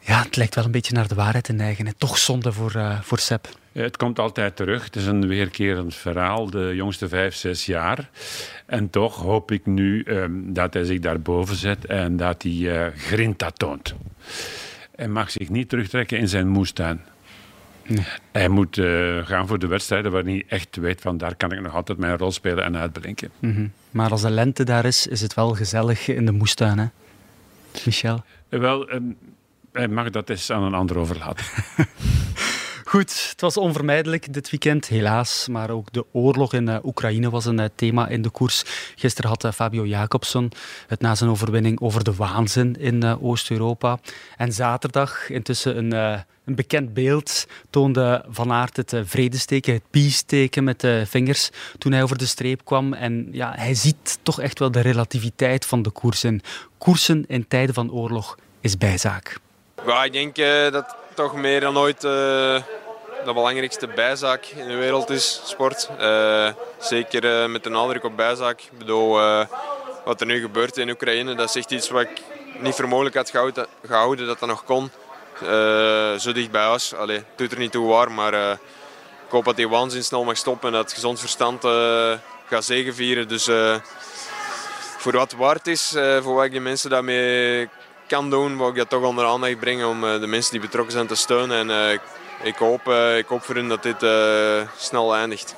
Ja, 0.00 0.22
het 0.22 0.36
lijkt 0.36 0.54
wel 0.54 0.64
een 0.64 0.70
beetje 0.70 0.94
naar 0.94 1.08
de 1.08 1.14
waarheid 1.14 1.44
te 1.44 1.52
neigen. 1.52 1.96
Toch 1.96 2.18
zonde 2.18 2.52
voor, 2.52 2.72
uh, 2.76 3.00
voor 3.00 3.18
Sepp. 3.18 3.48
Het 3.76 3.96
komt 3.96 4.18
altijd 4.18 4.56
terug. 4.56 4.84
Het 4.84 4.96
is 4.96 5.06
een 5.06 5.26
weerkerend 5.26 5.94
verhaal, 5.94 6.50
de 6.50 6.72
jongste 6.74 7.08
vijf, 7.08 7.34
zes 7.34 7.66
jaar. 7.66 8.10
En 8.66 8.90
toch 8.90 9.16
hoop 9.16 9.50
ik 9.50 9.66
nu 9.66 10.04
um, 10.06 10.52
dat 10.52 10.74
hij 10.74 10.84
zich 10.84 10.98
daarboven 10.98 11.56
zet 11.56 11.86
en 11.86 12.16
dat 12.16 12.42
hij 12.42 12.52
uh, 12.52 12.86
grinta 12.96 13.50
toont. 13.50 13.94
Hij 14.94 15.08
mag 15.08 15.30
zich 15.30 15.48
niet 15.48 15.68
terugtrekken 15.68 16.18
in 16.18 16.28
zijn 16.28 16.48
moestuin. 16.48 17.00
Nee. 17.86 18.04
Hij 18.32 18.48
moet 18.48 18.76
uh, 18.76 19.26
gaan 19.26 19.46
voor 19.46 19.58
de 19.58 19.66
wedstrijden 19.66 20.12
waar 20.12 20.24
hij 20.24 20.44
echt 20.48 20.76
weet 20.76 21.00
van 21.00 21.18
daar 21.18 21.34
kan 21.34 21.52
ik 21.52 21.60
nog 21.60 21.74
altijd 21.74 21.98
mijn 21.98 22.16
rol 22.16 22.32
spelen 22.32 22.64
en 22.64 22.76
uitblinken. 22.76 23.30
Mm 23.38 23.54
-hmm. 23.54 23.72
Maar 23.90 24.10
als 24.10 24.22
de 24.22 24.30
lente 24.30 24.64
daar 24.64 24.84
is, 24.84 25.06
is 25.06 25.20
het 25.20 25.34
wel 25.34 25.54
gezellig 25.54 26.08
in 26.08 26.26
de 26.26 26.32
moestuin, 26.32 26.78
hè? 26.78 26.86
Michel? 27.84 28.24
Wel, 28.48 28.92
um, 28.92 29.16
hij 29.72 29.88
mag 29.88 30.10
dat 30.10 30.30
eens 30.30 30.50
aan 30.50 30.62
een 30.62 30.74
ander 30.74 30.98
overlaten. 30.98 31.44
Goed, 32.88 33.26
het 33.30 33.40
was 33.40 33.56
onvermijdelijk 33.56 34.32
dit 34.32 34.50
weekend, 34.50 34.86
helaas. 34.86 35.48
Maar 35.48 35.70
ook 35.70 35.92
de 35.92 36.04
oorlog 36.12 36.52
in 36.52 36.68
uh, 36.68 36.76
Oekraïne 36.84 37.30
was 37.30 37.44
een 37.44 37.58
uh, 37.58 37.64
thema 37.74 38.08
in 38.08 38.22
de 38.22 38.30
koers. 38.30 38.62
Gisteren 38.96 39.30
had 39.30 39.44
uh, 39.44 39.52
Fabio 39.52 39.86
Jacobsen 39.86 40.50
het 40.86 41.00
na 41.00 41.14
zijn 41.14 41.30
overwinning 41.30 41.80
over 41.80 42.04
de 42.04 42.14
waanzin 42.14 42.76
in 42.78 43.20
Oost-Europa. 43.20 43.98
En 44.36 44.52
zaterdag, 44.52 45.30
intussen 45.30 45.76
een, 45.76 45.92
een, 46.44 46.54
bekend 46.54 46.94
beeld, 46.94 47.46
toonde 47.70 48.24
Van 48.28 48.52
Aert 48.52 48.76
het 48.76 48.94
vredesteken, 49.04 49.72
het 49.74 49.90
peace-teken 49.90 50.64
met 50.64 50.80
de 50.80 51.02
vingers 51.06 51.50
toen 51.78 51.92
hij 51.92 52.02
over 52.02 52.18
de 52.18 52.26
streep 52.26 52.64
kwam. 52.64 52.92
En 52.92 53.28
ja, 53.32 53.52
hij 53.56 53.74
ziet 53.74 54.18
toch 54.22 54.40
echt 54.40 54.58
wel 54.58 54.70
de 54.70 54.80
relativiteit 54.80 55.66
van 55.66 55.82
de 55.82 55.90
koers. 55.90 56.24
En 56.24 56.40
koersen 56.78 57.24
in 57.28 57.48
tijden 57.48 57.74
van 57.74 57.92
oorlog 57.92 58.38
is 58.60 58.78
bijzaak. 58.78 59.38
Ik 60.04 60.12
denk 60.12 60.38
uh, 60.38 60.70
dat 60.70 60.96
toch 61.14 61.34
meer 61.34 61.60
dan 61.60 61.78
ooit 61.78 62.04
de 63.26 63.32
belangrijkste 63.32 63.86
bijzaak 63.86 64.46
in 64.46 64.68
de 64.68 64.74
wereld 64.74 65.10
is, 65.10 65.40
sport. 65.44 65.88
Uh, 66.00 66.48
zeker 66.78 67.50
met 67.50 67.64
de 67.64 67.70
nadruk 67.70 68.04
op 68.04 68.16
bijzaak. 68.16 68.60
Ik 68.60 68.78
bedoel, 68.78 69.18
wat 70.04 70.20
er 70.20 70.26
nu 70.26 70.40
gebeurt 70.40 70.76
in 70.76 70.90
Oekraïne, 70.90 71.34
dat 71.34 71.48
is 71.48 71.54
echt 71.54 71.70
iets 71.70 71.88
wat 71.88 72.02
ik 72.02 72.22
niet 72.58 72.74
voor 72.74 72.88
mogelijk 72.88 73.14
had 73.14 73.30
gehouden, 73.86 74.26
dat 74.26 74.38
dat 74.38 74.48
nog 74.48 74.64
kon. 74.64 74.90
zo 76.18 76.32
dicht 76.32 76.50
bij 76.50 76.62
huis. 76.62 76.94
Allee, 76.94 77.16
het 77.16 77.26
doet 77.36 77.52
er 77.52 77.58
niet 77.58 77.72
toe 77.72 77.88
waar, 77.88 78.12
maar 78.12 78.52
ik 78.52 79.30
hoop 79.30 79.44
dat 79.44 79.56
die 79.56 79.68
waanzin 79.68 80.04
snel 80.04 80.24
mag 80.24 80.36
stoppen 80.36 80.68
en 80.68 80.74
dat 80.74 80.92
gezond 80.92 81.20
verstand 81.20 81.64
gaat 82.48 82.64
zegenvieren. 82.64 83.28
Dus 83.28 83.48
voor 84.98 85.12
wat 85.12 85.32
waard 85.32 85.66
is, 85.66 85.96
voor 86.22 86.34
wat 86.34 86.44
ik 86.44 86.52
de 86.52 86.60
mensen 86.60 86.90
daarmee 86.90 87.68
kan 88.06 88.30
doen, 88.30 88.58
wil 88.58 88.68
ik 88.68 88.76
dat 88.76 88.90
toch 88.90 89.02
onder 89.02 89.26
aandacht 89.26 89.60
brengen 89.60 89.88
om 89.88 90.00
de 90.00 90.26
mensen 90.26 90.52
die 90.52 90.60
betrokken 90.60 90.92
zijn 90.92 91.06
te 91.06 91.14
steunen. 91.14 91.70
En 91.70 92.00
ik, 92.46 92.56
hoop, 92.56 92.88
uh, 92.88 93.16
ik 93.16 93.26
hoop 93.26 93.42
voor 93.42 93.54
hen 93.54 93.68
dat 93.68 93.82
dit 93.82 94.06
snel 94.76 95.14
eindigt. 95.14 95.56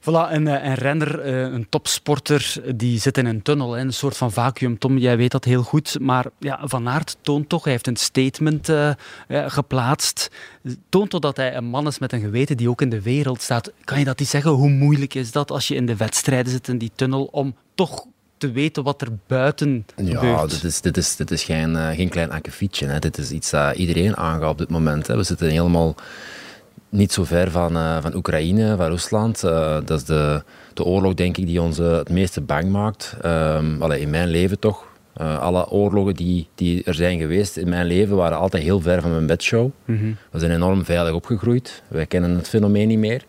Voilà, 0.00 0.32
een, 0.32 0.46
een 0.46 0.74
renner, 0.74 1.26
een 1.26 1.66
topsporter, 1.68 2.54
die 2.74 3.00
zit 3.00 3.18
in 3.18 3.26
een 3.26 3.42
tunnel, 3.42 3.78
een 3.78 3.92
soort 3.92 4.16
van 4.16 4.32
vacuüm. 4.32 4.78
Tom, 4.78 4.98
jij 4.98 5.16
weet 5.16 5.30
dat 5.30 5.44
heel 5.44 5.62
goed. 5.62 6.00
Maar 6.00 6.26
ja, 6.38 6.60
Van 6.62 6.88
Aert 6.88 7.16
toont 7.20 7.48
toch, 7.48 7.64
hij 7.64 7.72
heeft 7.72 7.86
een 7.86 7.96
statement 7.96 8.72
geplaatst. 9.28 10.30
Toont 10.88 11.10
toch 11.10 11.20
dat 11.20 11.36
hij 11.36 11.54
een 11.56 11.64
man 11.64 11.86
is 11.86 11.98
met 11.98 12.12
een 12.12 12.20
geweten 12.20 12.56
die 12.56 12.68
ook 12.68 12.82
in 12.82 12.90
de 12.90 13.02
wereld 13.02 13.42
staat. 13.42 13.72
Kan 13.84 13.98
je 13.98 14.04
dat 14.04 14.18
niet 14.18 14.28
zeggen? 14.28 14.50
Hoe 14.50 14.70
moeilijk 14.70 15.14
is 15.14 15.32
dat 15.32 15.50
als 15.50 15.68
je 15.68 15.74
in 15.74 15.86
de 15.86 15.96
wedstrijden 15.96 16.52
zit 16.52 16.68
in 16.68 16.78
die 16.78 16.92
tunnel 16.94 17.24
om 17.24 17.54
toch 17.74 18.04
te 18.40 18.52
weten 18.52 18.82
wat 18.82 19.00
er 19.00 19.08
buiten 19.26 19.84
gebeurt. 19.96 20.20
Ja, 20.20 20.46
dit 20.46 20.64
is, 20.64 20.80
dit 20.80 20.96
is, 20.96 21.16
dit 21.16 21.30
is 21.30 21.42
geen, 21.42 21.70
uh, 21.70 21.88
geen 21.88 22.08
klein 22.08 22.30
akkefietje. 22.30 22.86
Hè. 22.86 22.98
Dit 22.98 23.18
is 23.18 23.30
iets 23.30 23.50
dat 23.50 23.76
iedereen 23.76 24.16
aangaat 24.16 24.50
op 24.50 24.58
dit 24.58 24.70
moment. 24.70 25.06
Hè. 25.06 25.16
We 25.16 25.22
zitten 25.22 25.48
helemaal 25.50 25.94
niet 26.88 27.12
zo 27.12 27.24
ver 27.24 27.50
van, 27.50 27.76
uh, 27.76 28.02
van 28.02 28.14
Oekraïne, 28.14 28.76
van 28.76 28.86
Rusland. 28.86 29.44
Uh, 29.44 29.78
dat 29.84 29.98
is 29.98 30.04
de, 30.04 30.42
de 30.74 30.84
oorlog, 30.84 31.14
denk 31.14 31.36
ik, 31.36 31.46
die 31.46 31.62
ons 31.62 31.78
het 31.78 32.10
meeste 32.10 32.40
bang 32.40 32.70
maakt. 32.70 33.16
Um, 33.24 33.82
allee, 33.82 34.00
in 34.00 34.10
mijn 34.10 34.28
leven 34.28 34.58
toch. 34.58 34.88
alle 35.16 35.70
oorlogen 35.70 36.14
die, 36.14 36.48
die 36.54 36.84
er 36.84 36.94
zijn 36.94 37.18
geweest 37.18 37.56
in 37.56 37.68
mijn 37.68 37.86
leven 37.86 38.16
waren 38.16 38.38
altijd 38.38 38.62
heel 38.62 38.80
ver 38.80 39.02
van 39.02 39.10
mijn 39.10 39.26
bedshow. 39.26 39.70
Mm 39.84 39.98
-hmm. 39.98 40.16
We 40.30 40.38
zijn 40.38 40.52
enorm 40.52 40.84
veilig 40.84 41.12
opgegroeid. 41.12 41.82
Wij 41.88 42.06
kennen 42.06 42.30
het 42.36 42.48
fenomeen 42.48 42.88
niet 42.88 42.98
meer. 42.98 43.24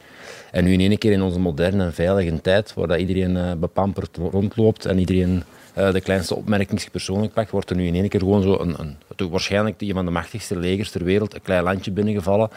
En 0.52 0.64
nu 0.64 0.74
in 0.74 0.80
één 0.80 0.98
keer 0.98 1.12
in 1.12 1.22
onze 1.22 1.40
moderne 1.40 1.84
en 1.84 1.94
veilige 1.94 2.42
tijd, 2.42 2.74
waar 2.74 2.88
dat 2.88 3.00
iedereen 3.00 3.36
uh, 3.36 3.52
bepamperd 3.54 4.18
rondloopt 4.32 4.86
en 4.86 5.00
iedereen 5.00 5.44
uh, 5.78 5.92
de 5.92 6.02
kleinste 6.02 6.36
opmerking 6.36 6.92
persoonlijk 6.92 7.34
pakt, 7.34 7.52
wordt 7.52 7.70
er 7.70 7.76
nu 7.76 7.86
in 7.86 7.96
één 7.96 8.10
keer 8.10 8.20
gewoon 8.20 8.42
zo 8.42 8.60
een, 8.60 8.76
een, 8.80 9.30
waarschijnlijk 9.30 9.82
een 9.82 9.94
van 9.94 10.06
de 10.06 10.12
machtigste 10.12 10.58
legers 10.58 10.92
ter 10.92 11.04
wereld, 11.04 11.34
een 11.34 11.42
klein 11.42 11.64
landje 11.64 11.92
binnengevallen. 11.92 12.50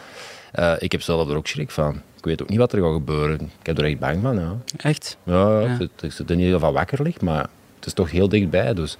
Uh, 0.59 0.73
ik 0.79 0.91
heb 0.91 1.01
zelf 1.01 1.29
er 1.29 1.35
ook 1.35 1.47
schrik 1.47 1.71
van. 1.71 2.01
Ik 2.17 2.25
weet 2.25 2.41
ook 2.41 2.49
niet 2.49 2.57
wat 2.59 2.73
er 2.73 2.81
gaat 2.81 2.93
gebeuren. 2.93 3.41
Ik 3.59 3.65
heb 3.65 3.77
er 3.77 3.83
echt 3.83 3.99
bang 3.99 4.21
van. 4.21 4.35
Ja. 4.35 4.57
Echt? 4.77 5.17
Ja, 5.23 5.59
ja. 5.59 5.79
Ik, 5.79 5.89
ik 6.01 6.11
zit 6.11 6.29
er 6.29 6.35
niet 6.35 6.55
van 6.59 6.73
wakker 6.73 7.03
ligt, 7.03 7.21
maar 7.21 7.49
het 7.75 7.85
is 7.85 7.93
toch 7.93 8.11
heel 8.11 8.29
dichtbij. 8.29 8.73
Dus 8.73 8.97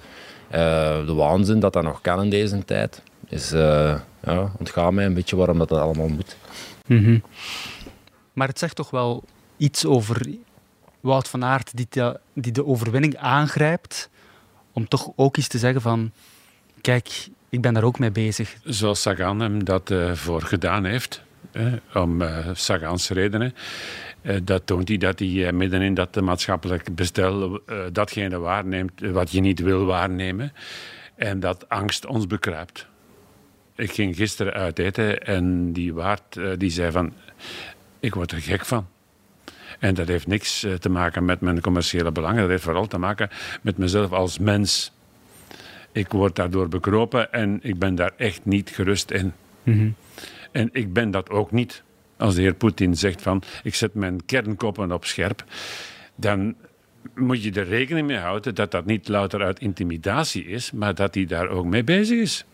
de 1.06 1.14
waanzin 1.16 1.60
dat 1.60 1.72
dat 1.72 1.82
nog 1.82 2.00
kan 2.00 2.22
in 2.22 2.30
deze 2.30 2.64
tijd, 2.64 3.02
is, 3.28 3.50
ja, 3.50 4.52
ontgaat 4.58 4.92
mij 4.92 5.04
een 5.04 5.14
beetje 5.14 5.36
waarom 5.36 5.58
dat, 5.58 5.68
dat 5.68 5.80
allemaal 5.80 6.08
moet. 6.08 6.36
Mm 6.86 7.04
-hmm. 7.04 7.22
Maar 8.36 8.48
het 8.48 8.58
zegt 8.58 8.76
toch 8.76 8.90
wel 8.90 9.24
iets 9.56 9.84
over 9.84 10.26
Wout 11.00 11.28
van 11.28 11.44
Aert 11.44 11.76
die 11.76 11.86
de, 11.90 12.20
die 12.32 12.52
de 12.52 12.66
overwinning 12.66 13.16
aangrijpt 13.16 14.10
om 14.72 14.88
toch 14.88 15.12
ook 15.16 15.36
eens 15.36 15.48
te 15.48 15.58
zeggen 15.58 15.80
van 15.80 16.12
kijk, 16.80 17.28
ik 17.48 17.60
ben 17.60 17.74
daar 17.74 17.84
ook 17.84 17.98
mee 17.98 18.10
bezig. 18.10 18.56
Zoals 18.64 19.02
Sagan 19.02 19.40
hem 19.40 19.64
dat 19.64 19.90
uh, 19.90 20.12
voor 20.12 20.42
gedaan 20.42 20.84
heeft, 20.84 21.22
eh, 21.52 21.72
om 21.94 22.22
uh, 22.22 22.48
Sagan's 22.52 23.08
redenen. 23.08 23.54
Uh, 24.22 24.36
dat 24.42 24.66
toont 24.66 24.88
hij 24.88 24.96
dat 24.96 25.18
hij 25.18 25.52
midden 25.52 25.82
in 25.82 25.94
dat 25.94 26.20
maatschappelijk 26.20 26.94
bestel 26.94 27.60
datgene 27.92 28.38
waarneemt 28.38 29.00
wat 29.00 29.30
je 29.30 29.40
niet 29.40 29.60
wil 29.60 29.84
waarnemen. 29.84 30.52
En 31.14 31.40
dat 31.40 31.68
angst 31.68 32.06
ons 32.06 32.26
bekruipt. 32.26 32.86
Ik 33.74 33.92
ging 33.92 34.16
gisteren 34.16 34.52
uit 34.52 34.78
eten 34.78 35.22
en 35.22 35.72
die 35.72 35.94
waard 35.94 36.38
die 36.58 36.70
zei 36.70 36.90
van 36.90 37.12
ik 38.06 38.14
word 38.14 38.32
er 38.32 38.40
gek 38.40 38.64
van. 38.64 38.86
En 39.78 39.94
dat 39.94 40.08
heeft 40.08 40.26
niks 40.26 40.62
eh, 40.62 40.74
te 40.74 40.88
maken 40.88 41.24
met 41.24 41.40
mijn 41.40 41.60
commerciële 41.60 42.12
belangen. 42.12 42.40
Dat 42.40 42.48
heeft 42.48 42.62
vooral 42.62 42.86
te 42.86 42.98
maken 42.98 43.28
met 43.62 43.78
mezelf 43.78 44.12
als 44.12 44.38
mens. 44.38 44.92
Ik 45.92 46.12
word 46.12 46.36
daardoor 46.36 46.68
bekropen 46.68 47.32
en 47.32 47.58
ik 47.62 47.78
ben 47.78 47.94
daar 47.94 48.12
echt 48.16 48.44
niet 48.44 48.70
gerust 48.70 49.10
in. 49.10 49.32
Mm 49.62 49.78
-hmm. 49.78 49.94
En 50.52 50.68
ik 50.72 50.92
ben 50.92 51.10
dat 51.10 51.30
ook 51.30 51.52
niet 51.52 51.84
Als 52.16 52.34
de 52.34 52.40
heer 52.40 52.54
Poetin 52.54 52.96
zegt 52.96 53.22
van 53.22 53.42
ik 53.62 53.74
zet 53.74 53.94
mijn 53.94 54.24
kernkoppen 54.24 54.92
op 54.92 55.04
scherp, 55.04 55.44
dan 56.14 56.54
moet 57.14 57.42
je 57.42 57.52
er 57.52 57.68
rekening 57.68 58.06
mee 58.06 58.18
houden 58.18 58.54
dat 58.54 58.70
dat 58.70 58.86
niet 58.86 59.08
louter 59.08 59.42
uit 59.42 59.60
intimidatie 59.60 60.44
is, 60.44 60.72
maar 60.72 60.94
dat 60.94 61.14
hij 61.14 61.24
daar 61.24 61.48
ook 61.48 61.64
mee 61.64 61.84
bezig 61.84 62.18
is. 62.18 62.44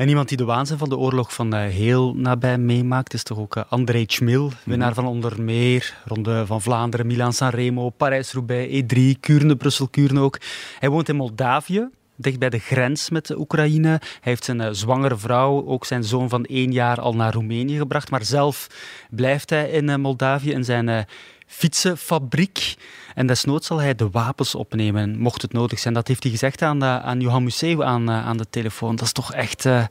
En 0.00 0.08
iemand 0.08 0.28
die 0.28 0.36
de 0.36 0.44
waanzin 0.44 0.78
van 0.78 0.88
de 0.88 0.96
oorlog 0.96 1.34
van 1.34 1.54
eh, 1.54 1.70
heel 1.70 2.14
nabij 2.14 2.58
meemaakt, 2.58 3.14
is 3.14 3.22
toch 3.22 3.38
ook 3.38 3.56
uh, 3.56 3.62
André 3.68 4.04
Chmil, 4.06 4.52
winnaar 4.64 4.94
van 4.94 5.06
onder 5.06 5.42
meer 5.42 5.94
Ronde 6.04 6.46
van 6.46 6.62
Vlaanderen, 6.62 7.06
Milan-San 7.06 7.92
Parijs-Roubaix, 7.96 8.82
E3, 8.82 9.20
Kuurne, 9.20 9.56
Brussel-Kuurne 9.56 10.20
ook. 10.20 10.38
Hij 10.78 10.88
woont 10.88 11.08
in 11.08 11.16
Moldavië, 11.16 11.88
dicht 12.16 12.38
bij 12.38 12.50
de 12.50 12.58
grens 12.58 13.10
met 13.10 13.26
de 13.26 13.38
Oekraïne. 13.38 13.88
Hij 13.88 14.00
heeft 14.20 14.44
zijn 14.44 14.60
uh, 14.60 14.68
zwangere 14.70 15.16
vrouw, 15.16 15.66
ook 15.66 15.86
zijn 15.86 16.04
zoon 16.04 16.28
van 16.28 16.44
één 16.44 16.72
jaar, 16.72 17.00
al 17.00 17.14
naar 17.14 17.32
Roemenië 17.32 17.76
gebracht. 17.76 18.10
Maar 18.10 18.24
zelf 18.24 18.66
blijft 19.10 19.50
hij 19.50 19.70
in 19.70 20.00
Moldavië 20.00 20.50
in 20.50 20.64
zijn 20.64 21.06
fietsenfabriek. 21.46 22.76
En 23.14 23.26
desnoods 23.26 23.66
zal 23.66 23.80
hij 23.80 23.94
de 23.94 24.10
wapens 24.10 24.54
opnemen, 24.54 25.18
mocht 25.18 25.42
het 25.42 25.52
nodig 25.52 25.78
zijn. 25.78 25.94
Dat 25.94 26.08
heeft 26.08 26.22
hij 26.22 26.32
gezegd 26.32 26.62
aan, 26.62 26.78
de, 26.78 26.84
aan 26.84 27.20
Johan 27.20 27.44
Museeuw 27.44 27.84
aan, 27.84 28.10
aan 28.10 28.36
de 28.36 28.46
telefoon. 28.50 28.96
Dat 28.96 29.06
is 29.06 29.12
toch 29.12 29.32
echt... 29.32 29.64
Uh, 29.64 29.84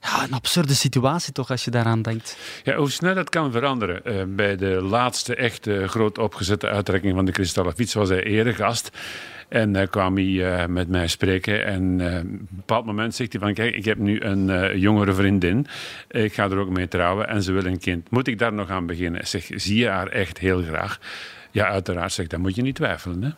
ja, 0.00 0.22
een 0.22 0.32
absurde 0.32 0.74
situatie 0.74 1.32
toch, 1.32 1.50
als 1.50 1.64
je 1.64 1.70
daaraan 1.70 2.02
denkt. 2.02 2.36
Ja, 2.64 2.76
hoe 2.76 2.90
snel 2.90 3.14
dat 3.14 3.30
kan 3.30 3.52
veranderen. 3.52 4.36
Bij 4.36 4.56
de 4.56 4.82
laatste 4.82 5.34
echte 5.34 5.84
groot 5.88 6.18
opgezette 6.18 6.68
uittrekking 6.68 7.14
van 7.14 7.24
de 7.24 7.32
Kristallen 7.32 7.74
Fiets 7.74 7.94
was 7.94 8.08
hij 8.08 8.22
eregast. 8.22 8.90
En 9.48 9.74
uh, 9.74 9.82
kwam 9.90 10.16
hij 10.16 10.68
met 10.68 10.88
mij 10.88 11.08
spreken. 11.08 11.64
En 11.64 11.92
op 11.94 12.00
een 12.00 12.48
bepaald 12.50 12.84
moment 12.84 13.14
zegt 13.14 13.32
hij 13.32 13.40
van... 13.40 13.54
Kijk, 13.54 13.74
ik 13.74 13.84
heb 13.84 13.98
nu 13.98 14.20
een 14.20 14.78
jongere 14.78 15.12
vriendin. 15.12 15.66
Ik 16.10 16.34
ga 16.34 16.44
er 16.44 16.58
ook 16.58 16.70
mee 16.70 16.88
trouwen 16.88 17.28
en 17.28 17.42
ze 17.42 17.52
wil 17.52 17.64
een 17.64 17.78
kind. 17.78 18.10
Moet 18.10 18.28
ik 18.28 18.38
daar 18.38 18.52
nog 18.52 18.70
aan 18.70 18.86
beginnen? 18.86 19.26
Zeg, 19.26 19.46
zie 19.54 19.78
je 19.78 19.88
haar 19.88 20.08
echt 20.08 20.38
heel 20.38 20.62
graag? 20.62 20.98
Ja, 21.54 21.68
uiteraard. 21.68 22.12
Zeg, 22.12 22.26
dan 22.26 22.40
moet 22.40 22.54
je 22.54 22.62
niet 22.62 22.74
twijfelen. 22.74 23.22
Hè? 23.22 23.30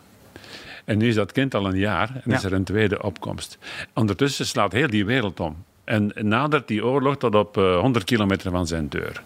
En 0.84 0.98
nu 0.98 1.08
is 1.08 1.14
dat 1.14 1.32
kind 1.32 1.54
al 1.54 1.66
een 1.66 1.78
jaar 1.78 2.10
en 2.14 2.22
ja. 2.24 2.36
is 2.36 2.44
er 2.44 2.52
een 2.52 2.64
tweede 2.64 3.02
opkomst. 3.02 3.58
Ondertussen 3.94 4.46
slaat 4.46 4.72
heel 4.72 4.90
die 4.90 5.04
wereld 5.04 5.40
om. 5.40 5.64
En 5.84 6.12
nadert 6.14 6.68
die 6.68 6.84
oorlog 6.84 7.16
tot 7.16 7.34
op 7.34 7.54
100 7.54 8.04
kilometer 8.04 8.50
van 8.50 8.66
zijn 8.66 8.88
deur. 8.88 9.22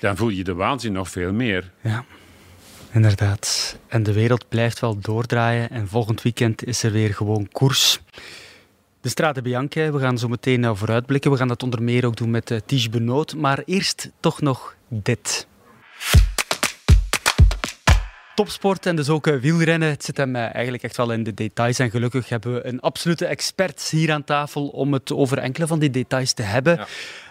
Dan 0.00 0.16
voel 0.16 0.28
je 0.28 0.44
de 0.44 0.54
waanzin 0.54 0.92
nog 0.92 1.08
veel 1.08 1.32
meer. 1.32 1.70
Ja. 1.80 2.04
Inderdaad. 2.92 3.78
En 3.88 4.02
de 4.02 4.12
wereld 4.12 4.48
blijft 4.48 4.80
wel 4.80 4.98
doordraaien. 4.98 5.70
En 5.70 5.88
volgend 5.88 6.22
weekend 6.22 6.64
is 6.64 6.82
er 6.82 6.92
weer 6.92 7.14
gewoon 7.14 7.48
koers. 7.52 8.00
De 9.00 9.08
Strade 9.08 9.42
Bianche, 9.42 9.92
we 9.92 9.98
gaan 9.98 10.18
zo 10.18 10.28
meteen 10.28 10.60
naar 10.60 10.76
vooruitblikken. 10.76 11.30
We 11.30 11.36
gaan 11.36 11.48
dat 11.48 11.62
onder 11.62 11.82
meer 11.82 12.06
ook 12.06 12.16
doen 12.16 12.30
met 12.30 12.50
uh, 12.50 12.58
Tige 12.66 12.90
Benoot. 12.90 13.34
Maar 13.34 13.62
eerst 13.64 14.10
toch 14.20 14.40
nog 14.40 14.76
dit. 14.88 15.47
Topsport 18.38 18.86
en 18.86 18.96
dus 18.96 19.08
ook 19.08 19.26
uh, 19.26 19.40
wielrennen. 19.40 19.88
Het 19.88 20.04
zit 20.04 20.16
hem 20.16 20.36
uh, 20.36 20.54
eigenlijk 20.54 20.82
echt 20.82 20.96
wel 20.96 21.12
in 21.12 21.22
de 21.22 21.34
details. 21.34 21.78
En 21.78 21.90
gelukkig 21.90 22.28
hebben 22.28 22.54
we 22.54 22.66
een 22.66 22.80
absolute 22.80 23.26
expert 23.26 23.82
hier 23.82 24.12
aan 24.12 24.24
tafel 24.24 24.68
om 24.68 24.92
het 24.92 25.12
over 25.12 25.38
enkele 25.38 25.66
van 25.66 25.78
die 25.78 25.90
details 25.90 26.32
te 26.32 26.42
hebben. 26.42 26.76
Ja. 26.76 26.86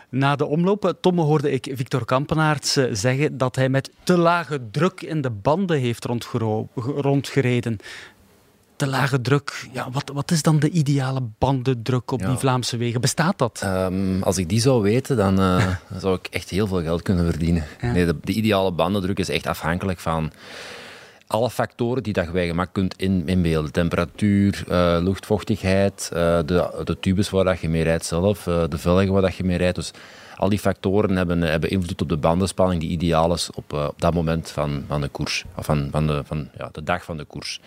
Na 0.09 0.35
de 0.35 0.45
omloop, 0.45 0.93
Tomme, 1.01 1.21
hoorde 1.21 1.51
ik 1.51 1.71
Victor 1.73 2.05
Kampenaerts 2.05 2.73
zeggen 2.91 3.37
dat 3.37 3.55
hij 3.55 3.69
met 3.69 3.91
te 4.03 4.17
lage 4.17 4.61
druk 4.71 5.01
in 5.01 5.21
de 5.21 5.29
banden 5.29 5.79
heeft 5.79 6.05
rondgereden. 6.75 7.77
Te 8.75 8.87
lage 8.87 9.21
druk, 9.21 9.67
ja, 9.71 9.91
wat, 9.91 10.11
wat 10.13 10.31
is 10.31 10.41
dan 10.41 10.59
de 10.59 10.69
ideale 10.69 11.21
bandendruk 11.37 12.11
op 12.11 12.19
ja. 12.19 12.27
die 12.27 12.37
Vlaamse 12.37 12.77
wegen? 12.77 13.01
Bestaat 13.01 13.37
dat? 13.37 13.61
Um, 13.63 14.23
als 14.23 14.37
ik 14.37 14.49
die 14.49 14.59
zou 14.59 14.81
weten, 14.81 15.17
dan, 15.17 15.39
uh, 15.39 15.67
zou 16.01 16.15
ik 16.15 16.27
echt 16.31 16.49
heel 16.49 16.67
veel 16.67 16.81
geld 16.81 17.01
kunnen 17.01 17.25
verdienen. 17.25 17.65
Ja. 17.81 17.91
Nee, 17.91 18.05
de, 18.05 18.15
de, 18.21 18.33
ideale 18.33 18.71
bandendruk 18.71 19.19
is 19.19 19.29
echt 19.29 19.47
afhankelijk 19.47 19.99
van 19.99 20.31
alle 21.27 21.49
factoren 21.49 22.03
die 22.03 22.13
dat 22.13 22.29
je 22.33 22.47
gemak 22.47 22.69
kunt 22.71 22.95
in, 22.97 23.23
inbeelden. 23.25 23.71
Temperatuur, 23.71 24.63
uh, 24.69 24.97
luchtvochtigheid, 25.01 26.09
uh, 26.13 26.19
de, 26.45 26.81
de 26.83 26.99
tubes 26.99 27.29
waar 27.29 27.43
dat 27.43 27.59
je 27.59 27.69
mee 27.69 27.83
rijdt 27.83 28.05
zelf, 28.05 28.47
uh, 28.47 28.63
de 28.69 28.77
velgen 28.77 29.13
waar 29.13 29.21
dat 29.21 29.35
je 29.35 29.43
mee 29.43 29.57
rijdt. 29.57 29.75
Dus 29.75 29.91
al 30.35 30.49
die 30.49 30.59
factoren 30.59 31.15
hebben, 31.15 31.41
hebben 31.41 31.69
invloed 31.69 32.01
op 32.01 32.09
de 32.09 32.17
bandenspanning 32.17 32.81
die 32.81 32.89
ideaal 32.89 33.33
is 33.33 33.49
op, 33.53 33.73
op 33.73 34.01
dat 34.01 34.13
moment 34.13 34.49
van, 34.49 34.83
van 34.87 35.01
de 35.01 35.07
koers. 35.07 35.45
Of 35.55 35.65
van, 35.65 35.87
van, 35.91 36.07
de, 36.07 36.21
van 36.25 36.49
ja, 36.57 36.69
de 36.71 36.83
dag 36.83 37.03
van 37.03 37.17
de 37.17 37.25
koers. 37.25 37.59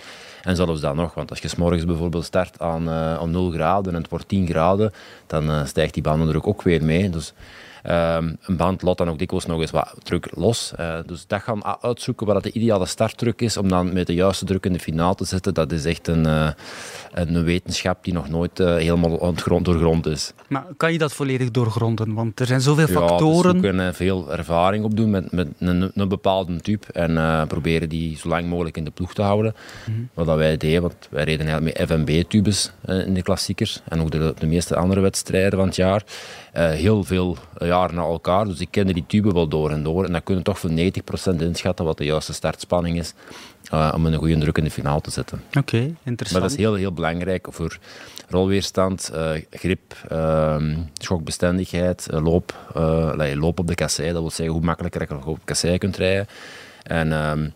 En 0.43 0.57
zelfs 0.57 0.81
dan 0.81 0.97
nog, 0.97 1.15
want 1.15 1.31
als 1.31 1.39
je 1.39 1.49
s 1.49 1.55
morgens 1.55 1.85
bijvoorbeeld 1.85 2.25
start 2.25 2.61
aan, 2.61 3.19
om 3.19 3.31
0 3.31 3.51
graden 3.51 3.95
en 3.95 4.01
het 4.01 4.11
wordt 4.11 4.29
10 4.29 4.47
graden, 4.47 4.93
dan 5.27 5.67
stijgt 5.67 5.95
die 5.95 6.03
bandendruk 6.03 6.47
ook 6.47 6.63
weer 6.63 6.85
mee. 6.85 7.11
Dus 7.11 7.33
Um, 7.87 8.37
een 8.47 8.57
band 8.57 8.83
laat 8.83 8.99
dan 8.99 9.09
ook 9.09 9.19
dikwijls 9.19 9.47
nog 9.47 9.61
eens 9.61 9.71
wat 9.71 9.95
druk 10.03 10.29
los. 10.35 10.73
Uh, 10.81 10.99
dus 11.07 11.27
dat 11.27 11.43
gaan 11.43 11.65
uitzoeken 11.65 12.27
wat 12.27 12.43
de 12.43 12.53
ideale 12.53 12.87
startdruk 12.87 13.41
is 13.41 13.57
om 13.57 13.69
dan 13.69 13.93
met 13.93 14.07
de 14.07 14.15
juiste 14.15 14.45
druk 14.45 14.67
in 14.67 14.73
de 14.73 14.79
finale 14.79 15.15
te 15.15 15.25
zetten. 15.25 15.55
Dat 15.55 15.73
is 15.73 15.85
echt 15.85 16.09
een, 16.09 16.27
uh, 16.27 16.49
een 17.13 17.45
wetenschap 17.45 18.05
die 18.05 18.13
nog 18.13 18.29
nooit 18.29 18.61
uh, 18.61 18.75
helemaal 18.75 19.35
doorgrond 19.63 20.07
is. 20.07 20.33
Maar 20.49 20.65
kan 20.77 20.93
je 20.93 20.99
dat 20.99 21.13
volledig 21.13 21.51
doorgronden? 21.51 22.15
Want 22.15 22.41
er 22.41 22.47
zijn 22.47 22.61
zoveel 22.61 22.89
ja, 22.89 22.93
factoren. 22.93 23.55
we 23.55 23.61
kunnen 23.61 23.95
veel 23.95 24.33
ervaring 24.33 24.85
opdoen 24.85 25.11
met, 25.11 25.33
met 25.33 25.49
een, 25.59 25.91
een 25.95 26.09
bepaalde 26.09 26.61
type 26.61 26.93
en 26.93 27.47
proberen 27.47 27.89
die 27.89 28.17
zo 28.17 28.29
lang 28.29 28.47
mogelijk 28.47 28.77
in 28.77 28.85
de 28.85 28.91
ploeg 28.91 29.15
te 29.15 29.23
houden. 29.23 29.55
Mm 29.87 29.95
-hmm. 29.95 30.09
Wat 30.15 30.37
wij 30.37 30.57
deden, 30.57 30.83
want 30.83 31.09
wij 31.11 31.25
reden 31.25 31.47
eigenlijk 31.47 31.79
met 31.79 31.89
FMB-tubes 31.89 32.73
in 32.87 33.15
de 33.15 33.23
klassiekers 33.23 33.81
en 33.89 34.01
ook 34.01 34.11
de, 34.11 34.35
de 34.39 34.47
meeste 34.47 34.77
andere 34.77 35.01
wedstrijden 35.01 35.59
van 35.59 35.67
het 35.67 35.77
jaar. 35.77 36.03
Heel 36.53 37.05
veel 37.05 37.37
jaar 37.59 37.95
na 37.95 38.03
elkaar. 38.03 38.45
Dus 38.45 38.61
ik 38.61 38.69
kende 38.71 38.93
die 38.93 39.05
tube 39.07 39.33
wel 39.33 39.49
door 39.49 39.71
en 39.71 39.83
door. 39.83 40.05
En 40.05 40.13
dan 40.13 40.23
kunnen 40.23 40.45
toch 40.45 40.59
voor 40.59 40.71
90% 40.71 40.75
inschatten 41.39 41.85
wat 41.85 41.99
de 41.99 42.05
juiste 42.05 42.33
startspanning 42.33 42.99
is 42.99 43.15
uh, 43.75 43.93
om 43.95 44.07
een 44.07 44.15
goede 44.15 44.39
druk 44.39 44.59
in 44.59 44.65
de 44.65 44.71
finale 44.71 45.01
te 45.01 45.11
zetten. 45.11 45.43
Oké, 45.49 45.59
okay, 45.59 45.95
interessant. 46.03 46.31
Maar 46.31 46.41
dat 46.41 46.51
is 46.51 46.57
heel, 46.57 46.75
heel 46.75 46.93
belangrijk 46.93 47.47
voor 47.51 47.79
rolweerstand, 48.29 49.11
uh, 49.15 49.31
grip, 49.51 49.97
uh, 50.13 50.57
schokbestendigheid, 50.95 52.07
loop, 52.11 52.55
loop 53.35 53.59
op 53.59 53.67
de 53.67 53.75
kassei. 53.75 54.13
Dat 54.13 54.21
wil 54.21 54.31
zeggen 54.31 54.55
hoe 54.55 54.65
makkelijker 54.65 55.07
je 55.09 55.27
op 55.27 55.39
kassei 55.45 55.79
kunt 55.79 55.97
rijden. 55.97 56.27
En 56.83 57.13
ehm, 57.13 57.49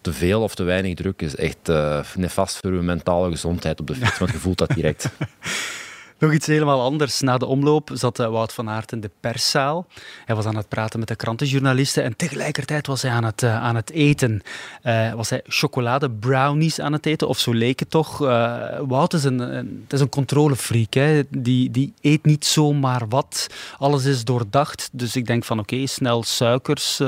te 0.00 0.12
veel 0.12 0.42
of 0.42 0.54
te 0.54 0.62
weinig 0.62 0.94
druk 0.94 1.22
is 1.22 1.36
echt 1.36 1.70
nefast 2.16 2.56
voor 2.56 2.72
je 2.72 2.80
mentale 2.80 3.30
gezondheid 3.30 3.80
op 3.80 3.86
de 3.86 3.94
fiets, 3.94 4.18
want 4.18 4.30
je 4.30 4.38
voelt 4.38 4.58
dat 4.58 4.68
direct. 4.74 5.08
Nog 6.20 6.32
iets 6.32 6.46
helemaal 6.46 6.80
anders. 6.80 7.20
Na 7.20 7.38
de 7.38 7.46
omloop 7.46 7.90
zat 7.92 8.18
eh, 8.18 8.28
Wout 8.28 8.52
van 8.52 8.68
Aert 8.68 8.92
in 8.92 9.00
de 9.00 9.10
perszaal. 9.20 9.86
Hij 10.24 10.36
was 10.36 10.44
aan 10.44 10.56
het 10.56 10.68
praten 10.68 10.98
met 10.98 11.08
de 11.08 11.16
krantenjournalisten 11.16 12.02
en 12.04 12.16
tegelijkertijd 12.16 12.86
was 12.86 13.02
hij 13.02 13.10
aan 13.10 13.24
het, 13.24 13.42
uh, 13.42 13.62
aan 13.62 13.76
het 13.76 13.90
eten. 13.90 14.42
Uh, 14.84 15.12
was 15.12 15.30
hij 15.30 15.42
chocolade 15.46 16.10
brownies 16.10 16.80
aan 16.80 16.92
het 16.92 17.06
eten, 17.06 17.28
of 17.28 17.38
zo 17.38 17.52
leek 17.52 17.78
het 17.80 17.90
toch. 17.90 18.22
Uh, 18.22 18.80
Wout 18.86 19.12
is 19.12 19.24
een, 19.24 19.38
een, 19.38 19.80
het 19.82 19.92
is 19.92 20.00
een 20.00 20.08
controlefreak. 20.08 20.94
Hè. 20.94 21.22
Die, 21.30 21.70
die 21.70 21.92
eet 22.00 22.24
niet 22.24 22.44
zomaar 22.44 23.08
wat. 23.08 23.46
Alles 23.78 24.04
is 24.04 24.24
doordacht. 24.24 24.88
Dus 24.92 25.16
ik 25.16 25.26
denk 25.26 25.44
van 25.44 25.58
oké, 25.58 25.74
okay, 25.74 25.86
snel 25.86 26.22
suikers. 26.22 26.98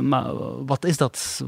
maar 0.00 0.34
wat 0.66 0.84
is 0.84 0.96
dat? 0.96 1.42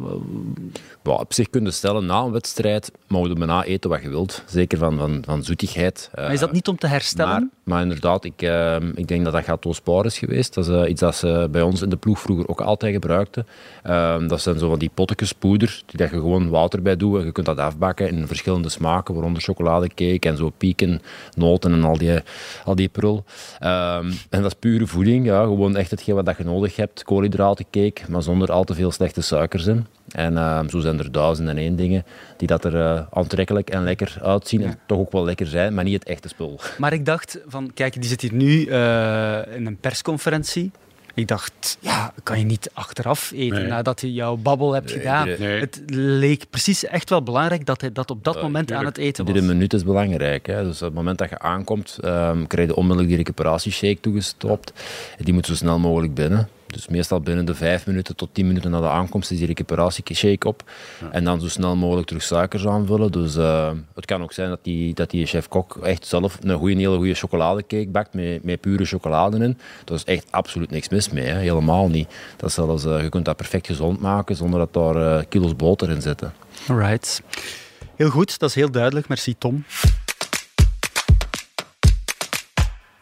Well, 1.02 1.14
op 1.14 1.32
zich 1.32 1.50
kun 1.50 1.64
je 1.64 1.70
stellen, 1.70 2.06
na 2.06 2.20
een 2.20 2.32
wedstrijd 2.32 2.90
mogen 3.06 3.28
we 3.28 3.38
bijna 3.38 3.64
eten 3.64 3.90
wat 3.90 4.02
je 4.02 4.08
wilt. 4.08 4.42
Zeker 4.46 4.78
van, 4.78 4.96
van, 4.96 5.22
van 5.26 5.42
zoetigheid. 5.42 6.10
Maar 6.14 6.32
is 6.32 6.40
dat 6.40 6.52
niet 6.52 6.68
om 6.68 6.76
te 6.76 6.86
herstellen? 6.86 7.02
Maar, 7.16 7.48
maar, 7.64 7.82
inderdaad, 7.82 8.24
ik, 8.24 8.42
uh, 8.42 8.76
ik 8.94 9.09
denk 9.09 9.24
dat 9.24 9.32
dat 9.32 9.44
Gato 9.44 9.72
is 10.02 10.18
geweest. 10.18 10.55
Dat 10.55 10.68
is 10.68 10.70
uh, 10.70 10.88
iets 10.88 11.00
dat 11.00 11.16
ze 11.16 11.48
bij 11.50 11.62
ons 11.62 11.82
in 11.82 11.88
de 11.88 11.96
ploeg 11.96 12.20
vroeger 12.20 12.48
ook 12.48 12.61
altijd 12.61 12.92
gebruikten. 12.92 13.46
Uh, 13.86 14.28
dat 14.28 14.40
zijn 14.40 14.59
zo 14.59 14.68
van 14.68 14.78
die 14.78 14.90
pottekjes 14.94 15.32
poeder, 15.32 15.82
die 15.86 15.96
dat 15.96 16.11
je 16.11 16.16
gewoon 16.16 16.48
water 16.48 16.82
bij 16.82 16.96
doet. 16.96 17.18
En 17.18 17.24
je 17.24 17.32
kunt 17.32 17.46
dat 17.46 17.59
afbakken 17.59 18.09
in 18.09 18.26
verschillende 18.26 18.68
smaken, 18.68 19.14
waaronder 19.14 19.42
chocoladecake 19.42 20.28
en 20.28 20.36
zo 20.36 20.50
pieken, 20.59 21.02
noten 21.36 21.72
en 21.72 21.84
al 21.84 21.98
die, 21.98 22.20
al 22.64 22.74
die 22.74 22.88
prul. 22.88 23.24
Ehm, 23.59 24.12
en 24.30 24.42
dat 24.42 24.52
is 24.52 24.59
pure 24.59 24.86
voeding, 24.86 25.26
ja, 25.26 25.42
gewoon 25.42 25.76
echt 25.76 25.90
hetgeen 25.90 26.14
wat 26.14 26.36
je 26.36 26.44
nodig 26.44 26.76
hebt. 26.76 27.05
Koolhydratencake, 27.05 28.02
maar 28.09 28.22
zonder 28.22 28.52
al 28.52 28.64
te 28.64 28.74
veel 28.74 28.90
slechte 28.90 29.20
suikers 29.20 29.66
in. 29.66 29.86
En 30.14 30.32
uh, 30.32 30.60
zo 30.68 30.80
zijn 30.80 30.98
er 30.98 31.12
duizend 31.12 31.48
en 31.48 31.58
één 31.58 31.76
dingen 31.76 32.04
die 32.36 32.48
dat 32.48 32.64
er 32.64 32.74
uh, 32.74 33.00
aantrekkelijk 33.10 33.70
en 33.70 33.84
lekker 33.84 34.18
uitzien 34.22 34.62
en 34.62 34.78
toch 34.86 34.98
ook 34.98 35.12
wel 35.12 35.24
lekker 35.24 35.46
zijn, 35.46 35.74
maar 35.74 35.84
niet 35.84 35.94
het 35.94 36.04
echte 36.04 36.28
spul. 36.28 36.60
Maar 36.78 36.92
ik 36.92 37.04
dacht 37.04 37.38
van, 37.46 37.70
kijk, 37.74 37.94
die 37.94 38.04
zit 38.04 38.20
hier 38.20 38.32
nu 38.32 38.66
uh, 38.66 39.56
in 39.56 39.66
een 39.66 39.76
persconferentie. 39.76 40.70
Ik 41.14 41.28
dacht, 41.28 41.78
ja, 41.80 42.12
kan 42.22 42.38
je 42.38 42.44
niet 42.44 42.70
achteraf 42.72 43.32
eten 43.34 43.58
nee. 43.58 43.66
nadat 43.66 44.00
je 44.00 44.12
jouw 44.12 44.36
babbel 44.36 44.72
hebt 44.72 44.86
nee, 44.86 44.98
gedaan. 44.98 45.26
Nee. 45.26 45.60
Het 45.60 45.82
leek 45.94 46.44
precies 46.50 46.84
echt 46.84 47.10
wel 47.10 47.22
belangrijk 47.22 47.66
dat 47.66 47.80
hij 47.80 47.92
dat 47.92 48.10
op 48.10 48.24
dat 48.24 48.42
moment 48.42 48.72
aan 48.72 48.84
het 48.84 48.98
eten 48.98 49.24
was. 49.24 49.34
Iedere 49.34 49.52
minuut 49.52 49.72
is 49.72 49.84
belangrijk. 49.84 50.46
Hè. 50.46 50.64
Dus 50.64 50.82
op 50.82 50.86
het 50.86 50.94
moment 50.94 51.18
dat 51.18 51.30
je 51.30 51.38
aankomt, 51.38 51.98
um, 52.04 52.46
krijg 52.46 52.68
je 52.68 52.74
onmiddellijk 52.74 53.08
die 53.08 53.16
recuperatieshake 53.16 54.00
toegestopt. 54.00 54.72
Die 55.18 55.34
moet 55.34 55.46
zo 55.46 55.54
snel 55.54 55.78
mogelijk 55.78 56.14
binnen. 56.14 56.48
Dus 56.75 56.89
meestal 56.89 57.20
binnen 57.20 57.45
de 57.45 57.55
vijf 57.55 57.87
minuten 57.87 58.16
tot 58.16 58.29
tien 58.33 58.47
minuten 58.47 58.70
na 58.70 58.81
de 58.81 58.89
aankomst 58.89 59.31
is 59.31 59.39
die 59.39 59.47
recuperatieshake 59.47 60.49
op. 60.49 60.70
En 61.11 61.25
dan 61.25 61.41
zo 61.41 61.49
snel 61.49 61.77
mogelijk 61.77 62.07
terug 62.07 62.22
suikers 62.22 62.66
aanvullen. 62.66 63.12
Dus 63.12 63.37
uh, 63.37 63.70
het 63.95 64.05
kan 64.05 64.22
ook 64.22 64.33
zijn 64.33 64.49
dat 64.49 64.59
die, 64.62 64.95
dat 64.95 65.11
die 65.11 65.27
chef-kok 65.27 65.77
echt 65.77 66.07
zelf 66.07 66.39
een, 66.43 66.59
goede, 66.59 66.75
hele 66.75 66.97
goede 66.97 67.14
chocoladecake 67.14 67.89
bakt 67.89 68.14
met, 68.14 68.45
met 68.45 68.61
pure 68.61 68.85
chocolade 68.85 69.37
in. 69.37 69.59
Daar 69.85 69.97
is 69.97 70.05
echt 70.05 70.27
absoluut 70.31 70.70
niks 70.70 70.89
mis 70.89 71.11
mee, 71.11 71.27
hè. 71.27 71.39
helemaal 71.39 71.89
niet. 71.89 72.09
Dat 72.37 72.49
is 72.49 72.55
zelfs, 72.55 72.85
uh, 72.85 73.03
je 73.03 73.09
kunt 73.09 73.25
dat 73.25 73.37
perfect 73.37 73.66
gezond 73.66 74.01
maken 74.01 74.37
zonder 74.37 74.59
dat 74.59 74.72
daar 74.72 74.97
uh, 74.97 75.22
kilo's 75.29 75.57
boter 75.57 75.91
in 75.91 76.03
zitten. 76.03 76.33
Alright. 76.68 77.22
Heel 77.97 78.11
goed, 78.11 78.39
dat 78.39 78.49
is 78.49 78.55
heel 78.55 78.70
duidelijk. 78.70 79.09
Merci 79.09 79.39
Tom. 79.39 79.64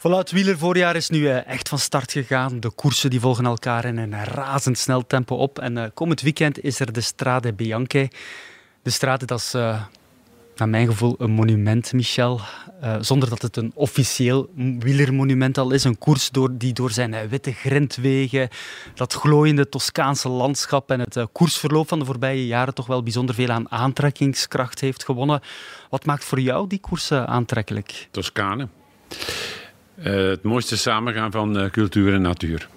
Voilà, 0.02 0.18
het 0.18 0.30
wielervoorjaar 0.30 0.96
is 0.96 1.08
nu 1.08 1.28
echt 1.28 1.68
van 1.68 1.78
start 1.78 2.12
gegaan. 2.12 2.60
De 2.60 2.70
koersen 2.70 3.10
die 3.10 3.20
volgen 3.20 3.44
elkaar 3.44 3.84
in 3.84 3.96
een 3.96 4.24
razendsnel 4.24 5.06
tempo 5.06 5.36
op. 5.36 5.58
En 5.58 5.90
komend 5.94 6.20
weekend 6.20 6.62
is 6.62 6.80
er 6.80 6.92
de 6.92 7.00
Strade 7.00 7.52
Bianche. 7.52 8.10
De 8.82 8.90
Strade, 8.90 9.26
dat 9.26 9.38
is 9.38 9.54
uh, 9.54 9.82
naar 10.56 10.68
mijn 10.68 10.86
gevoel 10.86 11.14
een 11.18 11.30
monument, 11.30 11.92
Michel. 11.92 12.40
Zonder 13.00 13.28
dat 13.28 13.42
het 13.42 13.56
een 13.56 13.72
officieel 13.74 14.50
wielermonument 14.78 15.58
al 15.58 15.70
is. 15.70 15.84
Een 15.84 15.98
koers 15.98 16.30
door, 16.30 16.50
die 16.58 16.72
door 16.72 16.90
zijn 16.90 17.28
witte 17.28 17.52
grindwegen, 17.52 18.48
dat 18.94 19.12
glooiende 19.12 19.68
Toscaanse 19.68 20.28
landschap 20.28 20.90
en 20.90 21.00
het 21.00 21.26
koersverloop 21.32 21.88
van 21.88 21.98
de 21.98 22.04
voorbije 22.04 22.46
jaren 22.46 22.74
toch 22.74 22.86
wel 22.86 23.02
bijzonder 23.02 23.34
veel 23.34 23.48
aan 23.48 23.70
aantrekkingskracht 23.70 24.80
heeft 24.80 25.04
gewonnen. 25.04 25.40
Wat 25.90 26.04
maakt 26.04 26.24
voor 26.24 26.40
jou 26.40 26.66
die 26.66 26.80
koers 26.80 27.12
aantrekkelijk? 27.12 28.08
Toscane. 28.10 28.68
Uh, 30.06 30.28
het 30.28 30.42
mooiste 30.42 30.76
samengaan 30.76 31.30
van 31.30 31.58
uh, 31.58 31.70
cultuur 31.70 32.14
en 32.14 32.22
natuur. 32.22 32.68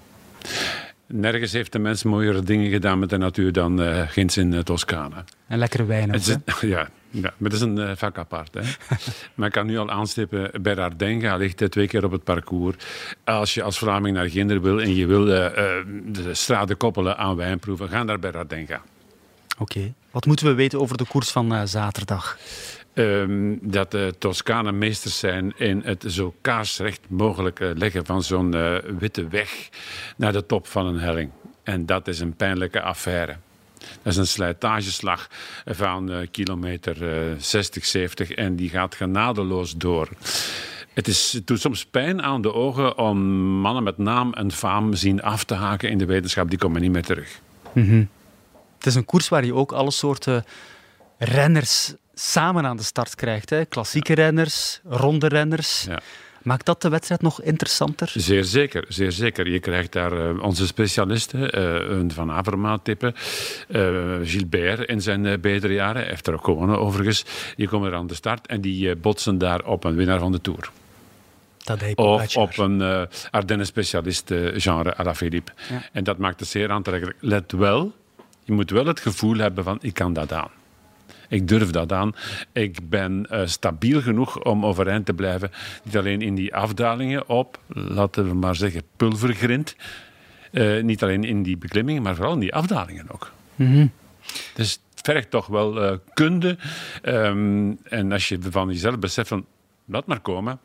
Nergens 1.06 1.52
heeft 1.52 1.72
de 1.72 1.78
mens 1.78 2.02
mooiere 2.02 2.42
dingen 2.42 2.70
gedaan 2.70 2.98
met 2.98 3.10
de 3.10 3.16
natuur 3.16 3.52
dan 3.52 3.82
uh, 3.82 4.02
ginds 4.08 4.36
in 4.36 4.62
Toscane. 4.62 5.24
En 5.46 5.58
lekkere 5.58 5.84
wijn 5.84 6.08
ook, 6.08 6.14
het 6.14 6.26
is, 6.26 6.60
ja, 6.68 6.88
ja, 7.10 7.34
maar 7.36 7.50
dat 7.50 7.52
is 7.52 7.60
een 7.60 7.96
vak 7.96 8.18
apart. 8.18 8.54
Hè. 8.54 8.60
maar 9.34 9.46
ik 9.46 9.52
kan 9.52 9.66
nu 9.66 9.78
al 9.78 9.90
aanstippen, 9.90 10.62
Berardenga 10.62 11.36
ligt 11.36 11.70
twee 11.70 11.86
keer 11.86 12.04
op 12.04 12.12
het 12.12 12.24
parcours. 12.24 12.76
Als 13.24 13.54
je 13.54 13.62
als 13.62 13.78
Vlaming 13.78 14.16
naar 14.16 14.30
Ginder 14.30 14.60
wil 14.60 14.80
en 14.80 14.94
je 14.94 15.06
wil 15.06 15.24
de 15.24 16.30
straten 16.32 16.76
koppelen 16.76 17.16
aan 17.18 17.36
wijnproeven, 17.36 17.88
ga 17.88 18.02
naar 18.02 18.18
Berardenga. 18.18 18.82
Oké. 19.58 19.92
Wat 20.10 20.26
moeten 20.26 20.46
we 20.46 20.54
weten 20.54 20.80
over 20.80 20.96
de 20.96 21.06
koers 21.06 21.30
van 21.30 21.68
zaterdag? 21.68 22.38
Um, 22.98 23.58
dat 23.62 23.90
de 23.90 24.14
Toscanen 24.18 24.78
meesters 24.78 25.18
zijn 25.18 25.52
in 25.56 25.82
het 25.84 26.04
zo 26.06 26.34
kaarsrecht 26.40 27.00
mogelijk 27.08 27.58
leggen 27.74 28.06
van 28.06 28.22
zo'n 28.22 28.54
uh, 28.54 28.76
witte 28.98 29.28
weg 29.28 29.68
naar 30.16 30.32
de 30.32 30.46
top 30.46 30.66
van 30.66 30.86
een 30.86 30.98
helling. 30.98 31.30
En 31.62 31.86
dat 31.86 32.08
is 32.08 32.20
een 32.20 32.34
pijnlijke 32.34 32.80
affaire. 32.80 33.36
Dat 33.78 34.12
is 34.12 34.16
een 34.16 34.26
slijtageslag 34.26 35.28
van 35.64 36.12
uh, 36.12 36.18
kilometer 36.30 37.28
uh, 37.30 37.34
60, 37.38 37.84
70 37.84 38.30
en 38.30 38.56
die 38.56 38.68
gaat 38.68 38.94
genadeloos 38.94 39.76
door. 39.76 40.08
Het, 40.92 41.08
is, 41.08 41.32
het 41.32 41.46
doet 41.46 41.60
soms 41.60 41.86
pijn 41.86 42.22
aan 42.22 42.42
de 42.42 42.52
ogen 42.52 42.98
om 42.98 43.18
mannen 43.60 43.82
met 43.82 43.98
naam 43.98 44.32
en 44.32 44.52
faam 44.52 44.94
zien 44.94 45.22
af 45.22 45.44
te 45.44 45.54
haken 45.54 45.90
in 45.90 45.98
de 45.98 46.06
wetenschap. 46.06 46.50
Die 46.50 46.58
komen 46.58 46.80
niet 46.80 46.92
meer 46.92 47.04
terug. 47.04 47.40
-hmm. 47.72 48.08
Het 48.76 48.86
is 48.86 48.94
een 48.94 49.04
koers 49.04 49.28
waar 49.28 49.44
je 49.44 49.54
ook 49.54 49.72
alle 49.72 49.90
soorten 49.90 50.44
renners 51.18 51.94
samen 52.18 52.66
aan 52.66 52.76
de 52.76 52.82
start 52.82 53.14
krijgt. 53.14 53.50
Hè? 53.50 53.64
Klassieke 53.64 54.14
renners, 54.14 54.80
ronde 54.84 55.28
renners. 55.28 55.84
Ja. 55.88 56.00
Maakt 56.42 56.66
dat 56.66 56.82
de 56.82 56.88
wedstrijd 56.88 57.22
nog 57.22 57.42
interessanter? 57.42 58.12
Zeer 58.14 58.44
zeker, 58.44 58.84
zeer 58.88 59.12
zeker. 59.12 59.48
Je 59.48 59.58
krijgt 59.58 59.92
daar 59.92 60.12
uh, 60.12 60.42
onze 60.42 60.66
specialisten, 60.66 61.40
uh, 61.40 61.98
een 61.98 62.12
Van 62.12 62.30
Avermaat 62.30 62.84
type, 62.84 63.14
uh, 63.68 64.14
Gilbert 64.22 64.88
in 64.88 65.02
zijn 65.02 65.40
betere 65.40 65.72
jaren, 65.72 66.00
hij 66.00 66.10
heeft 66.10 66.26
er 66.26 66.34
ook 66.34 66.44
gewonnen 66.44 66.78
overigens. 66.78 67.24
Die 67.56 67.68
komen 67.68 67.90
er 67.90 67.96
aan 67.96 68.06
de 68.06 68.14
start 68.14 68.46
en 68.46 68.60
die 68.60 68.96
botsen 68.96 69.38
daar 69.38 69.64
op 69.64 69.84
een 69.84 69.94
winnaar 69.94 70.18
van 70.18 70.32
de 70.32 70.40
Tour. 70.40 70.70
of 71.94 72.36
op 72.36 72.58
een 72.58 72.80
uh, 72.80 73.02
Ardennen-specialist 73.30 74.32
genre 74.54 74.96
Alaphilippe. 74.96 75.52
Ja. 75.70 75.82
En 75.92 76.04
dat 76.04 76.18
maakt 76.18 76.40
het 76.40 76.48
zeer 76.48 76.70
aantrekkelijk. 76.70 77.16
Let 77.20 77.52
wel, 77.52 77.92
je 78.44 78.52
moet 78.52 78.70
wel 78.70 78.86
het 78.86 79.00
gevoel 79.00 79.36
hebben 79.36 79.64
van 79.64 79.78
ik 79.80 79.94
kan 79.94 80.12
dat 80.12 80.32
aan. 80.32 80.50
Ik 81.28 81.48
durf 81.48 81.70
dat 81.70 81.92
aan. 81.92 82.14
Ik 82.52 82.88
ben 82.88 83.26
uh, 83.30 83.40
stabiel 83.44 84.02
genoeg 84.02 84.44
om 84.44 84.64
overeind 84.64 85.06
te 85.06 85.14
blijven. 85.14 85.50
Niet 85.82 85.96
alleen 85.96 86.22
in 86.22 86.34
die 86.34 86.54
afdalingen 86.54 87.28
op, 87.28 87.60
laten 87.68 88.28
we 88.28 88.34
maar 88.34 88.56
zeggen, 88.56 88.82
pulvergrind. 88.96 89.76
Uh, 90.52 90.82
niet 90.82 91.02
alleen 91.02 91.24
in 91.24 91.42
die 91.42 91.56
beklimmingen, 91.56 92.02
maar 92.02 92.14
vooral 92.14 92.32
in 92.32 92.40
die 92.40 92.54
afdalingen 92.54 93.10
ook. 93.10 93.32
Mm 93.54 93.72
-hmm. 93.72 93.90
Dus 94.54 94.72
het 94.94 95.06
vergt 95.06 95.30
toch 95.30 95.46
wel 95.46 95.84
uh, 95.84 95.98
kunde. 96.14 96.58
Um, 97.02 97.78
en 97.82 98.12
als 98.12 98.28
je 98.28 98.38
van 98.50 98.68
jezelf 98.68 98.98
beseft 98.98 99.28
van, 99.28 99.46
laat 99.84 100.06
maar 100.06 100.20
komen, 100.20 100.58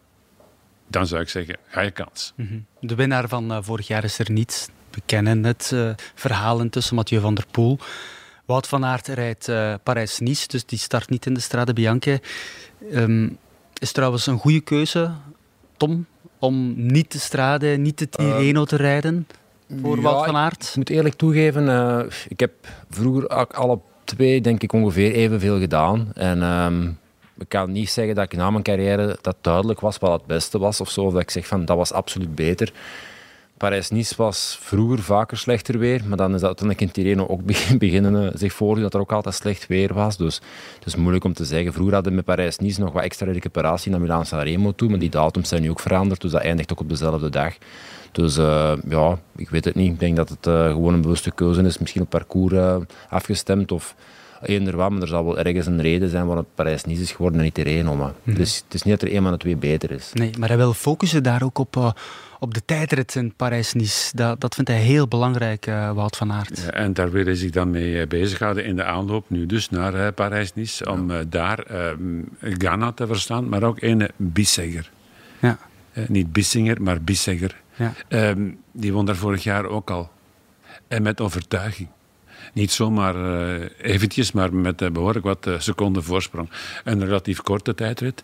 dan 0.87 1.07
zou 1.07 1.21
ik 1.21 1.29
zeggen, 1.29 1.57
ga 1.67 1.81
je 1.81 1.91
kans. 1.91 2.33
Mm 2.35 2.47
-hmm. 2.47 2.65
De 2.79 2.95
winnaar 2.95 3.27
van 3.27 3.63
vorig 3.63 3.87
jaar 3.87 4.03
is 4.03 4.19
er 4.19 4.31
niet. 4.31 4.69
We 4.91 5.01
kennen 5.05 5.43
het 5.43 5.75
verhaal 6.15 6.69
tussen 6.69 6.95
Mathieu 6.95 7.21
van 7.21 7.33
der 7.33 7.45
Poel. 7.51 7.79
Wout 8.51 8.67
van 8.67 8.85
Aert 8.85 9.07
rijdt 9.07 9.47
uh, 9.47 9.73
Parijs-Nice, 9.83 10.47
dus 10.47 10.65
die 10.65 10.79
start 10.79 11.09
niet 11.09 11.25
in 11.25 11.33
de 11.33 11.39
Strade 11.39 11.73
Bianche. 11.73 12.21
Um, 12.93 13.37
is 13.79 13.91
trouwens 13.91 14.27
een 14.27 14.37
goede 14.37 14.61
keuze, 14.61 15.11
Tom, 15.77 16.05
om 16.39 16.73
niet 16.75 17.11
de 17.11 17.19
Strade, 17.19 17.67
niet 17.67 17.97
de 17.97 18.09
Tirreno 18.09 18.65
te 18.65 18.75
rijden 18.75 19.27
voor 19.81 19.95
ja, 19.95 20.01
Wout 20.01 20.25
van 20.25 20.35
Aert? 20.35 20.63
Ik 20.69 20.75
moet 20.75 20.89
eerlijk 20.89 21.15
toegeven, 21.15 21.63
uh, 21.63 21.99
ik 22.27 22.39
heb 22.39 22.51
vroeger 22.89 23.27
alle 23.47 23.79
twee 24.03 24.41
denk 24.41 24.63
ik 24.63 24.73
ongeveer 24.73 25.11
evenveel 25.11 25.59
gedaan. 25.59 26.11
En 26.13 26.41
um, 26.43 26.99
ik 27.37 27.49
kan 27.49 27.71
niet 27.71 27.89
zeggen 27.89 28.15
dat 28.15 28.23
ik 28.23 28.35
na 28.35 28.49
mijn 28.49 28.63
carrière 28.63 29.17
dat 29.21 29.35
duidelijk 29.41 29.79
was 29.79 29.97
wat 29.97 30.11
het 30.11 30.25
beste 30.25 30.59
was 30.59 30.81
of 30.81 30.89
zo. 30.89 31.01
Of 31.01 31.13
dat 31.13 31.21
ik 31.21 31.29
zeg 31.29 31.47
van 31.47 31.65
dat 31.65 31.77
was 31.77 31.91
absoluut 31.91 32.35
beter. 32.35 32.71
Parijs-Nice 33.61 34.13
was 34.17 34.57
vroeger 34.61 34.99
vaker 34.99 35.37
slechter 35.37 35.79
weer, 35.79 36.01
maar 36.07 36.17
dan 36.17 36.35
is 36.35 36.41
dat 36.41 36.57
toen 36.57 36.69
ik 36.69 36.81
in 36.81 36.91
Tirreno 36.91 37.27
ook 37.27 37.41
beginnen 37.77 38.25
eh, 38.25 38.31
zich 38.33 38.53
voor 38.53 38.79
dat 38.79 38.93
er 38.93 38.99
ook 38.99 39.11
altijd 39.11 39.35
slecht 39.35 39.67
weer 39.67 39.93
was. 39.93 40.17
Dus 40.17 40.41
het 40.75 40.85
is 40.85 40.95
moeilijk 40.95 41.23
om 41.23 41.33
te 41.33 41.45
zeggen. 41.45 41.73
Vroeger 41.73 41.93
hadden 41.93 42.11
we 42.11 42.17
met 42.17 42.25
Parijs-Nice 42.25 42.79
nog 42.79 42.93
wat 42.93 43.03
extra 43.03 43.31
recuperatie 43.31 43.91
naar 43.91 44.01
Milaan-San 44.01 44.39
Remo 44.39 44.71
toe, 44.71 44.89
maar 44.89 44.99
die 44.99 45.09
datums 45.09 45.49
zijn 45.49 45.61
nu 45.61 45.69
ook 45.69 45.79
veranderd, 45.79 46.21
dus 46.21 46.31
dat 46.31 46.41
eindigt 46.41 46.71
ook 46.71 46.79
op 46.79 46.89
dezelfde 46.89 47.29
dag. 47.29 47.53
Dus 48.11 48.37
uh, 48.37 48.73
ja, 48.89 49.19
ik 49.35 49.49
weet 49.49 49.65
het 49.65 49.75
niet. 49.75 49.91
Ik 49.91 49.99
denk 49.99 50.15
dat 50.15 50.29
het 50.29 50.47
uh, 50.47 50.67
gewoon 50.67 50.93
een 50.93 51.01
bewuste 51.01 51.31
keuze 51.31 51.61
is, 51.61 51.77
misschien 51.77 52.01
op 52.01 52.09
parcours 52.09 52.53
uh, 52.53 52.75
afgestemd 53.09 53.71
of 53.71 53.95
eender 54.41 54.75
wat, 54.75 54.89
maar 54.89 55.01
er 55.01 55.07
zal 55.07 55.25
wel 55.25 55.39
ergens 55.39 55.65
een 55.65 55.81
reden 55.81 56.09
zijn 56.09 56.25
waarom 56.25 56.43
het 56.43 56.55
Parijs-Nice 56.55 57.01
is 57.01 57.11
geworden 57.11 57.39
en 57.39 57.45
niet 57.45 57.53
Tirreno. 57.53 57.95
Maar 57.95 58.13
mm. 58.23 58.33
dus, 58.33 58.63
het 58.65 58.73
is 58.73 58.83
niet 58.83 58.99
dat 58.99 59.09
er 59.09 59.15
een 59.15 59.23
van 59.23 59.31
de 59.31 59.37
twee 59.37 59.55
beter 59.55 59.91
is. 59.91 60.11
Nee, 60.13 60.31
maar 60.39 60.47
hij 60.47 60.57
wil 60.57 60.73
focussen 60.73 61.23
daar 61.23 61.43
ook 61.43 61.57
op 61.57 61.93
op 62.41 62.53
de 62.53 62.65
tijdrit 62.65 63.15
in 63.15 63.33
Parijs-Nice. 63.35 64.15
Dat, 64.15 64.41
dat 64.41 64.55
vindt 64.55 64.69
hij 64.69 64.79
heel 64.79 65.07
belangrijk, 65.07 65.67
uh, 65.67 65.91
Wout 65.91 66.17
van 66.17 66.31
Aert. 66.31 66.61
Ja, 66.65 66.71
en 66.71 66.93
daar 66.93 67.11
wil 67.11 67.25
hij 67.25 67.35
zich 67.35 67.51
dan 67.51 67.69
mee 67.69 68.07
bezighouden 68.07 68.65
in 68.65 68.75
de 68.75 68.83
aanloop 68.83 69.29
nu 69.29 69.45
dus 69.45 69.69
naar 69.69 69.93
uh, 69.93 70.07
Parijs-Nice. 70.15 70.83
Ja. 70.85 70.91
Om 70.91 71.29
daar 71.29 71.65
Ghana 72.39 72.91
te 72.91 73.07
verstaan, 73.07 73.49
maar 73.49 73.63
ook 73.63 73.81
een 73.81 74.07
Bissegger. 74.15 74.91
Ja. 75.39 75.57
niet 76.07 76.31
Bissinger, 76.31 76.81
maar 76.81 77.01
Bissegger. 77.01 77.55
Ja. 77.75 77.93
Um, 78.29 78.59
die 78.71 78.93
won 78.93 79.05
daar 79.05 79.15
vorig 79.15 79.43
jaar 79.43 79.65
ook 79.65 79.89
al. 79.89 80.11
En 80.87 81.01
met 81.01 81.21
overtuiging. 81.21 81.87
Niet 82.53 82.71
zomaar 82.71 83.15
uh, 83.15 83.65
eventjes, 83.81 84.31
maar 84.31 84.53
met 84.53 84.81
uh, 84.81 84.89
behoorlijk 84.89 85.25
wat 85.25 85.47
uh, 85.47 85.59
seconden 85.59 86.03
voorsprong. 86.03 86.49
Een 86.83 87.05
relatief 87.05 87.41
korte 87.41 87.73
tijdrit, 87.73 88.23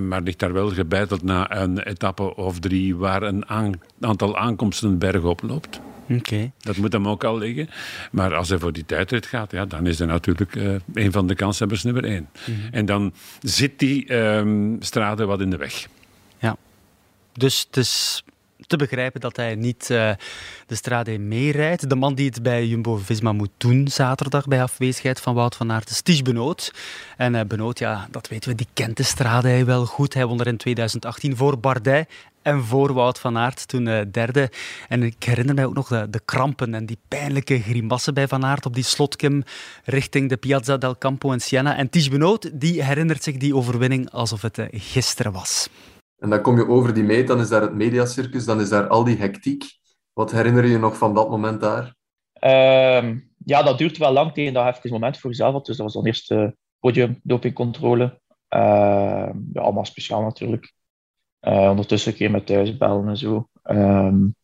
maar 0.00 0.22
ligt 0.22 0.38
daar 0.38 0.52
wel 0.52 0.70
gebeiteld 0.70 1.22
na 1.22 1.56
een 1.56 1.78
etappe 1.78 2.36
of 2.36 2.58
drie 2.58 2.96
waar 2.96 3.22
een 3.22 3.48
aan, 3.48 3.72
aantal 4.00 4.38
aankomsten 4.38 4.98
bergop 4.98 5.42
loopt. 5.42 5.80
Okay. 6.08 6.52
Dat 6.58 6.76
moet 6.76 6.92
hem 6.92 7.08
ook 7.08 7.24
al 7.24 7.38
liggen. 7.38 7.68
Maar 8.10 8.34
als 8.34 8.48
hij 8.48 8.58
voor 8.58 8.72
die 8.72 8.84
tijdrit 8.84 9.26
gaat, 9.26 9.50
ja, 9.50 9.64
dan 9.64 9.86
is 9.86 9.98
hij 9.98 10.06
natuurlijk 10.06 10.54
uh, 10.54 10.74
een 10.94 11.12
van 11.12 11.26
de 11.26 11.34
kanshebbers 11.34 11.82
nummer 11.82 12.04
één. 12.04 12.28
Mm 12.46 12.54
-hmm. 12.54 12.68
En 12.70 12.86
dan 12.86 13.12
zit 13.40 13.78
die 13.78 14.14
um, 14.14 14.76
strade 14.80 15.24
wat 15.24 15.40
in 15.40 15.50
de 15.50 15.56
weg. 15.56 15.86
Ja. 16.38 16.56
Dus 17.32 17.64
het 17.66 17.76
is 17.76 18.24
te 18.66 18.76
begrijpen 18.76 19.20
dat 19.20 19.36
hij 19.36 19.54
niet 19.54 19.88
uh, 19.90 20.10
de 20.66 20.74
Strade 20.74 21.18
meerijdt. 21.18 21.88
De 21.88 21.96
man 21.96 22.14
die 22.14 22.26
het 22.26 22.42
bij 22.42 22.66
Jumbo-Visma 22.66 23.32
moet 23.32 23.50
doen 23.56 23.88
zaterdag 23.88 24.46
bij 24.46 24.62
afwezigheid 24.62 25.20
van 25.20 25.34
Wout 25.34 25.56
van 25.56 25.72
Aert 25.72 25.90
is 25.90 26.00
Ties 26.00 26.22
Benoot. 26.22 26.74
En 27.16 27.34
uh, 27.34 27.40
Benoot, 27.40 27.78
ja, 27.78 28.08
dat 28.10 28.28
weten 28.28 28.50
we, 28.50 28.56
die 28.56 28.68
kent 28.72 28.96
de 28.96 29.02
Strade 29.02 29.64
wel 29.64 29.86
goed. 29.86 30.14
Hij 30.14 30.26
won 30.26 30.40
er 30.40 30.46
in 30.46 30.56
2018 30.56 31.36
voor 31.36 31.58
Bardet 31.58 32.08
en 32.42 32.64
voor 32.64 32.92
Wout 32.92 33.18
van 33.18 33.38
Aert, 33.38 33.68
toen 33.68 33.86
uh, 33.86 34.00
derde. 34.10 34.50
En 34.88 35.02
ik 35.02 35.24
herinner 35.24 35.54
mij 35.54 35.64
ook 35.64 35.74
nog 35.74 35.88
de, 35.88 36.10
de, 36.10 36.20
krampen 36.24 36.74
en 36.74 36.86
die 36.86 36.98
pijnlijke 37.08 37.60
grimassen 37.60 38.14
bij 38.14 38.28
Van 38.28 38.44
Aert 38.44 38.66
op 38.66 38.74
die 38.74 38.84
slotkim 38.84 39.42
richting 39.84 40.28
de 40.28 40.36
Piazza 40.36 40.76
del 40.76 40.98
Campo 40.98 41.32
in 41.32 41.40
Siena. 41.40 41.76
En 41.76 41.90
Ties 41.90 42.08
Benoot, 42.08 42.50
die 42.52 42.82
herinnert 42.82 43.22
zich 43.22 43.36
die 43.36 43.56
overwinning 43.56 44.10
alsof 44.10 44.42
het 44.42 44.58
gisteren 44.70 45.32
was. 45.32 45.68
En 46.22 46.30
dan 46.30 46.42
kom 46.42 46.56
je 46.56 46.68
over 46.68 46.94
die 46.94 47.02
meet, 47.02 47.26
dan 47.26 47.40
is 47.40 47.48
daar 47.48 47.60
het 47.60 47.74
mediacircus, 47.74 48.44
dan 48.44 48.60
is 48.60 48.68
daar 48.68 48.88
al 48.88 49.04
die 49.04 49.16
hectiek. 49.16 49.64
Wat 50.12 50.30
herinner 50.30 50.64
je 50.64 50.70
je 50.70 50.78
nog 50.78 50.96
van 50.96 51.14
dat 51.14 51.30
moment 51.30 51.60
daar? 51.60 51.94
Ehm, 52.32 53.18
ja, 53.44 53.62
dat 53.62 53.78
duurt 53.78 53.96
wel 53.96 54.12
lang 54.12 54.32
tegen 54.32 54.52
dat 54.52 54.84
een 54.84 54.90
moment 54.90 55.18
voor 55.18 55.30
jezelf. 55.30 55.62
Dus 55.62 55.76
dat 55.76 55.86
was 55.86 55.94
dan 55.94 56.06
eerst 56.06 56.30
uh, 56.30 56.48
podium, 56.78 57.20
dopingcontrole. 57.22 58.20
Uh, 58.48 59.30
ja, 59.52 59.60
allemaal 59.60 59.84
speciaal 59.84 60.22
natuurlijk. 60.22 60.74
Uh, 61.40 61.68
ondertussen 61.68 62.12
een 62.12 62.18
keer 62.18 62.30
met 62.30 62.46
thuisbellen 62.46 63.08
en 63.08 63.16
zo. 63.16 63.48
Um, 63.64 64.34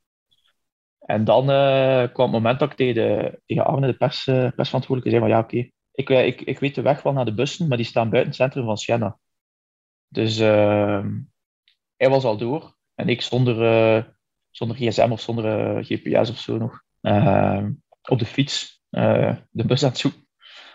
en 0.99 1.24
dan 1.24 1.51
uh, 1.51 2.12
kwam 2.12 2.33
het 2.33 2.43
moment 2.43 2.59
dat 2.59 2.70
ik 2.70 2.76
tegen, 2.76 3.41
tegen 3.47 3.64
Arne, 3.64 3.87
de 3.87 3.97
pers, 3.97 4.24
persverantwoordelijke, 4.24 5.11
zei 5.11 5.20
van 5.20 5.29
ja, 5.29 5.39
oké, 5.39 5.70
ik, 5.93 6.09
ik, 6.09 6.41
ik 6.41 6.59
weet 6.59 6.74
de 6.74 6.83
weg 6.83 7.03
wel 7.03 7.12
naar 7.12 7.24
de 7.24 7.35
bussen, 7.35 7.68
maar 7.68 7.76
die 7.76 7.87
staan 7.87 8.11
buiten 8.11 8.33
het 8.33 8.41
centrum 8.41 8.64
van 8.64 8.76
Siena. 8.76 9.18
Dus 10.09 10.39
hij 11.99 12.11
was 12.11 12.25
al 12.25 12.37
door 12.37 12.77
en 12.95 13.09
ik 13.09 13.23
zonder, 13.23 14.17
zonder 14.51 14.77
gsm 14.77 15.09
of 15.11 15.21
zonder 15.21 15.85
gps 15.85 16.31
of 16.31 16.39
zo 16.39 16.57
nog 16.59 16.83
op 18.09 18.19
de 18.19 18.27
fiets 18.27 18.83
de 18.91 19.65
bus 19.67 19.83
aan 19.83 19.89
het 19.89 19.99
zoeken. 19.99 20.27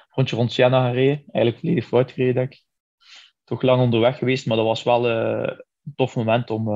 Rondje 0.09 0.35
rond 0.35 0.51
Siena 0.51 0.89
gereden, 0.89 1.23
eigenlijk 1.31 1.57
volledig 1.59 1.85
fout 1.85 2.11
gereden, 2.11 2.35
denk 2.35 2.51
ik. 2.51 2.63
Toch 3.43 3.61
lang 3.61 3.81
onderweg 3.81 4.17
geweest, 4.17 4.45
maar 4.45 4.57
dat 4.57 4.65
was 4.65 4.83
wel 4.83 5.09
een 5.09 5.63
tof 5.95 6.15
moment 6.15 6.49
om 6.49 6.67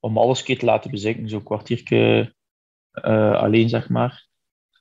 om 0.00 0.18
alles 0.18 0.42
keer 0.42 0.58
te 0.58 0.64
laten 0.64 0.90
bezinken. 0.90 1.28
Zo'n 1.28 1.42
kwartiertje 1.42 2.34
alleen, 3.32 3.68
zeg 3.68 3.88
maar. 3.88 4.28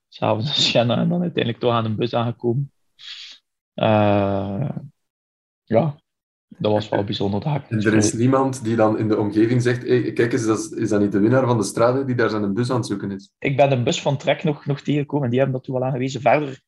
S'avonds 0.07 0.57
in 0.57 0.61
Siena 0.61 0.97
en 0.97 1.09
dan 1.09 1.21
uiteindelijk 1.21 1.63
toch 1.63 1.73
aan 1.73 1.85
een 1.85 1.95
bus 1.95 2.13
aangekomen. 2.13 2.71
Ja, 5.63 6.01
dat 6.59 6.71
was 6.71 6.89
wel 6.89 7.03
bijzonder. 7.03 7.39
Dat 7.39 7.61
en 7.67 7.81
er 7.81 7.95
is 7.95 8.13
niemand 8.13 8.63
die 8.63 8.75
dan 8.75 8.97
in 8.97 9.07
de 9.07 9.17
omgeving 9.17 9.61
zegt: 9.61 9.87
hey, 9.87 10.13
kijk 10.13 10.33
eens, 10.33 10.45
dat 10.45 10.59
is, 10.59 10.69
is 10.69 10.89
dat 10.89 11.01
niet 11.01 11.11
de 11.11 11.19
winnaar 11.19 11.45
van 11.45 11.57
de 11.57 11.63
strade 11.63 12.05
die 12.05 12.15
daar 12.15 12.29
zijn 12.29 12.53
bus 12.53 12.69
aan 12.69 12.77
het 12.77 12.85
zoeken 12.85 13.11
is? 13.11 13.31
Ik 13.39 13.57
ben 13.57 13.69
de 13.69 13.83
bus 13.83 14.01
van 14.01 14.17
Trek 14.17 14.43
nog, 14.43 14.65
nog 14.65 14.81
tegengekomen 14.81 15.23
en 15.23 15.29
die 15.29 15.39
hebben 15.39 15.57
dat 15.57 15.65
toen 15.65 15.79
wel 15.79 15.87
aangewezen. 15.87 16.21
Verder 16.21 16.61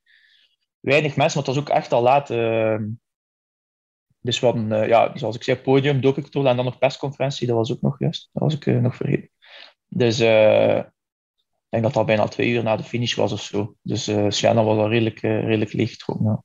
weinig 0.80 1.16
mensen, 1.16 1.40
maar 1.40 1.48
het 1.48 1.56
was 1.56 1.66
ook 1.66 1.78
echt 1.78 1.92
al 1.92 2.02
laat. 2.02 2.30
Uh, 2.30 2.78
dus 4.20 4.40
hadden, 4.40 4.72
uh, 4.72 4.88
ja, 4.88 5.18
zoals 5.18 5.36
ik 5.36 5.44
zei, 5.44 5.58
podium, 5.58 6.02
dopingcontrole 6.02 6.50
en 6.50 6.56
dan 6.56 6.66
nog 6.66 6.78
persconferentie. 6.78 7.48
Dat 7.48 7.56
was 7.56 7.72
ook 7.72 7.82
nog 7.82 8.00
juist. 8.00 8.30
Dat 8.34 8.44
was 8.44 8.54
ik 8.54 8.66
uh, 8.66 8.80
nog 8.80 8.96
vergeten. 8.96 9.30
Dus 9.88 10.22
uh, 10.22 10.78
ik 10.78 11.70
denk 11.70 11.84
dat 11.84 11.94
dat 11.94 12.06
bijna 12.06 12.28
twee 12.28 12.50
uur 12.50 12.64
na 12.64 12.76
de 12.76 12.84
finish 12.84 13.16
was 13.16 13.32
of 13.32 13.42
zo. 13.42 13.76
Dus 13.82 14.10
uh, 14.10 14.24
was 14.24 14.44
al 14.44 14.90
redelijk, 14.90 15.20
redelijk 15.20 15.74
leeg 15.74 15.90
getrokken. 15.90 16.26
Ja. 16.26 16.44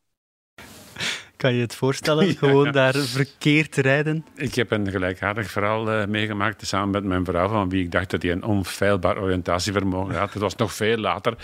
Kan 1.46 1.54
je 1.54 1.60
het 1.60 1.74
voorstellen, 1.74 2.34
gewoon 2.36 2.72
daar 2.72 2.94
verkeerd 2.94 3.76
rijden? 3.76 4.26
Ik 4.34 4.54
heb 4.54 4.70
een 4.70 4.90
gelijkaardig 4.90 5.50
verhaal 5.50 6.06
meegemaakt 6.06 6.66
samen 6.66 6.90
met 6.90 7.04
mijn 7.04 7.24
vrouw, 7.24 7.48
van 7.48 7.68
wie 7.68 7.84
ik 7.84 7.90
dacht 7.90 8.10
dat 8.10 8.22
hij 8.22 8.32
een 8.32 8.44
onfeilbaar 8.44 9.18
oriëntatievermogen 9.18 10.14
had. 10.14 10.32
Het 10.32 10.42
was 10.42 10.56
nog 10.56 10.72
veel 10.72 10.96
later. 10.96 11.34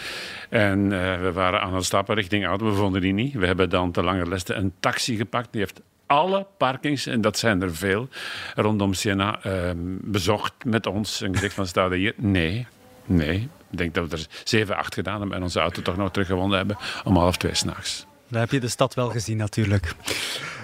En 0.48 0.88
we 1.22 1.30
waren 1.32 1.60
aan 1.60 1.74
het 1.74 1.84
stappen 1.84 2.14
richting 2.14 2.46
auto, 2.46 2.66
we 2.66 2.72
vonden 2.72 3.00
die 3.00 3.12
niet. 3.12 3.34
We 3.34 3.46
hebben 3.46 3.70
dan 3.70 3.92
te 3.92 4.02
lange 4.02 4.28
lesten 4.28 4.58
een 4.58 4.72
taxi 4.80 5.16
gepakt. 5.16 5.48
Die 5.50 5.60
heeft 5.60 5.80
alle 6.06 6.46
parkings, 6.56 7.06
en 7.06 7.20
dat 7.20 7.38
zijn 7.38 7.62
er 7.62 7.74
veel, 7.74 8.08
rondom 8.54 8.94
Siena 8.94 9.46
uh, 9.46 9.70
bezocht 10.00 10.52
met 10.64 10.86
ons. 10.86 11.20
En 11.20 11.34
gezegd 11.34 11.54
van, 11.54 11.66
sta 11.66 11.90
hier? 11.90 12.14
Nee, 12.16 12.66
nee. 13.04 13.48
Ik 13.70 13.78
denk 13.78 13.94
dat 13.94 14.10
we 14.10 14.16
er 14.16 14.26
zeven, 14.44 14.76
acht 14.76 14.94
gedaan 14.94 15.20
hebben 15.20 15.36
en 15.36 15.42
onze 15.42 15.60
auto 15.60 15.82
toch 15.82 15.96
nog 15.96 16.10
teruggewonnen 16.10 16.56
hebben 16.56 16.76
om 17.04 17.16
half 17.16 17.36
twee 17.36 17.54
s'nachts. 17.54 18.06
Daar 18.32 18.40
heb 18.40 18.50
je 18.50 18.60
de 18.60 18.68
stad 18.68 18.94
wel 18.94 19.08
gezien 19.08 19.36
natuurlijk. 19.36 19.94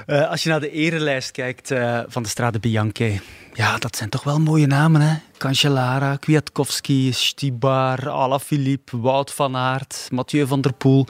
Uh, 0.06 0.30
als 0.30 0.42
je 0.42 0.48
naar 0.48 0.60
de 0.60 0.70
erelijst 0.70 1.30
kijkt 1.30 1.70
uh, 1.70 2.00
van 2.06 2.22
de 2.22 2.28
Strade 2.28 2.58
Bianche, 2.58 3.20
ja, 3.52 3.78
dat 3.78 3.96
zijn 3.96 4.08
toch 4.08 4.22
wel 4.24 4.38
mooie 4.38 4.66
namen, 4.66 5.00
hè? 5.00 5.16
Cancellara, 5.38 6.16
Kwiatkowski, 6.16 7.12
Stibar, 7.12 8.08
Alaphilippe, 8.08 9.00
Wout 9.00 9.32
van 9.32 9.56
Aert, 9.56 10.08
Mathieu 10.12 10.46
van 10.46 10.60
der 10.60 10.72
Poel. 10.72 11.06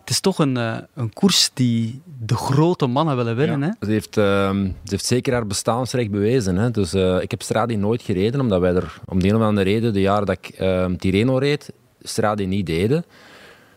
Het 0.00 0.10
is 0.10 0.20
toch 0.20 0.38
een, 0.38 0.56
uh, 0.56 0.76
een 0.94 1.12
koers 1.12 1.50
die 1.54 2.00
de 2.18 2.36
grote 2.36 2.86
mannen 2.86 3.16
willen 3.16 3.36
winnen. 3.36 3.60
Ja. 3.60 3.66
Hè? 3.66 3.86
Ze, 3.86 3.92
heeft, 3.92 4.16
uh, 4.16 4.50
ze 4.50 4.72
heeft 4.84 5.04
zeker 5.04 5.32
haar 5.32 5.46
bestaansrecht 5.46 6.10
bewezen. 6.10 6.56
Hè? 6.56 6.70
Dus, 6.70 6.94
uh, 6.94 7.22
ik 7.22 7.30
heb 7.30 7.42
Stradi 7.42 7.76
nooit 7.76 8.02
gereden, 8.02 8.40
omdat 8.40 8.60
wij 8.60 8.74
er 8.74 9.00
om 9.04 9.22
de 9.22 9.28
een 9.28 9.36
of 9.36 9.42
andere 9.42 9.70
reden, 9.70 9.92
de 9.92 10.00
jaren 10.00 10.26
dat 10.26 10.38
ik 10.40 10.48
ehm, 10.48 10.96
Tirreno 10.96 11.36
reed, 11.36 11.72
Stradi 12.02 12.46
niet 12.46 12.66
deden. 12.66 13.04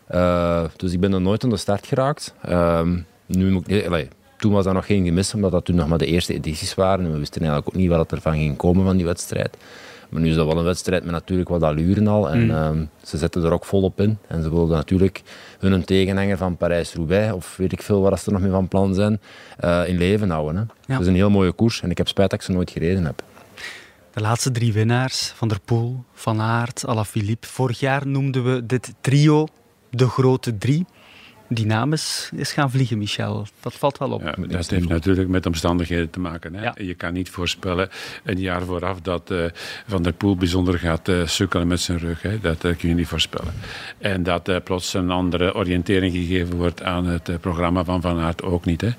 Eh, 0.06 0.64
dus 0.76 0.92
ik 0.92 1.00
ben 1.00 1.12
er 1.12 1.20
nooit 1.20 1.44
aan 1.44 1.50
de 1.50 1.56
start 1.56 1.86
geraakt. 1.86 2.34
Ehm, 2.42 2.98
nu 3.26 3.50
moet 3.50 3.70
ik, 3.70 3.86
allee, 3.86 4.08
toen 4.38 4.52
was 4.52 4.64
dat 4.64 4.74
nog 4.74 4.86
geen 4.86 5.04
gemis, 5.04 5.34
omdat 5.34 5.52
dat 5.52 5.64
toen 5.64 5.76
nog 5.76 5.88
maar 5.88 5.98
de 5.98 6.06
eerste 6.06 6.34
edities 6.34 6.74
waren. 6.74 7.04
En 7.04 7.12
we 7.12 7.18
wisten 7.18 7.40
eigenlijk 7.40 7.68
ook 7.68 7.80
niet 7.80 7.90
wat 7.90 8.12
er 8.12 8.20
van 8.20 8.32
ging 8.32 8.56
komen 8.56 8.84
van 8.84 8.96
die 8.96 9.06
wedstrijd. 9.06 9.56
Maar 10.08 10.20
nu 10.20 10.28
is 10.28 10.34
dat 10.34 10.46
wel 10.46 10.58
een 10.58 10.64
wedstrijd 10.64 11.02
met 11.02 11.12
natuurlijk 11.12 11.48
wat 11.48 11.62
allure 11.62 12.08
al. 12.08 12.30
En 12.30 12.46
mm. 12.46 12.88
ze 13.02 13.18
zetten 13.18 13.44
er 13.44 13.52
ook 13.52 13.64
volop 13.64 14.00
in. 14.00 14.18
En 14.26 14.42
ze 14.42 14.50
wilden 14.50 14.76
natuurlijk 14.76 15.22
hun 15.58 15.84
tegenhanger 15.84 16.36
van 16.36 16.56
Parijs-Roubaix, 16.56 17.32
of 17.32 17.56
weet 17.56 17.72
ik 17.72 17.82
veel 17.82 18.00
wat 18.00 18.20
ze 18.20 18.30
nog 18.30 18.40
mee 18.40 18.50
van 18.50 18.68
plan 18.68 18.94
zijn, 18.94 19.20
uh, 19.64 19.88
in 19.88 19.98
leven 19.98 20.30
houden. 20.30 20.56
Hè. 20.56 20.62
Ja. 20.62 20.68
Dat 20.86 21.00
is 21.00 21.06
een 21.06 21.14
heel 21.14 21.30
mooie 21.30 21.52
koers. 21.52 21.82
En 21.82 21.90
ik 21.90 21.98
heb 21.98 22.08
spijt 22.08 22.30
dat 22.30 22.38
ik 22.38 22.44
ze 22.44 22.52
nooit 22.52 22.70
gereden 22.70 23.04
heb. 23.04 23.22
De 24.10 24.20
laatste 24.20 24.50
drie 24.50 24.72
winnaars, 24.72 25.32
Van 25.36 25.48
der 25.48 25.60
Poel, 25.64 26.04
Van 26.12 26.40
Aert, 26.40 26.86
Alaphilippe. 26.86 27.46
Vorig 27.46 27.80
jaar 27.80 28.06
noemden 28.06 28.44
we 28.44 28.66
dit 28.66 28.94
trio 29.00 29.46
de 29.96 30.08
grote 30.08 30.58
drie 30.58 30.86
die 31.48 31.66
naam 31.66 31.92
is, 31.92 32.30
gaan 32.36 32.70
vliegen, 32.70 32.98
Michel. 32.98 33.46
Dat 33.60 33.74
valt 33.74 33.98
wel 33.98 34.10
op. 34.10 34.22
Ja, 34.22 34.34
dat 34.46 34.70
heeft 34.70 34.88
natuurlijk 34.88 35.28
met 35.28 35.46
omstandigheden 35.46 36.10
te 36.10 36.20
maken. 36.20 36.54
Hè? 36.54 36.62
Ja. 36.62 36.74
Je 36.78 36.94
kan 36.94 37.12
niet 37.12 37.30
voorspellen 37.30 37.88
een 38.24 38.38
jaar 38.38 38.62
vooraf 38.62 39.00
dat 39.00 39.30
uh, 39.30 39.44
Van 39.86 40.02
der 40.02 40.12
Poel 40.12 40.36
bijzonder 40.36 40.78
gaat 40.78 41.08
uh, 41.08 41.26
sukkelen 41.26 41.66
met 41.66 41.80
zijn 41.80 41.98
rug. 41.98 42.22
Hè? 42.22 42.40
Dat 42.40 42.64
uh, 42.64 42.76
kun 42.76 42.88
je 42.88 42.94
niet 42.94 43.08
voorspellen. 43.08 43.52
En 43.98 44.22
dat 44.22 44.64
plots 44.64 44.94
een 44.94 45.10
andere 45.10 45.54
oriëntering 45.54 46.12
gegeven 46.12 46.56
wordt 46.56 46.82
aan 46.82 47.06
het 47.06 47.40
programma 47.40 47.84
van 47.84 48.00
Van 48.00 48.18
Aert 48.18 48.42
ook 48.42 48.64
niet. 48.64 48.80
Hè? 48.80 48.90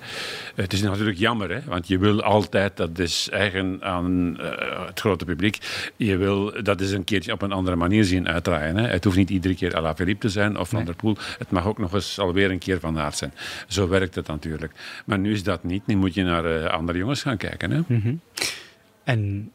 Het 0.56 0.74
is 0.74 0.82
natuurlijk 0.82 1.18
jammer, 1.18 1.50
hè? 1.50 1.60
want 1.66 1.88
je 1.88 1.98
wil 1.98 2.22
altijd, 2.22 2.78
dat 2.78 3.00
is 3.00 3.30
eigen 3.32 3.78
aan 3.82 4.38
het 4.86 5.00
grote 5.00 5.26
publiek, 5.26 5.58
je 5.95 6.18
wil 6.18 6.64
dat 6.64 6.82
is 6.82 6.91
een 6.91 7.04
keertje 7.04 7.32
op 7.32 7.41
een 7.41 7.52
andere 7.52 7.76
manier 7.76 8.04
zien 8.04 8.28
uitdraaien. 8.28 8.78
Hè? 8.78 8.88
Het 8.88 9.04
hoeft 9.04 9.18
niet 9.18 9.30
iedere 9.30 9.56
keer 9.56 9.76
Alaphilippe 9.76 10.28
te 10.28 10.30
zijn 10.30 10.58
of 10.58 10.70
Van 10.70 10.78
nee. 10.78 10.88
der 10.88 10.95
Poel. 10.95 11.18
Het 11.38 11.52
mag 11.52 11.66
ook 11.66 11.78
nog 11.78 11.93
eens 11.93 12.20
weer 12.38 12.52
een 12.52 12.60
keer 12.60 12.80
van 12.80 13.00
aard 13.00 13.18
zijn. 13.18 13.34
Zo 13.68 13.88
werkt 13.88 14.16
het 14.16 14.28
natuurlijk. 14.28 14.74
Maar 15.06 15.20
nu 15.20 15.32
is 15.32 15.44
dat 15.44 15.64
niet. 15.64 15.88
Nu 15.88 15.96
moet 15.96 16.14
je 16.14 16.24
naar 16.24 16.46
uh, 16.46 16.66
andere 16.66 16.98
jongens 16.98 17.22
gaan 17.22 17.38
kijken. 17.38 17.72
Hè? 17.72 17.78
Mm 17.88 18.02
-hmm. 18.02 18.20
En 19.04 19.52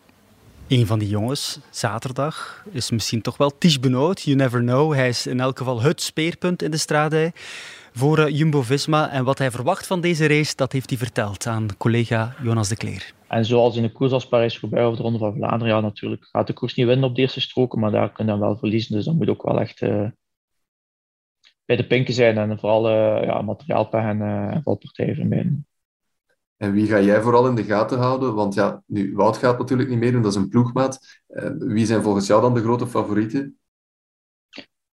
een 0.69 0.87
van 0.87 0.99
die 0.99 1.09
jongens, 1.09 1.59
zaterdag, 1.71 2.65
is 2.71 2.91
misschien 2.91 3.23
toch 3.23 3.37
wel 3.37 3.59
Ties 3.59 3.81
Benoot. 3.81 4.23
You 4.23 4.37
never 4.37 4.61
know. 4.61 4.95
Hij 4.95 5.09
is 5.09 5.27
in 5.27 5.41
elk 5.41 5.59
geval 5.59 5.83
het 5.83 6.01
speerpunt 6.01 6.63
in 6.63 6.71
de 6.71 6.77
straatdij 6.77 7.33
voor 7.93 8.19
uh, 8.19 8.29
Jumbo-Visma. 8.39 9.11
En 9.11 9.25
wat 9.25 9.39
hij 9.39 9.51
verwacht 9.51 9.87
van 9.87 10.01
deze 10.01 10.27
race, 10.27 10.57
dat 10.57 10.73
heeft 10.73 10.91
hij 10.91 10.99
verteld 10.99 11.47
aan 11.47 11.67
collega 11.79 12.35
Jonas 12.43 12.69
de 12.69 12.77
Kleer. 12.77 13.13
En 13.29 13.45
zoals 13.45 13.77
in 13.77 13.83
de 13.83 13.93
koers 13.93 14.13
als 14.13 14.29
Parijs-Roubaix 14.29 14.91
of 14.91 14.97
de 14.97 15.03
Ronde 15.03 15.19
van 15.19 15.35
Vlaanderen, 15.35 15.75
ja, 15.75 15.81
natuurlijk 15.81 16.29
gaat 16.33 16.47
de 16.47 16.53
koers 16.53 16.75
niet 16.75 16.87
winnen 16.87 17.09
op 17.09 17.15
de 17.15 17.21
eerste 17.21 17.41
stroken, 17.41 17.81
maar 17.81 17.91
daar 17.91 18.13
kun 18.13 18.25
je 18.25 18.31
dan 18.31 18.41
wel 18.41 18.57
verliezen. 18.57 18.95
Dus 18.97 19.05
dat 19.05 19.15
moet 19.15 19.29
ook 19.29 19.43
wel 19.43 19.61
echt 19.61 19.81
uh, 19.81 20.09
bij 21.73 21.81
de 21.83 21.87
pinken 21.87 22.15
zijn 22.15 22.39
en 22.39 22.59
vooral 22.59 22.91
uh, 22.91 23.25
ja, 23.25 23.43
materiaalpech 23.43 24.05
en 24.05 24.19
uh, 24.19 24.57
valpartijen 24.63 25.15
vermijden. 25.15 25.67
En 26.57 26.73
wie 26.73 26.87
ga 26.87 27.01
jij 27.01 27.21
vooral 27.21 27.49
in 27.49 27.55
de 27.55 27.65
gaten 27.65 27.99
houden? 27.99 28.35
Want 28.35 28.55
ja, 28.55 28.83
nu, 28.87 29.15
Wout 29.15 29.37
gaat 29.37 29.59
natuurlijk 29.59 29.89
niet 29.89 29.99
meedoen, 29.99 30.23
dat 30.23 30.31
is 30.31 30.39
een 30.39 30.49
ploegmaat. 30.49 31.23
Uh, 31.29 31.51
wie 31.59 31.87
zijn 31.87 32.03
volgens 32.03 32.27
jou 32.27 32.41
dan 32.41 32.55
de 32.55 32.61
grote 32.61 32.87
favorieten? 32.87 33.59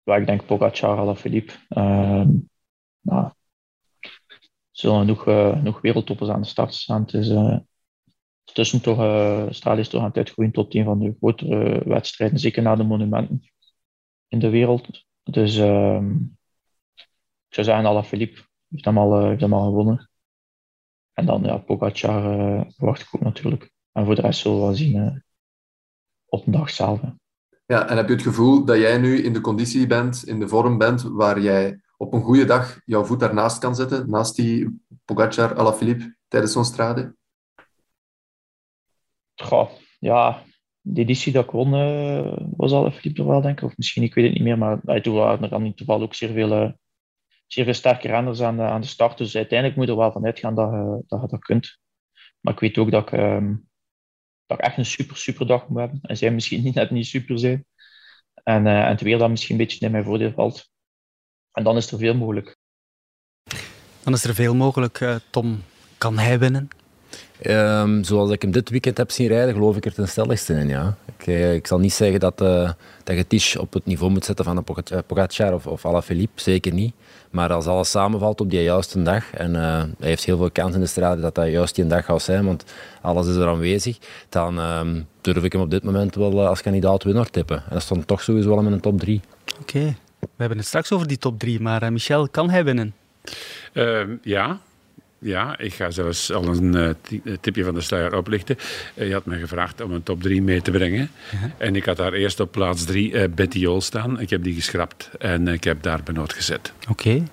Ja, 0.03 0.15
ik 0.15 0.25
denk 0.25 0.45
Pogacar, 0.45 0.97
Alaphilippe. 0.97 1.53
Uh, 1.69 2.25
nou, 3.01 3.31
zullen 4.71 5.05
nog, 5.05 5.25
nog 5.63 5.81
wereldtoppers 5.81 6.29
aan 6.29 6.41
de 6.41 6.47
start 6.47 6.73
staan. 6.73 7.01
Het 7.01 7.13
is 7.13 7.31
tussen 8.43 8.81
toch, 8.81 8.99
uh, 8.99 9.77
is 9.77 9.89
toch 9.89 10.01
aan 10.01 10.07
het 10.07 10.17
uitgroeien 10.17 10.51
tot 10.51 10.75
een 10.75 10.83
van 10.83 10.99
de 10.99 11.15
grotere 11.17 11.81
wedstrijden, 11.85 12.39
zeker 12.39 12.61
na 12.61 12.75
de 12.75 12.83
monumenten 12.83 13.41
in 14.27 14.39
de 14.39 14.49
wereld. 14.49 15.05
Dus 15.23 15.57
ehm, 15.57 16.15
ik 17.53 17.63
zou 17.63 17.75
zeggen, 17.75 17.85
Alaphilippe 17.85 18.41
heeft 18.69 18.85
hem 18.85 18.97
al, 18.97 19.21
uh, 19.21 19.27
heeft 19.27 19.41
hem 19.41 19.53
al 19.53 19.65
gewonnen. 19.65 20.09
En 21.13 21.25
dan 21.25 21.43
ja, 21.43 21.57
Pogacar 21.57 22.39
uh, 22.39 22.61
verwacht 22.67 23.01
ik 23.01 23.07
ook 23.11 23.21
natuurlijk. 23.21 23.71
En 23.91 24.05
voor 24.05 24.15
de 24.15 24.21
rest 24.21 24.39
zullen 24.39 24.57
we 24.57 24.63
wel 24.63 24.73
zien 24.73 24.95
uh, 24.95 25.15
op 26.25 26.45
een 26.45 26.51
dag 26.51 26.69
zelf. 26.69 27.01
Ja, 27.65 27.87
en 27.87 27.97
heb 27.97 28.07
je 28.07 28.13
het 28.13 28.23
gevoel 28.23 28.65
dat 28.65 28.77
jij 28.77 28.97
nu 28.97 29.23
in 29.23 29.33
de 29.33 29.41
conditie 29.41 29.87
bent, 29.87 30.27
in 30.27 30.39
de 30.39 30.47
vorm 30.47 30.77
bent, 30.77 31.01
waar 31.01 31.41
jij 31.41 31.81
op 31.97 32.13
een 32.13 32.21
goede 32.21 32.45
dag 32.45 32.79
jouw 32.85 33.03
voet 33.03 33.19
daarnaast 33.19 33.57
kan 33.57 33.75
zetten, 33.75 34.09
naast 34.09 34.35
die 34.35 34.81
Pogacar, 35.05 35.55
Alaphilippe, 35.55 36.15
tijdens 36.27 36.53
zo'n 36.53 36.65
strade? 36.65 37.15
Goh, 39.35 39.69
ja, 39.99 40.43
de 40.81 41.01
editie 41.01 41.33
dat 41.33 41.43
ik 41.43 41.51
won 41.51 41.73
uh, 41.73 42.37
was 42.55 42.73
Alaphilippe 42.73 43.21
er 43.21 43.27
wel, 43.27 43.41
denk 43.41 43.57
ik. 43.57 43.65
Of 43.65 43.77
misschien, 43.77 44.03
ik 44.03 44.13
weet 44.13 44.25
het 44.25 44.33
niet 44.33 44.43
meer, 44.43 44.57
maar 44.57 44.79
uh, 44.85 45.01
toen 45.01 45.15
waren 45.15 45.43
er 45.43 45.49
dan 45.49 45.65
in 45.65 45.73
geval 45.75 46.01
ook 46.01 46.13
zeer 46.13 46.31
veel 46.31 46.81
zeer 47.53 47.75
sterke 47.75 48.07
renners 48.07 48.41
aan 48.41 48.57
de, 48.57 48.63
aan 48.63 48.81
de 48.81 48.87
start. 48.87 49.17
Dus 49.17 49.35
uiteindelijk 49.35 49.77
moet 49.77 49.87
je 49.87 49.93
er 49.93 49.99
wel 49.99 50.11
van 50.11 50.25
uitgaan 50.25 50.55
dat 50.55 50.71
je 50.71 51.03
dat, 51.07 51.29
dat 51.29 51.39
kunt. 51.39 51.79
Maar 52.39 52.53
ik 52.53 52.59
weet 52.59 52.77
ook 52.77 52.91
dat 52.91 53.07
ik, 53.07 53.19
um, 53.19 53.69
dat 54.45 54.57
ik 54.57 54.65
echt 54.65 54.77
een 54.77 54.85
super, 54.85 55.17
super 55.17 55.47
dag 55.47 55.67
moet 55.67 55.79
hebben. 55.79 55.99
En 56.01 56.17
zij 56.17 56.31
misschien 56.31 56.63
niet 56.63 56.73
net 56.73 56.91
niet 56.91 57.05
super 57.05 57.39
zijn. 57.39 57.65
En, 58.43 58.67
en 58.67 58.87
het 58.87 59.01
weer 59.01 59.17
dat 59.17 59.29
misschien 59.29 59.59
een 59.59 59.65
beetje 59.65 59.85
in 59.85 59.91
mijn 59.91 60.03
voordeel 60.03 60.31
valt. 60.31 60.69
En 61.51 61.63
dan 61.63 61.77
is 61.77 61.91
er 61.91 61.97
veel 61.97 62.15
mogelijk. 62.15 62.57
Dan 64.03 64.13
is 64.13 64.23
er 64.23 64.35
veel 64.35 64.55
mogelijk. 64.55 65.19
Tom, 65.29 65.63
kan 65.97 66.17
hij 66.17 66.39
winnen? 66.39 66.69
Um, 67.47 68.03
zoals 68.03 68.31
ik 68.31 68.41
hem 68.41 68.51
dit 68.51 68.69
weekend 68.69 68.97
heb 68.97 69.11
zien 69.11 69.27
rijden, 69.27 69.53
geloof 69.53 69.75
ik 69.75 69.85
er 69.85 69.93
ten 69.93 70.07
stelligste 70.07 70.53
in. 70.53 70.67
Ja. 70.67 70.95
Ik, 71.17 71.27
eh, 71.27 71.53
ik 71.53 71.67
zal 71.67 71.79
niet 71.79 71.93
zeggen 71.93 72.19
dat, 72.19 72.41
uh, 72.41 72.71
dat 73.03 73.15
je 73.15 73.27
Tisch 73.27 73.57
op 73.57 73.73
het 73.73 73.85
niveau 73.85 74.11
moet 74.11 74.25
zetten 74.25 74.45
van 74.45 74.57
een 74.57 75.03
Pogacar 75.05 75.53
of, 75.53 75.67
of 75.67 75.85
Alaphilippe, 75.85 76.41
zeker 76.41 76.73
niet. 76.73 76.93
Maar 77.31 77.53
als 77.53 77.65
alles 77.65 77.89
samenvalt 77.89 78.41
op 78.41 78.49
die 78.49 78.63
juiste 78.63 79.01
dag, 79.01 79.33
en 79.33 79.53
uh, 79.53 79.61
hij 79.99 80.09
heeft 80.09 80.23
heel 80.23 80.37
veel 80.37 80.51
kans 80.51 80.75
in 80.75 80.79
de 80.79 80.85
straat 80.85 81.21
dat 81.21 81.35
dat 81.35 81.47
juist 81.47 81.75
die 81.75 81.87
dag 81.87 82.05
gaat 82.05 82.21
zijn, 82.21 82.45
want 82.45 82.63
alles 83.01 83.27
is 83.27 83.35
er 83.35 83.47
aanwezig, 83.47 83.97
dan 84.29 84.59
um, 84.59 85.07
durf 85.21 85.43
ik 85.43 85.51
hem 85.51 85.61
op 85.61 85.69
dit 85.69 85.83
moment 85.83 86.15
wel 86.15 86.47
als 86.47 86.61
kandidaat 86.61 87.03
winnaar 87.03 87.29
tippen. 87.29 87.57
En 87.57 87.69
dat 87.69 87.81
stond 87.81 88.07
toch 88.07 88.21
sowieso 88.21 88.49
wel 88.49 88.59
in 88.59 88.71
een 88.71 88.79
top 88.79 88.99
3. 88.99 89.21
Oké, 89.61 89.77
okay. 89.77 89.95
we 90.19 90.27
hebben 90.37 90.57
het 90.57 90.67
straks 90.67 90.91
over 90.91 91.07
die 91.07 91.17
top 91.17 91.39
3, 91.39 91.59
maar 91.59 91.93
Michel, 91.93 92.29
kan 92.29 92.49
hij 92.49 92.63
winnen? 92.63 92.93
Ehm, 93.73 94.15
ja, 94.21 94.59
ja, 95.23 95.59
ik 95.59 95.73
ga 95.73 95.91
zelfs 95.91 96.31
al 96.31 96.47
een 96.47 96.75
uh, 96.75 97.35
tipje 97.41 97.63
van 97.63 97.73
de 97.73 97.81
sluier 97.81 98.15
oplichten. 98.15 98.57
Uh, 98.95 99.07
je 99.07 99.13
had 99.13 99.25
me 99.25 99.39
gevraagd 99.39 99.81
om 99.81 99.91
een 99.91 100.03
top 100.03 100.21
3 100.21 100.41
mee 100.41 100.61
te 100.61 100.71
brengen. 100.71 101.11
En 101.57 101.75
ik 101.75 101.85
had 101.85 101.97
daar 101.97 102.13
eerst 102.13 102.39
op 102.39 102.51
plaats 102.51 102.83
3 102.85 103.11
uh, 103.11 103.23
Betty 103.35 103.59
Jol 103.59 103.81
staan. 103.81 104.19
Ik 104.19 104.29
heb 104.29 104.43
die 104.43 104.53
geschrapt 104.53 105.09
en 105.19 105.47
ik 105.47 105.63
heb 105.63 105.81
daar 105.81 106.03
Benoot 106.03 106.33
gezet. 106.33 106.73
Oké. 106.89 107.23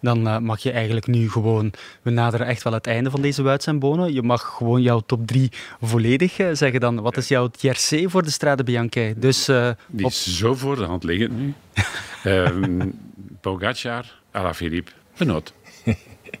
Dan 0.00 0.44
mag 0.44 0.62
je 0.62 0.70
eigenlijk 0.70 1.06
nu 1.06 1.30
gewoon... 1.30 1.72
We 2.02 2.10
naderen 2.10 2.46
echt 2.46 2.62
wel 2.62 2.72
het 2.72 2.86
einde 2.86 3.10
van 3.10 3.20
deze 3.20 3.42
Wuits 3.42 3.66
en 3.66 3.78
Bonen. 3.78 4.12
Je 4.12 4.22
mag 4.22 4.42
gewoon 4.56 4.82
jouw 4.82 5.00
top 5.00 5.26
3 5.26 5.50
volledig 5.80 6.36
zeggen 6.52 6.80
dan. 6.80 7.00
Wat 7.00 7.16
is 7.16 7.28
jouw 7.28 7.48
tiercé 7.48 8.08
voor 8.08 8.22
de 8.22 8.30
Strade 8.30 8.64
Bianchi? 8.64 9.14
Dus, 9.16 9.44
die 9.86 10.06
is 10.06 10.38
zo 10.38 10.54
voor 10.54 10.76
de 10.76 10.84
hand 10.84 11.04
liggend 11.04 11.38
nu. 11.38 11.54
um, 12.24 12.98
Pogacar, 13.40 14.20
Alaphilippe, 14.30 14.90
Benoot. 15.16 15.52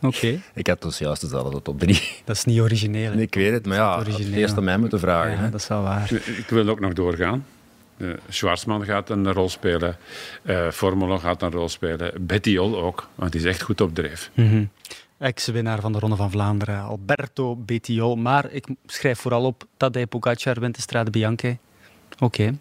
Oké. 0.00 0.40
Ik 0.54 0.66
had 0.66 0.82
dus 0.82 0.98
juist 0.98 1.20
dezelfde 1.20 1.62
top 1.62 1.78
3. 1.78 2.00
Dat 2.24 2.36
is 2.36 2.44
niet 2.44 2.60
origineel. 2.60 3.12
Ik 3.12 3.34
weet 3.34 3.52
het, 3.52 3.66
maar 3.66 3.76
ja, 3.76 4.04
eerst 4.34 4.56
aan 4.56 4.64
mij 4.64 4.78
moeten 4.78 4.98
vragen. 4.98 5.44
Ja, 5.44 5.50
dat 5.50 5.60
is 5.60 5.68
wel 5.68 5.82
waar. 5.82 6.12
Ik 6.12 6.46
wil 6.48 6.68
ook 6.68 6.80
nog 6.80 6.92
doorgaan. 6.92 7.44
Uh, 7.96 8.12
Schwarzman 8.28 8.84
gaat 8.84 9.10
een 9.10 9.32
rol 9.32 9.48
spelen. 9.48 9.96
Uh, 10.42 10.70
Formolo 10.70 11.18
gaat 11.18 11.42
een 11.42 11.50
rol 11.50 11.68
spelen. 11.68 12.26
Betty 12.26 12.56
Ol 12.56 12.82
ook, 12.82 13.08
want 13.14 13.32
die 13.32 13.40
is 13.40 13.46
echt 13.46 13.62
goed 13.62 13.80
op 13.80 13.94
dreef. 13.94 14.30
Mm 14.34 14.48
-hmm. 14.48 14.70
Ex-winnaar 15.18 15.80
van 15.80 15.92
de 15.92 15.98
Ronde 15.98 16.16
van 16.16 16.30
Vlaanderen, 16.30 16.80
Alberto 16.80 17.56
Bettiol. 17.56 18.16
Maar 18.16 18.50
ik 18.50 18.66
schrijf 18.86 19.18
vooral 19.18 19.44
op 19.44 19.64
Tadej 19.76 20.06
Pogacar 20.06 20.60
wint 20.60 20.74
de 20.74 20.80
Strade 20.80 21.10
Bianche. 21.10 21.56
Oké. 22.18 22.58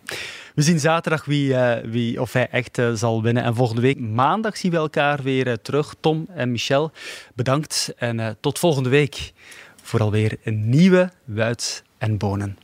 We 0.56 0.62
zien 0.62 0.80
zaterdag 0.80 1.26
wie, 1.26 1.50
uh, 1.50 1.74
wie 1.84 2.22
of 2.22 2.34
hij 2.34 2.48
echt 2.50 2.78
uh, 2.78 2.92
zal 2.94 3.22
winnen. 3.22 3.44
En 3.44 3.56
volgende 3.56 3.82
week 3.82 4.00
maandag 4.00 4.58
zien 4.58 4.72
we 4.72 4.78
elkaar 4.78 5.24
weer 5.24 5.48
uh, 5.48 5.54
terug. 5.54 5.96
Tom 6.00 6.26
en 6.36 6.52
Michel, 6.52 6.92
bedankt. 7.36 7.94
En 7.98 8.38
tot 8.40 8.60
volgende 8.60 8.90
week 8.90 9.32
voor 9.82 10.00
alweer 10.00 10.38
een 10.44 10.70
nieuwe 10.70 11.10
Wuits 11.26 11.84
en 11.98 12.18
Bonen. 12.18 12.58